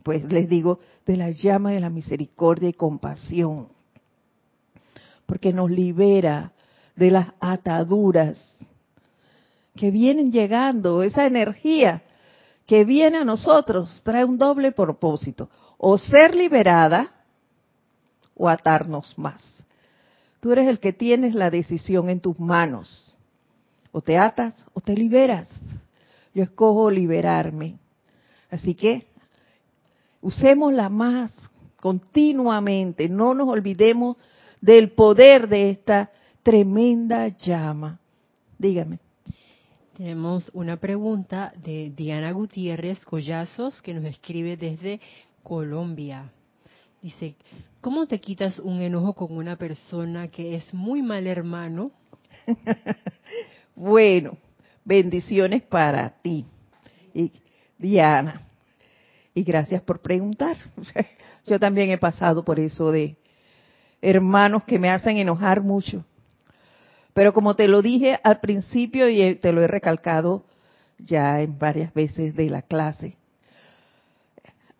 pues 0.04 0.24
les 0.30 0.48
digo, 0.48 0.78
de 1.04 1.16
la 1.16 1.30
llama 1.30 1.72
de 1.72 1.80
la 1.80 1.90
misericordia 1.90 2.68
y 2.68 2.72
compasión, 2.72 3.68
porque 5.26 5.52
nos 5.52 5.70
libera 5.72 6.52
de 6.94 7.10
las 7.10 7.28
ataduras 7.40 8.40
que 9.76 9.90
vienen 9.90 10.32
llegando, 10.32 11.02
esa 11.02 11.26
energía 11.26 12.02
que 12.66 12.84
viene 12.84 13.18
a 13.18 13.24
nosotros 13.24 14.00
trae 14.02 14.24
un 14.24 14.38
doble 14.38 14.72
propósito, 14.72 15.48
o 15.78 15.98
ser 15.98 16.34
liberada 16.34 17.12
o 18.34 18.48
atarnos 18.48 19.16
más. 19.16 19.64
Tú 20.40 20.52
eres 20.52 20.68
el 20.68 20.80
que 20.80 20.92
tienes 20.92 21.34
la 21.34 21.50
decisión 21.50 22.08
en 22.08 22.20
tus 22.20 22.38
manos. 22.40 23.14
O 23.92 24.00
te 24.00 24.18
atas 24.18 24.54
o 24.74 24.80
te 24.80 24.94
liberas. 24.94 25.48
Yo 26.34 26.42
escojo 26.42 26.90
liberarme. 26.90 27.78
Así 28.50 28.74
que 28.74 29.06
Usémosla 30.26 30.88
más 30.88 31.30
continuamente, 31.76 33.08
no 33.08 33.32
nos 33.32 33.48
olvidemos 33.48 34.16
del 34.60 34.90
poder 34.90 35.48
de 35.48 35.70
esta 35.70 36.10
tremenda 36.42 37.28
llama. 37.28 38.00
Dígame. 38.58 39.05
Tenemos 39.96 40.50
una 40.52 40.76
pregunta 40.76 41.54
de 41.56 41.90
Diana 41.96 42.30
Gutiérrez 42.32 43.02
Collazos 43.06 43.80
que 43.80 43.94
nos 43.94 44.04
escribe 44.04 44.58
desde 44.58 45.00
Colombia. 45.42 46.30
Dice, 47.00 47.34
¿cómo 47.80 48.06
te 48.06 48.20
quitas 48.20 48.58
un 48.58 48.82
enojo 48.82 49.14
con 49.14 49.34
una 49.34 49.56
persona 49.56 50.28
que 50.28 50.56
es 50.56 50.74
muy 50.74 51.00
mal 51.00 51.26
hermano? 51.26 51.92
bueno, 53.74 54.36
bendiciones 54.84 55.62
para 55.62 56.10
ti. 56.20 56.44
Y 57.14 57.32
Diana, 57.78 58.42
y 59.32 59.44
gracias 59.44 59.80
por 59.80 60.02
preguntar. 60.02 60.58
Yo 61.46 61.58
también 61.58 61.88
he 61.88 61.96
pasado 61.96 62.44
por 62.44 62.60
eso 62.60 62.92
de 62.92 63.16
hermanos 64.02 64.62
que 64.64 64.78
me 64.78 64.90
hacen 64.90 65.16
enojar 65.16 65.62
mucho. 65.62 66.04
Pero 67.16 67.32
como 67.32 67.56
te 67.56 67.66
lo 67.66 67.80
dije 67.80 68.20
al 68.22 68.40
principio 68.40 69.08
y 69.08 69.36
te 69.36 69.50
lo 69.50 69.62
he 69.62 69.66
recalcado 69.66 70.44
ya 70.98 71.40
en 71.40 71.58
varias 71.58 71.94
veces 71.94 72.36
de 72.36 72.50
la 72.50 72.60
clase, 72.60 73.16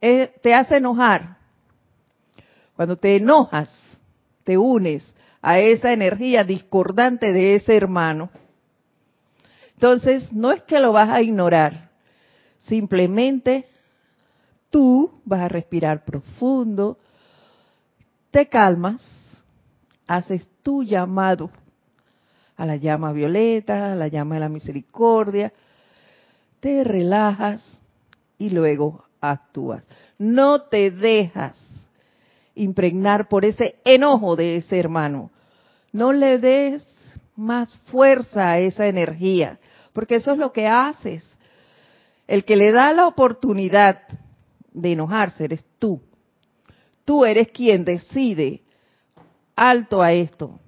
eh, 0.02 0.34
te 0.42 0.52
hace 0.52 0.76
enojar. 0.76 1.38
Cuando 2.74 2.98
te 2.98 3.16
enojas, 3.16 3.72
te 4.44 4.58
unes 4.58 5.14
a 5.40 5.60
esa 5.60 5.94
energía 5.94 6.44
discordante 6.44 7.32
de 7.32 7.54
ese 7.54 7.74
hermano. 7.74 8.28
Entonces, 9.72 10.30
no 10.30 10.52
es 10.52 10.62
que 10.64 10.78
lo 10.78 10.92
vas 10.92 11.08
a 11.08 11.22
ignorar, 11.22 11.88
simplemente 12.58 13.66
tú 14.68 15.22
vas 15.24 15.40
a 15.40 15.48
respirar 15.48 16.04
profundo, 16.04 16.98
te 18.30 18.46
calmas, 18.46 19.00
haces 20.06 20.46
tu 20.62 20.82
llamado 20.82 21.50
a 22.56 22.66
la 22.66 22.76
llama 22.76 23.12
violeta, 23.12 23.92
a 23.92 23.96
la 23.96 24.08
llama 24.08 24.36
de 24.36 24.40
la 24.40 24.48
misericordia, 24.48 25.52
te 26.60 26.84
relajas 26.84 27.82
y 28.38 28.50
luego 28.50 29.04
actúas. 29.20 29.84
No 30.18 30.62
te 30.62 30.90
dejas 30.90 31.60
impregnar 32.54 33.28
por 33.28 33.44
ese 33.44 33.76
enojo 33.84 34.36
de 34.36 34.56
ese 34.56 34.78
hermano. 34.78 35.30
No 35.92 36.12
le 36.12 36.38
des 36.38 36.82
más 37.36 37.74
fuerza 37.90 38.50
a 38.50 38.58
esa 38.58 38.86
energía, 38.86 39.58
porque 39.92 40.16
eso 40.16 40.32
es 40.32 40.38
lo 40.38 40.52
que 40.52 40.66
haces. 40.66 41.24
El 42.26 42.44
que 42.44 42.56
le 42.56 42.72
da 42.72 42.92
la 42.92 43.06
oportunidad 43.06 44.02
de 44.72 44.92
enojarse 44.92 45.44
eres 45.44 45.64
tú. 45.78 46.02
Tú 47.04 47.24
eres 47.24 47.48
quien 47.48 47.84
decide, 47.84 48.62
alto 49.54 50.02
a 50.02 50.12
esto. 50.12 50.58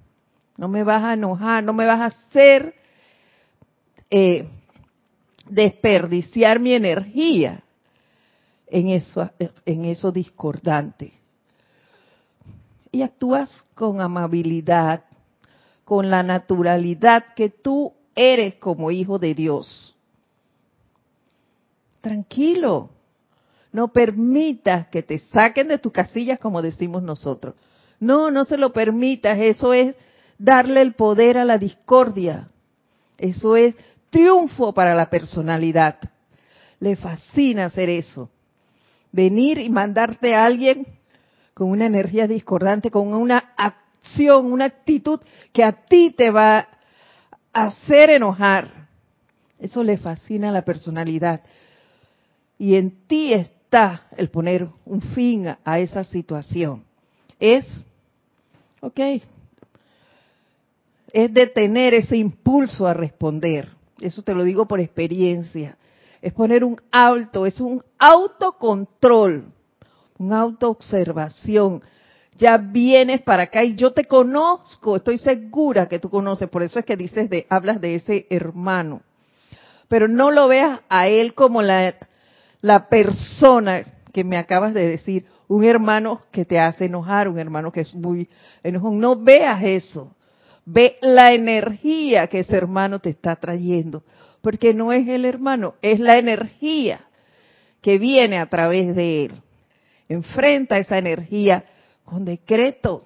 No 0.59 0.67
me 0.67 0.83
vas 0.83 1.01
a 1.05 1.13
enojar, 1.13 1.63
no 1.63 1.71
me 1.71 1.85
vas 1.85 2.01
a 2.01 2.05
hacer 2.07 2.75
eh, 4.09 4.45
desperdiciar 5.47 6.59
mi 6.59 6.73
energía 6.73 7.63
en 8.67 8.89
eso, 8.89 9.29
en 9.65 9.85
eso 9.85 10.11
discordante. 10.11 11.13
Y 12.91 13.03
actúas 13.03 13.49
con 13.73 14.01
amabilidad, 14.01 15.05
con 15.85 16.09
la 16.09 16.23
naturalidad 16.23 17.27
que 17.37 17.49
tú 17.49 17.93
eres 18.13 18.55
como 18.55 18.91
hijo 18.91 19.17
de 19.17 19.33
Dios. 19.33 19.95
Tranquilo, 22.01 22.89
no 23.71 23.93
permitas 23.93 24.87
que 24.89 25.03
te 25.03 25.19
saquen 25.19 25.69
de 25.69 25.77
tus 25.77 25.93
casillas 25.93 26.37
como 26.37 26.61
decimos 26.61 27.01
nosotros. 27.01 27.55
No, 28.01 28.29
no 28.29 28.43
se 28.43 28.57
lo 28.57 28.73
permitas. 28.73 29.39
Eso 29.39 29.73
es 29.73 29.95
darle 30.39 30.81
el 30.81 30.93
poder 30.93 31.37
a 31.37 31.45
la 31.45 31.59
discordia. 31.59 32.49
Eso 33.17 33.55
es 33.55 33.75
triunfo 34.09 34.73
para 34.73 34.95
la 34.95 35.09
personalidad. 35.09 35.99
Le 36.79 36.95
fascina 36.95 37.65
hacer 37.65 37.89
eso. 37.89 38.31
Venir 39.11 39.59
y 39.59 39.69
mandarte 39.69 40.33
a 40.33 40.45
alguien 40.45 40.87
con 41.53 41.69
una 41.69 41.85
energía 41.85 42.25
discordante, 42.25 42.89
con 42.89 43.13
una 43.13 43.53
acción, 43.57 44.51
una 44.51 44.65
actitud 44.65 45.19
que 45.51 45.63
a 45.63 45.73
ti 45.73 46.11
te 46.11 46.31
va 46.31 46.69
a 47.51 47.65
hacer 47.65 48.09
enojar. 48.11 48.87
Eso 49.59 49.83
le 49.83 49.97
fascina 49.97 50.49
a 50.49 50.53
la 50.53 50.63
personalidad. 50.63 51.41
Y 52.57 52.75
en 52.75 53.05
ti 53.07 53.33
está 53.33 54.07
el 54.15 54.29
poner 54.29 54.67
un 54.85 55.01
fin 55.01 55.47
a 55.63 55.79
esa 55.79 56.05
situación. 56.05 56.85
Es, 57.39 57.65
ok, 58.79 58.99
es 61.13 61.33
detener 61.33 61.93
ese 61.93 62.17
impulso 62.17 62.87
a 62.87 62.93
responder. 62.93 63.69
Eso 63.99 64.21
te 64.21 64.33
lo 64.33 64.43
digo 64.43 64.67
por 64.67 64.79
experiencia. 64.79 65.77
Es 66.21 66.33
poner 66.33 66.63
un 66.63 66.79
alto, 66.91 67.45
es 67.45 67.59
un 67.59 67.83
autocontrol, 67.97 69.51
una 70.17 70.39
autoobservación. 70.39 71.81
Ya 72.37 72.57
vienes 72.57 73.21
para 73.21 73.43
acá 73.43 73.63
y 73.63 73.75
yo 73.75 73.91
te 73.91 74.05
conozco, 74.05 74.95
estoy 74.95 75.17
segura 75.17 75.87
que 75.87 75.99
tú 75.99 76.09
conoces, 76.09 76.49
por 76.49 76.63
eso 76.63 76.79
es 76.79 76.85
que 76.85 76.95
dices 76.95 77.29
de, 77.29 77.45
hablas 77.49 77.81
de 77.81 77.95
ese 77.95 78.27
hermano. 78.29 79.01
Pero 79.87 80.07
no 80.07 80.31
lo 80.31 80.47
veas 80.47 80.79
a 80.87 81.07
él 81.07 81.33
como 81.33 81.61
la 81.61 81.95
la 82.61 82.89
persona 82.89 83.83
que 84.11 84.23
me 84.23 84.37
acabas 84.37 84.73
de 84.73 84.87
decir, 84.87 85.25
un 85.47 85.63
hermano 85.63 86.21
que 86.31 86.45
te 86.45 86.59
hace 86.59 86.85
enojar, 86.85 87.27
un 87.27 87.39
hermano 87.39 87.71
que 87.71 87.81
es 87.81 87.93
muy 87.93 88.27
enojón. 88.63 88.99
No 88.99 89.15
veas 89.15 89.63
eso. 89.63 90.15
Ve 90.71 90.97
la 91.01 91.33
energía 91.33 92.27
que 92.27 92.41
ese 92.41 92.55
hermano 92.55 92.99
te 92.99 93.09
está 93.09 93.35
trayendo, 93.37 94.03
porque 94.39 94.71
no 94.71 94.93
es 94.93 95.07
el 95.07 95.25
hermano, 95.25 95.73
es 95.81 95.99
la 95.99 96.19
energía 96.19 97.07
que 97.81 97.97
viene 97.97 98.37
a 98.37 98.45
través 98.45 98.95
de 98.95 99.25
él. 99.25 99.31
Enfrenta 100.07 100.77
esa 100.77 100.99
energía 100.99 101.63
con 102.05 102.23
decreto, 102.23 103.01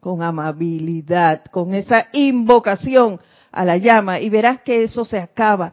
con 0.00 0.24
amabilidad, 0.24 1.44
con 1.52 1.72
esa 1.72 2.08
invocación 2.12 3.20
a 3.52 3.64
la 3.64 3.76
llama 3.76 4.18
y 4.18 4.28
verás 4.28 4.62
que 4.62 4.82
eso 4.82 5.04
se 5.04 5.20
acaba. 5.20 5.72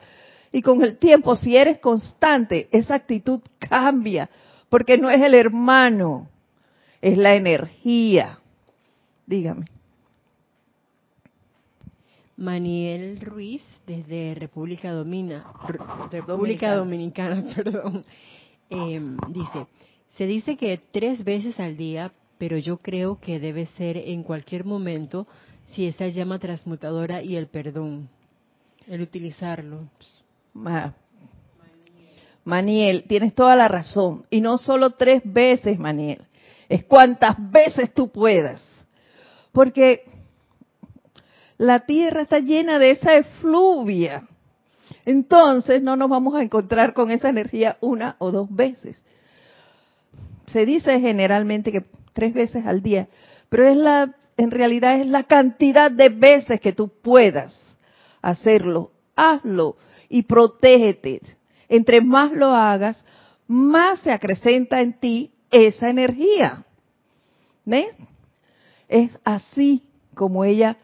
Y 0.52 0.62
con 0.62 0.84
el 0.84 0.98
tiempo, 0.98 1.36
si 1.36 1.58
eres 1.58 1.80
constante, 1.80 2.68
esa 2.72 2.94
actitud 2.94 3.42
cambia, 3.58 4.30
porque 4.70 5.00
no 5.00 5.10
es 5.10 5.24
el 5.24 5.34
hermano, 5.34 6.30
es 7.02 7.18
la 7.18 7.34
energía. 7.34 8.38
Dígame. 9.26 9.66
Maniel 12.38 13.20
Ruiz, 13.20 13.62
desde 13.86 14.36
República, 14.36 14.92
Domina, 14.92 15.46
República 16.12 16.76
Dominicana, 16.76 17.44
perdón, 17.56 18.06
em, 18.70 19.18
dice, 19.30 19.68
se 20.18 20.26
dice 20.26 20.58
que 20.58 20.80
tres 20.92 21.24
veces 21.24 21.60
al 21.60 21.78
día, 21.78 22.12
pero 22.38 22.58
yo 22.58 22.78
creo 22.78 23.20
que 23.20 23.40
debe 23.40 23.68
ser 23.78 23.98
en 23.98 24.24
cualquier 24.24 24.66
momento 24.66 25.28
si 25.74 25.88
esa 25.88 26.08
llama 26.08 26.40
transmutadora 26.40 27.22
y 27.22 27.36
el 27.36 27.48
perdón, 27.48 28.10
el 28.88 29.02
utilizarlo. 29.02 29.88
Maniel, 32.46 33.06
tienes 33.08 33.34
toda 33.34 33.56
la 33.56 33.68
razón. 33.68 34.26
Y 34.30 34.42
no 34.42 34.58
solo 34.58 34.92
tres 34.92 35.22
veces, 35.26 35.80
Maniel, 35.80 36.22
es 36.70 36.84
cuantas 36.84 37.36
veces 37.52 37.94
tú 37.94 38.10
puedas. 38.10 38.64
Porque 39.52 40.04
la 41.58 41.82
tierra 41.82 42.22
está 42.22 42.40
llena 42.40 42.80
de 42.80 42.92
esa 42.92 43.16
efluvia. 43.16 44.28
Entonces 45.06 45.82
no 45.82 45.96
nos 45.96 46.10
vamos 46.10 46.36
a 46.36 46.42
encontrar 46.42 46.94
con 46.94 47.12
esa 47.12 47.30
energía 47.30 47.78
una 47.82 48.16
o 48.20 48.32
dos 48.32 48.54
veces. 48.54 49.02
Se 50.48 50.66
dice 50.66 51.00
generalmente 51.00 51.72
que 51.72 51.86
tres 52.14 52.34
veces 52.34 52.66
al 52.66 52.82
día, 52.82 53.08
pero 53.50 53.68
es 53.68 53.76
la, 53.76 54.16
en 54.38 54.52
realidad 54.52 55.00
es 55.00 55.08
la 55.08 55.24
cantidad 55.24 55.92
de 55.92 56.10
veces 56.10 56.60
que 56.60 56.74
tú 56.74 56.90
puedas 57.02 57.62
hacerlo. 58.22 58.92
Hazlo 59.16 59.78
y 60.10 60.24
protégete. 60.24 61.22
Entre 61.70 62.02
más 62.02 62.32
lo 62.32 62.48
hagas, 62.48 63.04
más 63.48 64.02
se 64.02 64.12
acrecenta 64.12 64.82
en 64.82 64.94
ti 64.94 65.32
esa 65.52 65.90
energía. 65.90 66.66
¿Ves? 67.66 67.96
Es 68.88 69.12
así 69.24 69.84
como 70.14 70.46
ella 70.46 70.78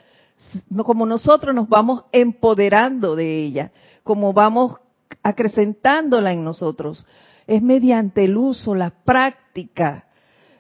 como 0.84 1.06
nosotros 1.06 1.54
nos 1.54 1.68
vamos 1.70 2.06
empoderando 2.12 3.16
de 3.16 3.44
ella, 3.44 3.72
como 4.04 4.34
vamos 4.34 4.78
acrecentándola 5.24 6.34
en 6.34 6.44
nosotros. 6.44 7.06
Es 7.48 7.62
mediante 7.62 8.26
el 8.26 8.38
uso, 8.38 8.76
la 8.76 8.92
práctica 8.92 10.06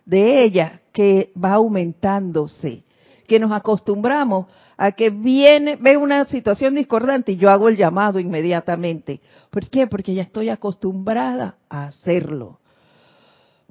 de 0.05 0.43
ella 0.43 0.81
que 0.91 1.31
va 1.41 1.53
aumentándose, 1.53 2.83
que 3.27 3.39
nos 3.39 3.51
acostumbramos 3.51 4.47
a 4.75 4.91
que 4.93 5.11
viene, 5.11 5.75
ve 5.75 5.97
una 5.97 6.25
situación 6.25 6.75
discordante 6.75 7.33
y 7.33 7.37
yo 7.37 7.49
hago 7.49 7.69
el 7.69 7.77
llamado 7.77 8.19
inmediatamente. 8.19 9.19
¿Por 9.51 9.69
qué? 9.69 9.85
Porque 9.87 10.15
ya 10.15 10.23
estoy 10.23 10.49
acostumbrada 10.49 11.57
a 11.69 11.85
hacerlo. 11.85 12.59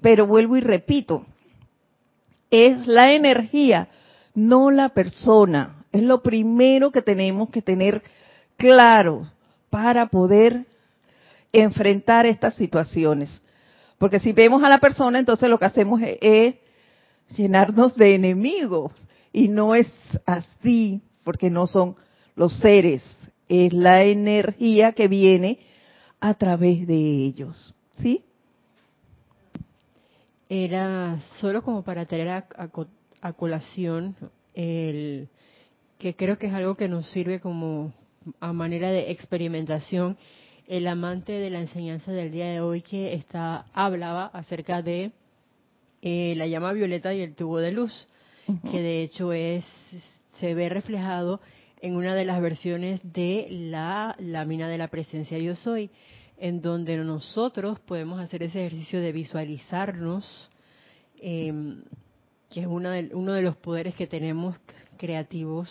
Pero 0.00 0.26
vuelvo 0.26 0.56
y 0.56 0.60
repito, 0.60 1.26
es 2.50 2.86
la 2.86 3.12
energía, 3.12 3.88
no 4.34 4.70
la 4.70 4.90
persona. 4.90 5.77
Es 5.98 6.04
lo 6.04 6.22
primero 6.22 6.92
que 6.92 7.02
tenemos 7.02 7.50
que 7.50 7.60
tener 7.60 8.02
claro 8.56 9.28
para 9.68 10.06
poder 10.06 10.64
enfrentar 11.52 12.24
estas 12.24 12.54
situaciones. 12.54 13.42
Porque 13.98 14.20
si 14.20 14.32
vemos 14.32 14.62
a 14.62 14.68
la 14.68 14.78
persona, 14.78 15.18
entonces 15.18 15.50
lo 15.50 15.58
que 15.58 15.64
hacemos 15.64 16.00
es, 16.20 16.54
llenarnos 17.36 17.96
de 17.96 18.14
enemigos. 18.14 18.92
Y 19.32 19.48
no 19.48 19.74
es 19.74 19.92
así, 20.24 21.02
porque 21.24 21.50
no 21.50 21.66
son 21.66 21.96
los 22.36 22.56
seres, 22.58 23.02
es 23.48 23.72
la 23.72 24.04
energía 24.04 24.92
que 24.92 25.08
viene 25.08 25.58
a 26.20 26.34
través 26.34 26.86
de 26.86 26.94
ellos. 26.94 27.74
¿Sí? 28.00 28.22
Era 30.48 31.18
solo 31.40 31.60
como 31.62 31.82
para 31.82 32.06
tener 32.06 32.28
a 32.28 33.32
colación 33.32 34.14
el 34.54 35.28
que 35.98 36.14
creo 36.14 36.38
que 36.38 36.46
es 36.46 36.54
algo 36.54 36.76
que 36.76 36.88
nos 36.88 37.10
sirve 37.10 37.40
como 37.40 37.92
a 38.40 38.52
manera 38.52 38.90
de 38.90 39.10
experimentación, 39.10 40.16
el 40.66 40.86
amante 40.86 41.32
de 41.32 41.50
la 41.50 41.60
enseñanza 41.60 42.12
del 42.12 42.30
día 42.30 42.46
de 42.46 42.60
hoy 42.60 42.82
que 42.82 43.14
está 43.14 43.66
hablaba 43.72 44.26
acerca 44.26 44.82
de 44.82 45.12
eh, 46.02 46.34
la 46.36 46.46
llama 46.46 46.72
violeta 46.72 47.14
y 47.14 47.20
el 47.20 47.34
tubo 47.34 47.58
de 47.58 47.72
luz, 47.72 48.06
que 48.70 48.80
de 48.80 49.02
hecho 49.02 49.32
es 49.32 49.64
se 50.38 50.54
ve 50.54 50.68
reflejado 50.68 51.40
en 51.80 51.96
una 51.96 52.14
de 52.14 52.24
las 52.24 52.40
versiones 52.40 53.00
de 53.02 53.48
la 53.50 54.16
lámina 54.18 54.68
de 54.68 54.78
la 54.78 54.88
presencia 54.88 55.38
yo 55.38 55.56
soy, 55.56 55.90
en 56.36 56.60
donde 56.60 56.96
nosotros 56.98 57.80
podemos 57.80 58.20
hacer 58.20 58.42
ese 58.42 58.66
ejercicio 58.66 59.00
de 59.00 59.12
visualizarnos, 59.12 60.50
em, 61.20 61.82
que 62.48 62.60
es 62.60 62.66
uno 62.66 62.90
de, 62.90 63.10
uno 63.14 63.32
de 63.32 63.42
los 63.42 63.56
poderes 63.56 63.94
que 63.94 64.06
tenemos 64.06 64.56
creativos, 64.96 65.68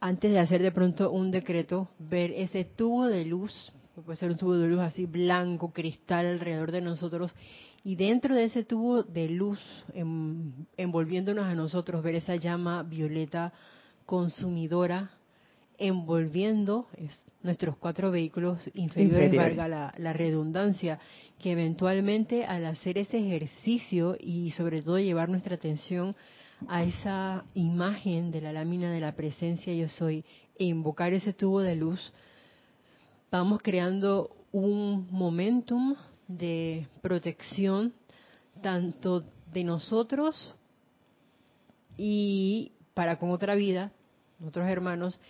antes 0.00 0.32
de 0.32 0.38
hacer 0.38 0.62
de 0.62 0.72
pronto 0.72 1.10
un 1.10 1.30
decreto, 1.30 1.88
ver 1.98 2.32
ese 2.32 2.64
tubo 2.64 3.06
de 3.06 3.24
luz, 3.24 3.72
puede 4.04 4.16
ser 4.16 4.30
un 4.30 4.36
tubo 4.36 4.54
de 4.54 4.68
luz 4.68 4.80
así 4.80 5.06
blanco, 5.06 5.72
cristal 5.72 6.26
alrededor 6.26 6.72
de 6.72 6.80
nosotros, 6.80 7.32
y 7.84 7.96
dentro 7.96 8.34
de 8.34 8.44
ese 8.44 8.64
tubo 8.64 9.02
de 9.02 9.28
luz, 9.28 9.58
envolviéndonos 10.76 11.46
a 11.46 11.54
nosotros, 11.54 12.02
ver 12.02 12.16
esa 12.16 12.36
llama 12.36 12.82
violeta 12.82 13.52
consumidora, 14.06 15.10
envolviendo 15.78 16.86
nuestros 17.42 17.76
cuatro 17.76 18.10
vehículos 18.10 18.58
inferiores, 18.74 19.34
valga 19.34 19.68
la, 19.68 19.94
la, 19.98 20.12
redundancia, 20.12 20.98
que 21.38 21.52
eventualmente 21.52 22.44
al 22.44 22.66
hacer 22.66 22.98
ese 22.98 23.18
ejercicio 23.18 24.16
y 24.18 24.52
sobre 24.52 24.82
todo 24.82 24.98
llevar 24.98 25.28
nuestra 25.28 25.56
atención 25.56 26.14
a 26.68 26.84
esa 26.84 27.44
imagen 27.54 28.30
de 28.30 28.40
la 28.40 28.52
lámina 28.52 28.90
de 28.90 29.00
la 29.00 29.16
presencia 29.16 29.74
yo 29.74 29.88
soy 29.88 30.24
e 30.58 30.64
invocar 30.64 31.12
ese 31.12 31.32
tubo 31.32 31.60
de 31.60 31.76
luz, 31.76 32.12
vamos 33.30 33.60
creando 33.62 34.36
un 34.52 35.08
momentum 35.10 35.96
de 36.28 36.86
protección 37.00 37.94
tanto 38.60 39.24
de 39.52 39.64
nosotros 39.64 40.54
y 41.96 42.72
para 42.94 43.18
con 43.18 43.30
otra 43.30 43.54
vida, 43.54 43.92
otros 44.46 44.66
hermanos, 44.66 45.20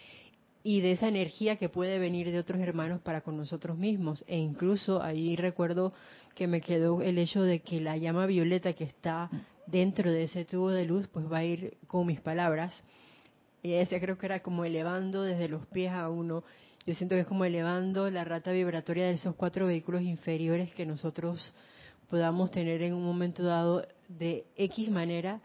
y 0.64 0.80
de 0.80 0.92
esa 0.92 1.08
energía 1.08 1.56
que 1.56 1.68
puede 1.68 1.98
venir 1.98 2.30
de 2.30 2.38
otros 2.38 2.60
hermanos 2.60 3.00
para 3.00 3.22
con 3.22 3.36
nosotros 3.36 3.76
mismos. 3.76 4.24
E 4.28 4.38
incluso 4.38 5.02
ahí 5.02 5.36
recuerdo 5.36 5.92
que 6.34 6.46
me 6.46 6.60
quedó 6.60 7.02
el 7.02 7.18
hecho 7.18 7.42
de 7.42 7.60
que 7.60 7.80
la 7.80 7.96
llama 7.96 8.26
violeta 8.26 8.72
que 8.72 8.84
está 8.84 9.28
dentro 9.66 10.10
de 10.10 10.24
ese 10.24 10.44
tubo 10.44 10.70
de 10.70 10.84
luz, 10.84 11.08
pues 11.08 11.30
va 11.30 11.38
a 11.38 11.44
ir 11.44 11.76
con 11.86 12.06
mis 12.06 12.20
palabras. 12.20 12.72
Y 13.62 13.72
ese 13.74 14.00
creo 14.00 14.18
que 14.18 14.26
era 14.26 14.40
como 14.40 14.64
elevando 14.64 15.22
desde 15.22 15.48
los 15.48 15.66
pies 15.66 15.92
a 15.92 16.08
uno. 16.08 16.44
Yo 16.86 16.94
siento 16.94 17.14
que 17.14 17.20
es 17.22 17.26
como 17.26 17.44
elevando 17.44 18.10
la 18.10 18.24
rata 18.24 18.50
vibratoria 18.52 19.06
de 19.06 19.12
esos 19.12 19.36
cuatro 19.36 19.66
vehículos 19.66 20.02
inferiores 20.02 20.72
que 20.74 20.84
nosotros 20.84 21.52
podamos 22.10 22.50
tener 22.50 22.82
en 22.82 22.92
un 22.92 23.04
momento 23.04 23.42
dado 23.42 23.86
de 24.08 24.44
X 24.56 24.90
manera, 24.90 25.40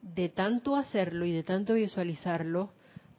de 0.00 0.28
tanto 0.28 0.76
hacerlo 0.76 1.26
y 1.26 1.32
de 1.32 1.42
tanto 1.42 1.74
visualizarlo, 1.74 2.70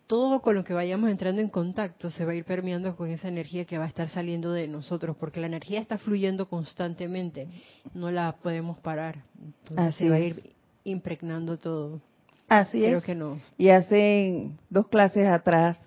todo 0.08 0.42
con 0.42 0.56
lo 0.56 0.64
que 0.64 0.74
vayamos 0.74 1.10
entrando 1.10 1.42
en 1.42 1.50
contacto 1.50 2.10
se 2.10 2.26
va 2.26 2.32
a 2.32 2.36
ir 2.36 2.46
permeando 2.46 2.96
con 2.96 3.10
esa 3.10 3.28
energía 3.28 3.66
que 3.66 3.78
va 3.78 3.84
a 3.84 3.90
estar 3.90 4.10
saliendo 4.10 4.54
de 4.54 4.68
nosotros, 4.68 5.18
porque 5.20 5.42
la 5.42 5.48
energía 5.48 5.82
está 5.82 5.98
fluyendo 5.98 6.48
constantemente, 6.48 7.50
no 7.94 8.10
la 8.10 8.32
podemos 8.42 8.78
parar. 8.80 9.24
Entonces 9.70 9.96
se 9.96 10.10
va 10.10 10.16
a 10.16 10.20
ir 10.20 10.54
impregnando 10.86 11.58
todo. 11.58 12.02
Así 12.48 12.86
es. 12.86 13.04
Que 13.04 13.16
no. 13.16 13.38
Y 13.58 13.70
hace 13.70 14.50
dos 14.70 14.88
clases 14.88 15.28
atrás 15.28 15.78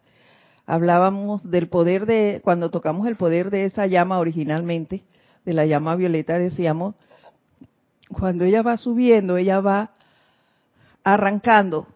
hablábamos 0.66 1.42
del 1.50 1.68
poder 1.68 2.04
de, 2.04 2.42
cuando 2.44 2.70
tocamos 2.70 3.08
el 3.08 3.16
poder 3.16 3.50
de 3.50 3.64
esa 3.64 3.86
llama 3.86 4.18
originalmente, 4.18 5.02
de 5.46 5.54
la 5.54 5.64
llama 5.64 5.96
violeta, 5.96 6.38
decíamos, 6.38 6.94
cuando 8.10 8.44
ella 8.44 8.60
va 8.60 8.76
subiendo, 8.76 9.38
ella 9.38 9.60
va 9.60 9.92
arrancando 11.02 11.86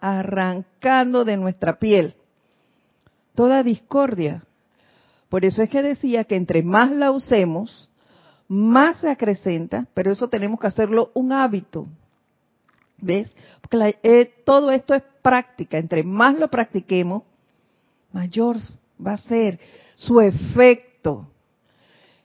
arrancando 0.00 1.24
de 1.24 1.36
nuestra 1.36 1.78
piel 1.78 2.14
toda 3.38 3.62
discordia. 3.62 4.42
Por 5.28 5.44
eso 5.44 5.62
es 5.62 5.70
que 5.70 5.80
decía 5.80 6.24
que 6.24 6.34
entre 6.34 6.64
más 6.64 6.90
la 6.90 7.12
usemos, 7.12 7.88
más 8.48 8.98
se 8.98 9.08
acrecenta, 9.08 9.86
pero 9.94 10.10
eso 10.10 10.26
tenemos 10.26 10.58
que 10.58 10.66
hacerlo 10.66 11.12
un 11.14 11.30
hábito. 11.30 11.86
¿Ves? 12.96 13.30
Porque 13.60 13.96
eh, 14.02 14.42
todo 14.44 14.72
esto 14.72 14.92
es 14.92 15.04
práctica. 15.22 15.78
Entre 15.78 16.02
más 16.02 16.36
lo 16.36 16.48
practiquemos, 16.48 17.22
mayor 18.12 18.56
va 19.00 19.12
a 19.12 19.18
ser 19.18 19.60
su 19.94 20.20
efecto 20.20 21.28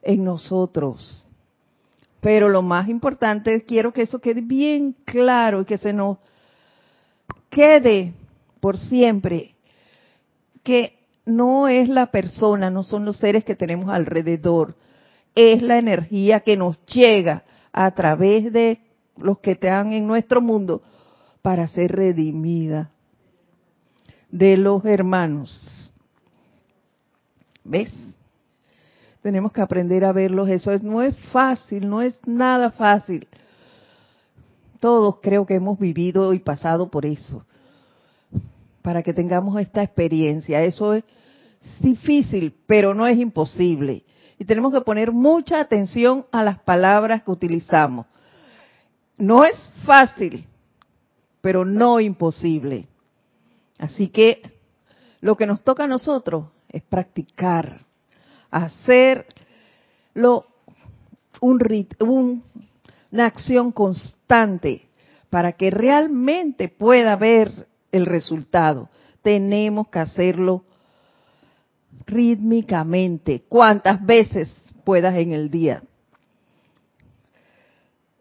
en 0.02 0.24
nosotros. 0.24 1.28
Pero 2.22 2.50
lo 2.50 2.64
más 2.64 2.90
importante, 2.90 3.64
quiero 3.66 3.94
que 3.94 4.02
eso 4.02 4.18
quede 4.18 4.42
bien 4.42 4.96
claro 5.06 5.62
y 5.62 5.66
que 5.66 5.78
se 5.78 5.94
nos 5.94 6.18
quede 7.54 8.14
por 8.60 8.78
siempre, 8.78 9.56
que 10.64 10.98
no 11.26 11.68
es 11.68 11.88
la 11.90 12.08
persona, 12.08 12.70
no 12.70 12.84
son 12.84 13.06
los 13.06 13.18
seres 13.18 13.44
que 13.44 13.56
tenemos 13.56 13.90
alrededor, 13.90 14.76
es 15.36 15.62
la 15.62 15.78
energía 15.78 16.42
que 16.42 16.58
nos 16.58 16.84
llega 16.86 17.44
a 17.72 17.92
través 17.92 18.52
de 18.52 18.80
los 19.18 19.40
que 19.40 19.52
están 19.52 19.94
en 19.94 20.08
nuestro 20.08 20.42
mundo 20.42 20.82
para 21.42 21.68
ser 21.68 21.92
redimida 21.92 22.92
de 24.30 24.58
los 24.58 24.84
hermanos. 24.86 25.92
¿Ves? 27.64 27.94
Tenemos 29.22 29.52
que 29.54 29.62
aprender 29.62 30.04
a 30.04 30.12
verlos. 30.12 30.50
Eso 30.50 30.72
es, 30.72 30.84
no 30.84 31.02
es 31.02 31.16
fácil, 31.32 31.90
no 31.90 32.02
es 32.02 32.20
nada 32.28 32.72
fácil. 32.72 33.28
Todos 34.84 35.20
creo 35.22 35.46
que 35.46 35.56
hemos 35.56 35.80
vivido 35.80 36.34
y 36.34 36.40
pasado 36.40 36.92
por 36.92 37.06
eso. 37.06 37.46
Para 38.82 39.02
que 39.02 39.14
tengamos 39.14 39.58
esta 39.62 39.82
experiencia. 39.82 40.62
Eso 40.62 40.96
es 40.96 41.06
difícil, 41.80 42.54
pero 42.68 42.94
no 42.94 43.08
es 43.08 43.18
imposible. 43.18 44.04
Y 44.38 44.44
tenemos 44.44 44.74
que 44.74 44.82
poner 44.82 45.14
mucha 45.14 45.62
atención 45.62 46.26
a 46.34 46.44
las 46.44 46.60
palabras 46.60 47.24
que 47.24 47.32
utilizamos. 47.32 48.08
No 49.18 49.46
es 49.46 49.56
fácil, 49.86 50.46
pero 51.40 51.64
no 51.64 52.02
imposible. 52.02 52.90
Así 53.80 54.10
que 54.10 54.42
lo 55.22 55.38
que 55.38 55.48
nos 55.48 55.62
toca 55.62 55.86
a 55.86 55.88
nosotros 55.88 56.48
es 56.68 56.84
practicar, 56.84 57.86
hacerlo 58.52 60.46
un, 61.40 62.44
una 63.14 63.28
acción 63.28 63.72
constante 63.72 64.90
para 65.30 65.52
que 65.52 65.70
realmente 65.70 66.68
pueda 66.68 67.16
ver 67.16 67.68
el 67.92 68.08
resultado. 68.08 68.90
Tenemos 69.22 69.88
que 69.90 70.00
hacerlo 70.00 70.66
rítmicamente, 72.08 73.44
cuantas 73.48 74.04
veces 74.04 74.52
puedas 74.84 75.16
en 75.16 75.32
el 75.32 75.52
día. 75.52 75.84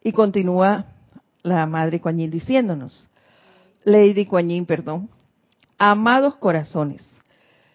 Y 0.04 0.12
continúa 0.12 0.84
la 1.42 1.66
Madre 1.66 1.98
Kuan 1.98 2.18
diciéndonos, 2.18 3.08
Lady 3.84 4.26
Kuan 4.26 4.66
perdón, 4.66 5.08
amados 5.78 6.36
corazones, 6.36 7.02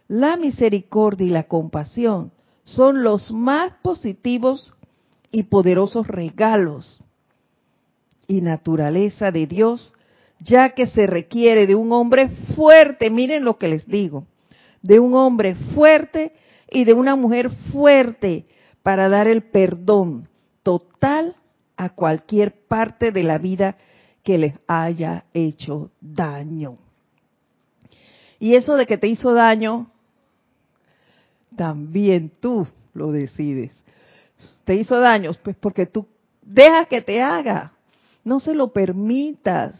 la 0.07 0.37
misericordia 0.37 1.25
y 1.25 1.31
la 1.31 1.43
compasión 1.43 2.31
son 2.63 3.03
los 3.03 3.31
más 3.31 3.73
positivos 3.81 4.71
y 5.31 5.43
poderosos 5.43 6.07
regalos 6.07 7.01
y 8.27 8.41
naturaleza 8.41 9.31
de 9.31 9.47
Dios, 9.47 9.93
ya 10.39 10.69
que 10.69 10.87
se 10.87 11.07
requiere 11.07 11.65
de 11.65 11.75
un 11.75 11.91
hombre 11.91 12.29
fuerte, 12.55 13.09
miren 13.09 13.43
lo 13.43 13.57
que 13.57 13.67
les 13.67 13.87
digo, 13.87 14.25
de 14.81 14.99
un 14.99 15.15
hombre 15.15 15.55
fuerte 15.73 16.33
y 16.69 16.83
de 16.83 16.93
una 16.93 17.15
mujer 17.15 17.49
fuerte 17.71 18.45
para 18.83 19.09
dar 19.09 19.27
el 19.27 19.43
perdón 19.43 20.27
total 20.63 21.35
a 21.75 21.89
cualquier 21.89 22.53
parte 22.67 23.11
de 23.11 23.23
la 23.23 23.37
vida 23.37 23.77
que 24.23 24.37
les 24.37 24.53
haya 24.67 25.25
hecho 25.33 25.91
daño. 26.01 26.77
Y 28.39 28.55
eso 28.55 28.75
de 28.75 28.85
que 28.85 28.97
te 28.97 29.07
hizo 29.07 29.33
daño, 29.33 29.89
también 31.55 32.31
tú 32.39 32.67
lo 32.93 33.11
decides. 33.11 33.71
Te 34.65 34.75
hizo 34.75 34.99
daño, 34.99 35.31
pues 35.41 35.55
porque 35.55 35.85
tú 35.85 36.05
dejas 36.41 36.87
que 36.87 37.01
te 37.01 37.21
haga. 37.21 37.73
No 38.27 38.41
se 38.41 38.53
lo 38.53 38.73
permitas 38.73 39.79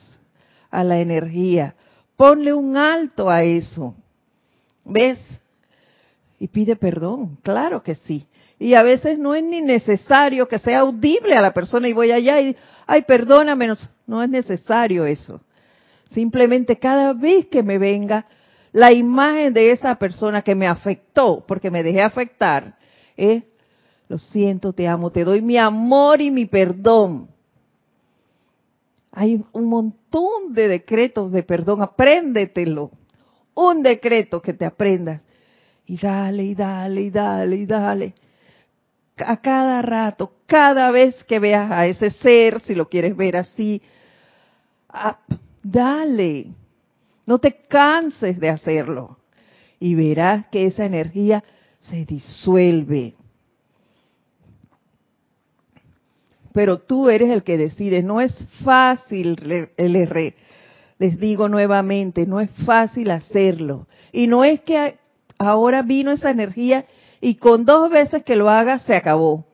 a 0.72 0.86
la 0.86 1.02
energía. 1.02 1.76
Ponle 2.16 2.54
un 2.54 2.78
alto 2.78 3.30
a 3.30 3.44
eso. 3.44 3.94
¿Ves? 4.86 5.20
Y 6.40 6.48
pide 6.48 6.78
perdón, 6.78 7.38
claro 7.44 7.84
que 7.84 7.96
sí. 7.96 8.26
Y 8.58 8.74
a 8.76 8.84
veces 8.84 9.20
no 9.20 9.36
es 9.36 9.44
ni 9.44 9.60
necesario 9.60 10.48
que 10.48 10.60
sea 10.60 10.80
audible 10.80 11.36
a 11.36 11.42
la 11.42 11.54
persona 11.54 11.90
y 11.90 11.94
voy 11.94 12.12
allá 12.12 12.40
y, 12.40 12.56
ay, 12.86 13.02
perdóname, 13.02 13.68
no, 14.06 14.24
es 14.24 14.30
necesario 14.30 15.06
eso. 15.06 15.42
Simplemente 16.08 16.80
cada 16.80 17.12
vez 17.12 17.48
que 17.48 17.64
me 17.64 17.78
venga 17.78 18.28
la 18.72 18.94
imagen 18.94 19.54
de 19.54 19.74
esa 19.74 19.96
persona 19.96 20.42
que 20.42 20.56
me 20.56 20.68
afectó, 20.68 21.44
porque 21.46 21.70
me 21.70 21.84
dejé 21.84 22.02
afectar, 22.02 22.78
es, 23.18 23.44
lo 24.08 24.18
siento, 24.18 24.72
te 24.72 24.88
amo, 24.88 25.12
te 25.12 25.26
doy 25.26 25.42
mi 25.42 25.58
amor 25.58 26.22
y 26.22 26.32
mi 26.32 26.46
perdón. 26.46 27.36
Hay 29.18 29.44
un 29.52 29.66
montón 29.66 30.54
de 30.54 30.68
decretos 30.68 31.32
de 31.32 31.44
perdón, 31.44 31.82
apréndetelo. 31.82 32.92
Un 33.56 33.82
decreto 33.82 34.42
que 34.42 34.54
te 34.54 34.66
aprendas. 34.66 35.22
Y 35.86 35.98
dale, 35.98 36.44
y 36.44 36.54
dale, 36.54 37.02
y 37.02 37.10
dale, 37.10 37.56
y 37.56 37.66
dale 37.66 38.14
a 39.26 39.38
cada 39.38 39.82
rato, 39.82 40.32
cada 40.46 40.92
vez 40.92 41.24
que 41.24 41.40
veas 41.40 41.72
a 41.72 41.88
ese 41.88 42.12
ser, 42.12 42.62
si 42.62 42.76
lo 42.76 42.88
quieres 42.88 43.16
ver 43.16 43.38
así, 43.38 43.82
dale, 45.64 46.48
no 47.26 47.40
te 47.40 47.66
canses 47.68 48.40
de 48.40 48.50
hacerlo 48.50 49.18
y 49.80 49.96
verás 49.96 50.48
que 50.48 50.66
esa 50.66 50.86
energía 50.86 51.44
se 51.80 52.06
disuelve. 52.06 53.16
Pero 56.58 56.80
tú 56.80 57.08
eres 57.08 57.30
el 57.30 57.44
que 57.44 57.56
decide, 57.56 58.02
no 58.02 58.20
es 58.20 58.36
fácil, 58.64 59.36
les 60.98 61.20
digo 61.20 61.50
nuevamente, 61.50 62.26
no 62.26 62.40
es 62.40 62.50
fácil 62.66 63.12
hacerlo. 63.12 63.86
Y 64.12 64.26
no 64.26 64.44
es 64.44 64.62
que 64.62 64.98
ahora 65.38 65.84
vino 65.84 66.10
esa 66.10 66.32
energía 66.32 66.86
y 67.22 67.36
con 67.36 67.64
dos 67.64 67.92
veces 67.92 68.24
que 68.24 68.36
lo 68.36 68.50
haga 68.50 68.80
se 68.80 68.96
acabó. 68.96 69.46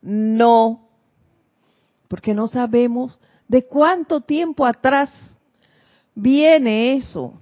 No, 0.00 0.86
porque 2.06 2.34
no 2.34 2.46
sabemos 2.46 3.18
de 3.48 3.66
cuánto 3.66 4.20
tiempo 4.20 4.64
atrás 4.64 5.10
viene 6.14 6.94
eso, 6.94 7.32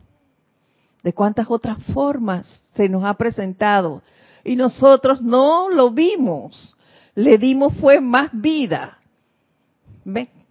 de 1.02 1.12
cuántas 1.12 1.50
otras 1.50 1.76
formas 1.92 2.62
se 2.74 2.88
nos 2.88 3.04
ha 3.04 3.12
presentado. 3.12 4.02
Y 4.42 4.56
nosotros 4.56 5.20
no 5.20 5.68
lo 5.68 5.90
vimos, 5.90 6.75
le 7.16 7.38
dimos 7.38 7.74
fue 7.78 8.00
más 8.00 8.30
vida, 8.32 8.98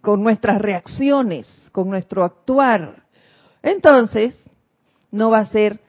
con 0.02 0.22
nuestras 0.22 0.60
reacciones, 0.60 1.68
con 1.72 1.88
nuestro 1.88 2.24
actuar. 2.24 3.04
Entonces, 3.62 4.36
no 5.10 5.30
va 5.30 5.38
a 5.38 5.46
ser 5.46 5.80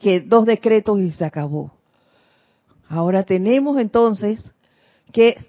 que 0.00 0.20
dos 0.20 0.46
decretos 0.46 1.00
y 1.00 1.10
se 1.10 1.24
acabó. 1.24 1.72
Ahora 2.88 3.24
tenemos 3.24 3.78
entonces 3.78 4.52
que 5.12 5.44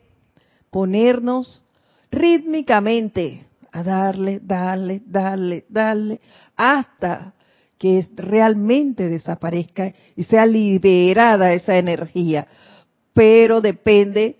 ponernos 0.71 1.63
rítmicamente 2.09 3.45
a 3.71 3.83
darle, 3.83 4.39
darle, 4.41 5.03
darle, 5.05 5.65
darle, 5.69 6.19
hasta 6.55 7.33
que 7.77 8.03
realmente 8.15 9.07
desaparezca 9.07 9.93
y 10.15 10.23
sea 10.23 10.47
liberada 10.47 11.53
esa 11.53 11.77
energía. 11.77 12.47
Pero 13.13 13.61
depende 13.61 14.37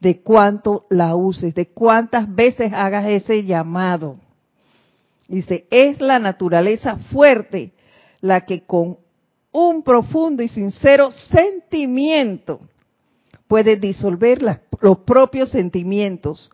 de 0.00 0.20
cuánto 0.22 0.86
la 0.90 1.16
uses, 1.16 1.54
de 1.54 1.68
cuántas 1.68 2.32
veces 2.34 2.72
hagas 2.72 3.06
ese 3.06 3.44
llamado. 3.44 4.18
Dice, 5.28 5.66
es 5.70 6.00
la 6.00 6.18
naturaleza 6.18 6.96
fuerte 7.10 7.72
la 8.20 8.42
que 8.42 8.64
con 8.64 8.98
un 9.52 9.82
profundo 9.82 10.42
y 10.42 10.48
sincero 10.48 11.10
sentimiento 11.10 12.60
puede 13.48 13.76
disolver 13.76 14.42
los 14.80 14.98
propios 14.98 15.50
sentimientos, 15.50 16.50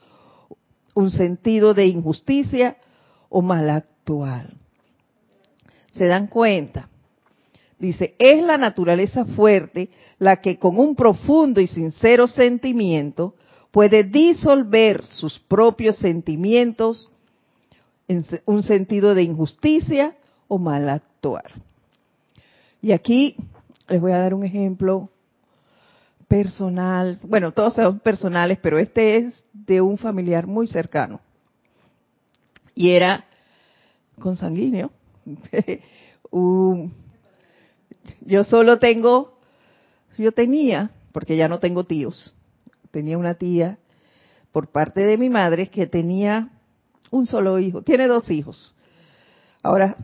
un 0.94 1.10
sentido 1.10 1.74
de 1.74 1.86
injusticia 1.86 2.76
o 3.28 3.42
mal 3.42 3.70
actual. 3.70 4.54
¿Se 5.90 6.06
dan 6.06 6.26
cuenta? 6.26 6.88
Dice, 7.82 8.14
es 8.20 8.40
la 8.44 8.58
naturaleza 8.58 9.24
fuerte 9.24 9.90
la 10.20 10.36
que 10.36 10.56
con 10.56 10.78
un 10.78 10.94
profundo 10.94 11.60
y 11.60 11.66
sincero 11.66 12.28
sentimiento 12.28 13.34
puede 13.72 14.04
disolver 14.04 15.04
sus 15.04 15.40
propios 15.40 15.96
sentimientos 15.96 17.10
en 18.06 18.24
un 18.44 18.62
sentido 18.62 19.16
de 19.16 19.24
injusticia 19.24 20.14
o 20.46 20.58
mal 20.58 20.88
actuar. 20.88 21.50
Y 22.80 22.92
aquí 22.92 23.34
les 23.88 24.00
voy 24.00 24.12
a 24.12 24.18
dar 24.18 24.34
un 24.34 24.44
ejemplo 24.44 25.10
personal. 26.28 27.18
Bueno, 27.24 27.50
todos 27.50 27.74
son 27.74 27.98
personales, 27.98 28.58
pero 28.62 28.78
este 28.78 29.16
es 29.16 29.44
de 29.52 29.80
un 29.80 29.98
familiar 29.98 30.46
muy 30.46 30.68
cercano. 30.68 31.18
y 32.76 32.90
era 32.90 33.24
consanguíneo. 34.20 34.92
yo 38.20 38.44
solo 38.44 38.78
tengo, 38.78 39.38
yo 40.18 40.32
tenía, 40.32 40.90
porque 41.12 41.36
ya 41.36 41.48
no 41.48 41.58
tengo 41.58 41.84
tíos, 41.84 42.34
tenía 42.90 43.18
una 43.18 43.34
tía 43.34 43.78
por 44.52 44.68
parte 44.68 45.00
de 45.00 45.16
mi 45.18 45.30
madre 45.30 45.68
que 45.68 45.86
tenía 45.86 46.50
un 47.10 47.26
solo 47.26 47.58
hijo, 47.58 47.82
tiene 47.82 48.06
dos 48.06 48.30
hijos. 48.30 48.74
Ahora, 49.62 49.96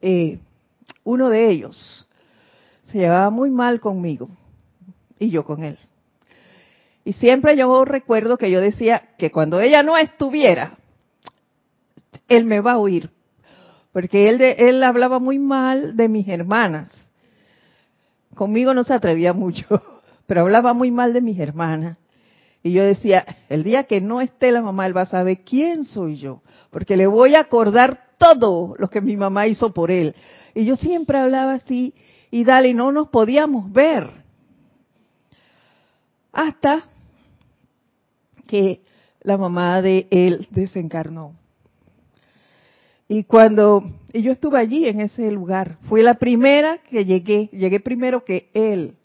eh, 0.00 0.40
uno 1.04 1.28
de 1.28 1.48
ellos 1.48 2.06
se 2.84 2.98
llevaba 2.98 3.30
muy 3.30 3.50
mal 3.50 3.80
conmigo 3.80 4.28
y 5.18 5.30
yo 5.30 5.44
con 5.44 5.64
él. 5.64 5.78
Y 7.04 7.14
siempre 7.14 7.56
yo 7.56 7.84
recuerdo 7.84 8.38
que 8.38 8.50
yo 8.50 8.60
decía 8.60 9.10
que 9.18 9.32
cuando 9.32 9.60
ella 9.60 9.82
no 9.82 9.96
estuviera, 9.96 10.78
él 12.28 12.44
me 12.44 12.60
va 12.60 12.72
a 12.72 12.78
oír. 12.78 13.10
Porque 13.92 14.28
él, 14.28 14.38
de, 14.38 14.52
él 14.52 14.82
hablaba 14.82 15.18
muy 15.18 15.38
mal 15.38 15.96
de 15.96 16.08
mis 16.08 16.26
hermanas. 16.28 16.90
Conmigo 18.34 18.72
no 18.72 18.84
se 18.84 18.94
atrevía 18.94 19.32
mucho, 19.34 19.66
pero 20.26 20.42
hablaba 20.42 20.72
muy 20.72 20.90
mal 20.90 21.12
de 21.12 21.20
mis 21.20 21.38
hermanas. 21.38 21.98
Y 22.62 22.72
yo 22.72 22.84
decía, 22.84 23.24
el 23.48 23.64
día 23.64 23.84
que 23.84 24.00
no 24.00 24.20
esté 24.20 24.52
la 24.52 24.62
mamá, 24.62 24.86
él 24.86 24.96
va 24.96 25.02
a 25.02 25.06
saber 25.06 25.40
quién 25.44 25.84
soy 25.84 26.16
yo, 26.16 26.42
porque 26.70 26.96
le 26.96 27.06
voy 27.06 27.34
a 27.34 27.40
acordar 27.40 28.12
todo 28.18 28.74
lo 28.78 28.88
que 28.88 29.00
mi 29.00 29.16
mamá 29.16 29.48
hizo 29.48 29.74
por 29.74 29.90
él. 29.90 30.14
Y 30.54 30.64
yo 30.64 30.76
siempre 30.76 31.18
hablaba 31.18 31.54
así, 31.54 31.92
y 32.30 32.44
dale, 32.44 32.72
no 32.72 32.92
nos 32.92 33.08
podíamos 33.08 33.70
ver. 33.72 34.10
Hasta 36.32 36.84
que 38.46 38.80
la 39.22 39.36
mamá 39.36 39.82
de 39.82 40.06
él 40.10 40.46
desencarnó. 40.50 41.34
Y 43.12 43.24
cuando 43.24 43.84
y 44.10 44.22
yo 44.22 44.32
estuve 44.32 44.58
allí 44.58 44.88
en 44.88 45.02
ese 45.02 45.30
lugar, 45.30 45.76
fue 45.82 46.02
la 46.02 46.14
primera 46.14 46.78
que 46.78 47.04
llegué, 47.04 47.50
llegué 47.52 47.78
primero 47.78 48.24
que 48.24 48.48
él 48.54 48.96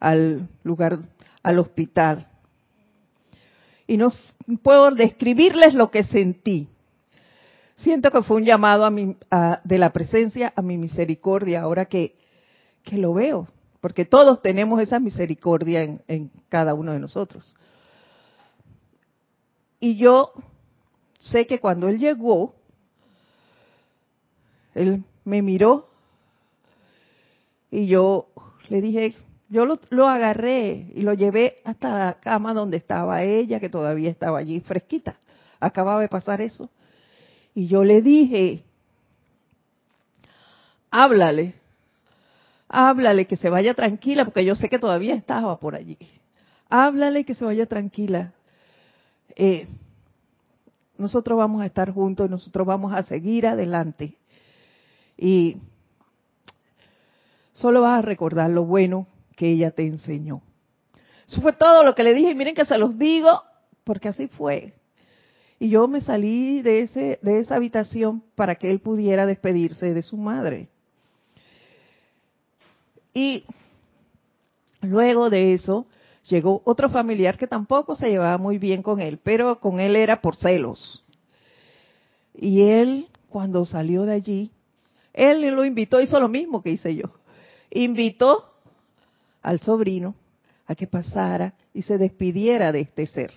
al 0.00 0.48
lugar, 0.64 0.98
al 1.40 1.60
hospital. 1.60 2.26
Y 3.86 3.96
no 3.96 4.08
puedo 4.64 4.90
describirles 4.90 5.72
lo 5.74 5.92
que 5.92 6.02
sentí. 6.02 6.66
Siento 7.76 8.10
que 8.10 8.24
fue 8.24 8.38
un 8.38 8.44
llamado 8.44 8.84
a 8.84 8.90
mi, 8.90 9.16
de 9.62 9.78
la 9.78 9.92
presencia 9.92 10.52
a 10.56 10.60
mi 10.60 10.76
misericordia, 10.76 11.60
ahora 11.60 11.84
que, 11.84 12.16
que 12.82 12.98
lo 12.98 13.14
veo, 13.14 13.46
porque 13.80 14.04
todos 14.04 14.42
tenemos 14.42 14.82
esa 14.82 14.98
misericordia 14.98 15.84
en 16.08 16.32
cada 16.48 16.74
uno 16.74 16.92
de 16.92 16.98
nosotros. 16.98 17.54
Y 19.78 19.96
yo 19.96 20.32
sé 21.20 21.46
que 21.46 21.60
cuando 21.60 21.88
él 21.88 22.00
llegó, 22.00 22.56
él 24.74 25.04
me 25.24 25.42
miró 25.42 25.88
y 27.70 27.86
yo 27.86 28.26
le 28.68 28.80
dije, 28.80 29.14
yo 29.48 29.66
lo, 29.66 30.08
agarré 30.08 30.92
y 30.94 31.02
lo 31.02 31.14
llevé 31.14 31.56
hasta 31.64 31.98
la 31.98 32.14
cama 32.20 32.54
donde 32.54 32.78
estaba 32.78 33.22
ella, 33.22 33.60
que 33.60 33.68
todavía 33.68 34.10
estaba 34.10 34.38
allí 34.38 34.60
fresquita. 34.60 35.16
Acababa 35.60 36.00
de 36.00 36.08
pasar 36.08 36.40
eso. 36.40 36.70
Y 37.54 37.66
yo 37.66 37.84
le 37.84 38.00
dije, 38.00 38.64
háblale, 40.90 41.54
háblale 42.68 43.26
que 43.26 43.36
se 43.36 43.50
vaya 43.50 43.74
tranquila, 43.74 44.24
porque 44.24 44.44
yo 44.44 44.54
sé 44.54 44.70
que 44.70 44.78
todavía 44.78 45.14
estaba 45.14 45.58
por 45.58 45.74
allí. 45.74 45.98
Háblale 46.70 47.24
que 47.24 47.34
se 47.34 47.44
vaya 47.44 47.66
tranquila. 47.66 48.32
Eh, 49.36 49.66
nosotros 50.96 51.36
vamos 51.36 51.60
a 51.60 51.66
estar 51.66 51.90
juntos, 51.90 52.30
nosotros 52.30 52.66
vamos 52.66 52.92
a 52.94 53.02
seguir 53.02 53.46
adelante. 53.46 54.16
Y 55.22 55.58
solo 57.52 57.82
vas 57.82 58.00
a 58.00 58.02
recordar 58.02 58.50
lo 58.50 58.64
bueno 58.64 59.06
que 59.36 59.52
ella 59.52 59.70
te 59.70 59.86
enseñó. 59.86 60.42
Eso 61.28 61.40
fue 61.40 61.52
todo 61.52 61.84
lo 61.84 61.94
que 61.94 62.02
le 62.02 62.12
dije. 62.12 62.32
Y 62.32 62.34
miren 62.34 62.56
que 62.56 62.64
se 62.64 62.76
los 62.76 62.98
digo 62.98 63.40
porque 63.84 64.08
así 64.08 64.26
fue. 64.26 64.74
Y 65.60 65.68
yo 65.68 65.86
me 65.86 66.00
salí 66.00 66.60
de, 66.62 66.80
ese, 66.80 67.20
de 67.22 67.38
esa 67.38 67.54
habitación 67.54 68.24
para 68.34 68.56
que 68.56 68.68
él 68.68 68.80
pudiera 68.80 69.24
despedirse 69.24 69.94
de 69.94 70.02
su 70.02 70.16
madre. 70.16 70.68
Y 73.14 73.44
luego 74.80 75.30
de 75.30 75.52
eso 75.52 75.86
llegó 76.26 76.62
otro 76.64 76.88
familiar 76.88 77.38
que 77.38 77.46
tampoco 77.46 77.94
se 77.94 78.10
llevaba 78.10 78.38
muy 78.38 78.58
bien 78.58 78.82
con 78.82 79.00
él, 79.00 79.20
pero 79.22 79.60
con 79.60 79.78
él 79.78 79.94
era 79.94 80.20
por 80.20 80.34
celos. 80.34 81.04
Y 82.34 82.62
él, 82.62 83.06
cuando 83.28 83.64
salió 83.64 84.02
de 84.02 84.14
allí, 84.14 84.50
él 85.12 85.42
lo 85.54 85.64
invitó, 85.64 86.00
hizo 86.00 86.18
lo 86.18 86.28
mismo 86.28 86.62
que 86.62 86.70
hice 86.70 86.94
yo. 86.94 87.10
Invitó 87.70 88.52
al 89.42 89.60
sobrino 89.60 90.14
a 90.66 90.74
que 90.74 90.86
pasara 90.86 91.54
y 91.74 91.82
se 91.82 91.98
despidiera 91.98 92.72
de 92.72 92.80
este 92.80 93.06
ser. 93.06 93.32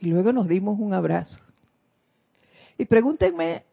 Y 0.00 0.10
luego 0.10 0.32
nos 0.32 0.46
dimos 0.46 0.78
un 0.78 0.94
abrazo. 0.94 1.38
Y 2.76 2.84
pregúntenme 2.84 3.64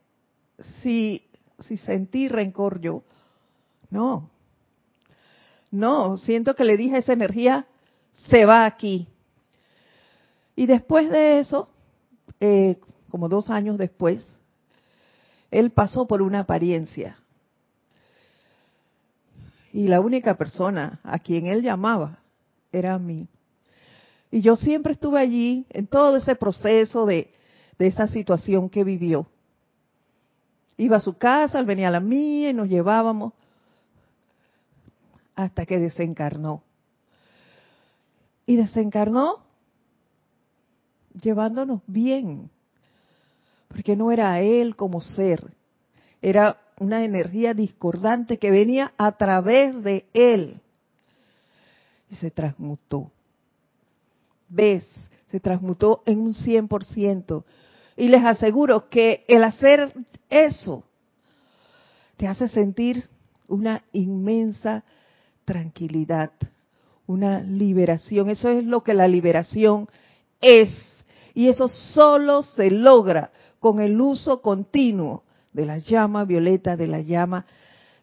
si, 0.82 1.22
si 1.60 1.76
sentí 1.76 2.28
rencor 2.28 2.80
yo. 2.80 3.04
No. 3.90 4.30
No, 5.70 6.16
siento 6.16 6.54
que 6.54 6.64
le 6.64 6.76
dije 6.76 6.98
esa 6.98 7.12
energía, 7.12 7.66
se 8.10 8.44
va 8.44 8.66
aquí. 8.66 9.06
Y 10.56 10.66
después 10.66 11.10
de 11.10 11.38
eso, 11.38 11.68
eh, 12.40 12.80
como 13.10 13.28
dos 13.28 13.50
años 13.50 13.78
después, 13.78 14.35
él 15.58 15.70
pasó 15.70 16.06
por 16.06 16.20
una 16.20 16.40
apariencia. 16.40 17.16
Y 19.72 19.88
la 19.88 20.00
única 20.02 20.36
persona 20.36 21.00
a 21.02 21.18
quien 21.18 21.46
él 21.46 21.62
llamaba 21.62 22.18
era 22.72 22.92
a 22.92 22.98
mí. 22.98 23.26
Y 24.30 24.42
yo 24.42 24.56
siempre 24.56 24.92
estuve 24.92 25.18
allí 25.18 25.64
en 25.70 25.86
todo 25.86 26.18
ese 26.18 26.36
proceso 26.36 27.06
de, 27.06 27.32
de 27.78 27.86
esa 27.86 28.06
situación 28.06 28.68
que 28.68 28.84
vivió. 28.84 29.26
Iba 30.76 30.98
a 30.98 31.00
su 31.00 31.16
casa, 31.16 31.58
él 31.58 31.64
venía 31.64 31.88
a 31.88 31.92
la 31.92 32.00
mía 32.00 32.50
y 32.50 32.54
nos 32.54 32.68
llevábamos 32.68 33.32
hasta 35.34 35.64
que 35.64 35.78
desencarnó. 35.78 36.62
Y 38.44 38.56
desencarnó 38.56 39.38
llevándonos 41.18 41.80
bien 41.86 42.50
porque 43.68 43.96
no 43.96 44.12
era 44.12 44.40
él 44.40 44.76
como 44.76 45.00
ser, 45.00 45.52
era 46.22 46.58
una 46.78 47.04
energía 47.04 47.54
discordante 47.54 48.38
que 48.38 48.50
venía 48.50 48.92
a 48.98 49.12
través 49.12 49.82
de 49.82 50.06
él 50.12 50.60
y 52.10 52.16
se 52.16 52.30
transmutó. 52.30 53.10
¿Ves? 54.48 54.86
Se 55.28 55.40
transmutó 55.40 56.02
en 56.06 56.20
un 56.20 56.34
100%. 56.34 57.44
Y 57.96 58.08
les 58.08 58.24
aseguro 58.24 58.88
que 58.88 59.24
el 59.26 59.42
hacer 59.42 59.92
eso 60.28 60.84
te 62.16 62.28
hace 62.28 62.48
sentir 62.48 63.08
una 63.48 63.82
inmensa 63.92 64.84
tranquilidad, 65.44 66.32
una 67.06 67.40
liberación. 67.40 68.30
Eso 68.30 68.50
es 68.50 68.64
lo 68.64 68.82
que 68.82 68.94
la 68.94 69.08
liberación 69.08 69.88
es. 70.40 70.70
Y 71.34 71.48
eso 71.48 71.68
solo 71.68 72.42
se 72.42 72.70
logra 72.70 73.30
con 73.66 73.80
el 73.80 74.00
uso 74.00 74.42
continuo 74.42 75.24
de 75.52 75.66
la 75.66 75.78
llama 75.78 76.24
violeta, 76.24 76.76
de 76.76 76.86
la 76.86 77.00
llama 77.00 77.46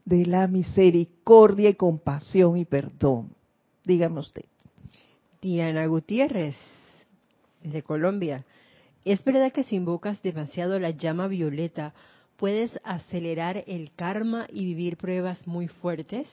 de 0.03 0.25
la 0.25 0.45
misericordia 0.49 1.69
y 1.69 1.75
compasión 1.75 2.57
y 2.57 2.65
perdón. 2.65 3.29
Dígame 3.85 4.19
usted. 4.19 4.43
Diana 5.41 5.85
Gutiérrez, 5.85 6.57
de 7.63 7.81
Colombia. 7.81 8.43
¿Es 9.05 9.23
verdad 9.23 9.53
que 9.53 9.63
si 9.63 9.77
invocas 9.77 10.21
demasiado 10.21 10.77
la 10.79 10.89
llama 10.89 11.27
violeta, 11.27 11.93
puedes 12.35 12.77
acelerar 12.83 13.63
el 13.65 13.91
karma 13.95 14.47
y 14.51 14.65
vivir 14.65 14.97
pruebas 14.97 15.47
muy 15.47 15.69
fuertes? 15.69 16.27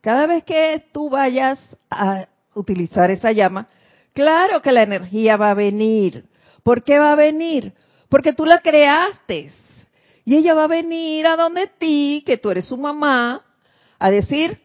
Cada 0.00 0.26
vez 0.26 0.42
que 0.44 0.86
tú 0.90 1.10
vayas 1.10 1.76
a 1.90 2.28
utilizar 2.54 3.10
esa 3.10 3.32
llama, 3.32 3.68
claro 4.14 4.62
que 4.62 4.72
la 4.72 4.84
energía 4.84 5.36
va 5.36 5.50
a 5.50 5.54
venir. 5.54 6.24
¿Por 6.62 6.82
qué 6.82 6.98
va 6.98 7.12
a 7.12 7.16
venir? 7.16 7.74
Porque 8.08 8.32
tú 8.32 8.44
la 8.44 8.60
creaste. 8.60 9.50
Y 10.24 10.36
ella 10.36 10.54
va 10.54 10.64
a 10.64 10.68
venir 10.68 11.26
a 11.26 11.36
donde 11.36 11.68
ti, 11.78 12.22
que 12.26 12.36
tú 12.36 12.50
eres 12.50 12.66
su 12.66 12.76
mamá, 12.76 13.42
a 13.98 14.10
decir, 14.10 14.58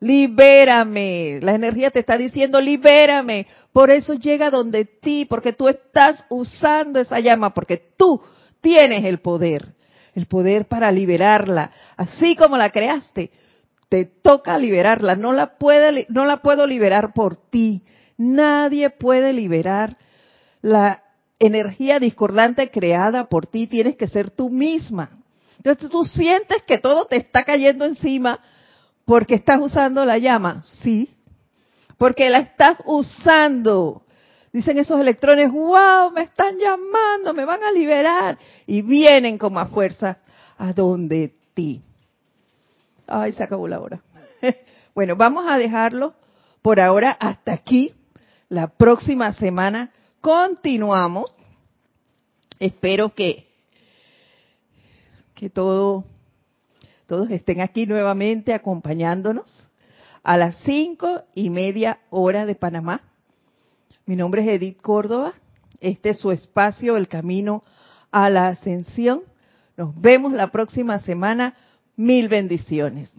libérame. 0.00 1.40
La 1.40 1.54
energía 1.54 1.90
te 1.90 2.00
está 2.00 2.16
diciendo, 2.18 2.60
libérame. 2.60 3.46
Por 3.72 3.90
eso 3.90 4.14
llega 4.14 4.50
donde 4.50 4.84
ti, 4.84 5.24
porque 5.24 5.52
tú 5.52 5.68
estás 5.68 6.24
usando 6.28 7.00
esa 7.00 7.20
llama, 7.20 7.54
porque 7.54 7.92
tú 7.96 8.20
tienes 8.60 9.04
el 9.04 9.18
poder, 9.20 9.74
el 10.14 10.26
poder 10.26 10.66
para 10.66 10.92
liberarla. 10.92 11.72
Así 11.96 12.36
como 12.36 12.56
la 12.56 12.70
creaste, 12.70 13.30
te 13.88 14.04
toca 14.04 14.58
liberarla. 14.58 15.16
No 15.16 15.32
la, 15.32 15.54
no 16.08 16.24
la 16.24 16.36
puedo 16.38 16.66
liberar 16.66 17.12
por 17.12 17.36
ti. 17.50 17.82
Nadie 18.16 18.90
puede 18.90 19.32
liberar 19.32 19.96
la 20.60 21.02
energía 21.38 21.98
discordante 22.00 22.70
creada 22.70 23.28
por 23.28 23.46
ti, 23.46 23.66
tienes 23.66 23.96
que 23.96 24.08
ser 24.08 24.30
tú 24.30 24.50
misma. 24.50 25.10
Entonces 25.58 25.90
tú 25.90 26.04
sientes 26.04 26.62
que 26.62 26.78
todo 26.78 27.06
te 27.06 27.16
está 27.16 27.44
cayendo 27.44 27.84
encima 27.84 28.40
porque 29.04 29.34
estás 29.34 29.60
usando 29.60 30.04
la 30.04 30.18
llama. 30.18 30.62
Sí, 30.82 31.10
porque 31.96 32.30
la 32.30 32.38
estás 32.38 32.78
usando. 32.84 34.02
Dicen 34.52 34.78
esos 34.78 35.00
electrones, 35.00 35.50
wow, 35.50 36.10
me 36.14 36.22
están 36.22 36.56
llamando, 36.58 37.34
me 37.34 37.44
van 37.44 37.62
a 37.62 37.72
liberar. 37.72 38.38
Y 38.66 38.82
vienen 38.82 39.38
como 39.38 39.60
a 39.60 39.66
fuerza 39.66 40.18
a 40.56 40.72
donde 40.72 41.34
ti. 41.54 41.82
Ay, 43.06 43.32
se 43.32 43.42
acabó 43.42 43.68
la 43.68 43.80
hora. 43.80 44.00
Bueno, 44.94 45.14
vamos 45.14 45.44
a 45.48 45.58
dejarlo 45.58 46.14
por 46.60 46.80
ahora 46.80 47.12
hasta 47.12 47.52
aquí. 47.52 47.94
La 48.48 48.66
próxima 48.66 49.32
semana 49.32 49.92
continuamos. 50.20 51.32
Espero 52.58 53.14
que, 53.14 53.46
que 55.34 55.48
todo, 55.50 56.04
todos 57.06 57.30
estén 57.30 57.60
aquí 57.60 57.86
nuevamente 57.86 58.52
acompañándonos 58.52 59.68
a 60.22 60.36
las 60.36 60.56
cinco 60.64 61.22
y 61.34 61.50
media 61.50 62.00
hora 62.10 62.46
de 62.46 62.54
Panamá. 62.54 63.02
Mi 64.06 64.16
nombre 64.16 64.42
es 64.42 64.48
Edith 64.48 64.80
Córdoba. 64.80 65.34
Este 65.80 66.10
es 66.10 66.18
su 66.18 66.32
espacio, 66.32 66.96
el 66.96 67.08
camino 67.08 67.62
a 68.10 68.28
la 68.30 68.48
ascensión. 68.48 69.22
Nos 69.76 69.98
vemos 70.00 70.32
la 70.32 70.50
próxima 70.50 70.98
semana. 71.00 71.54
Mil 71.96 72.28
bendiciones. 72.28 73.12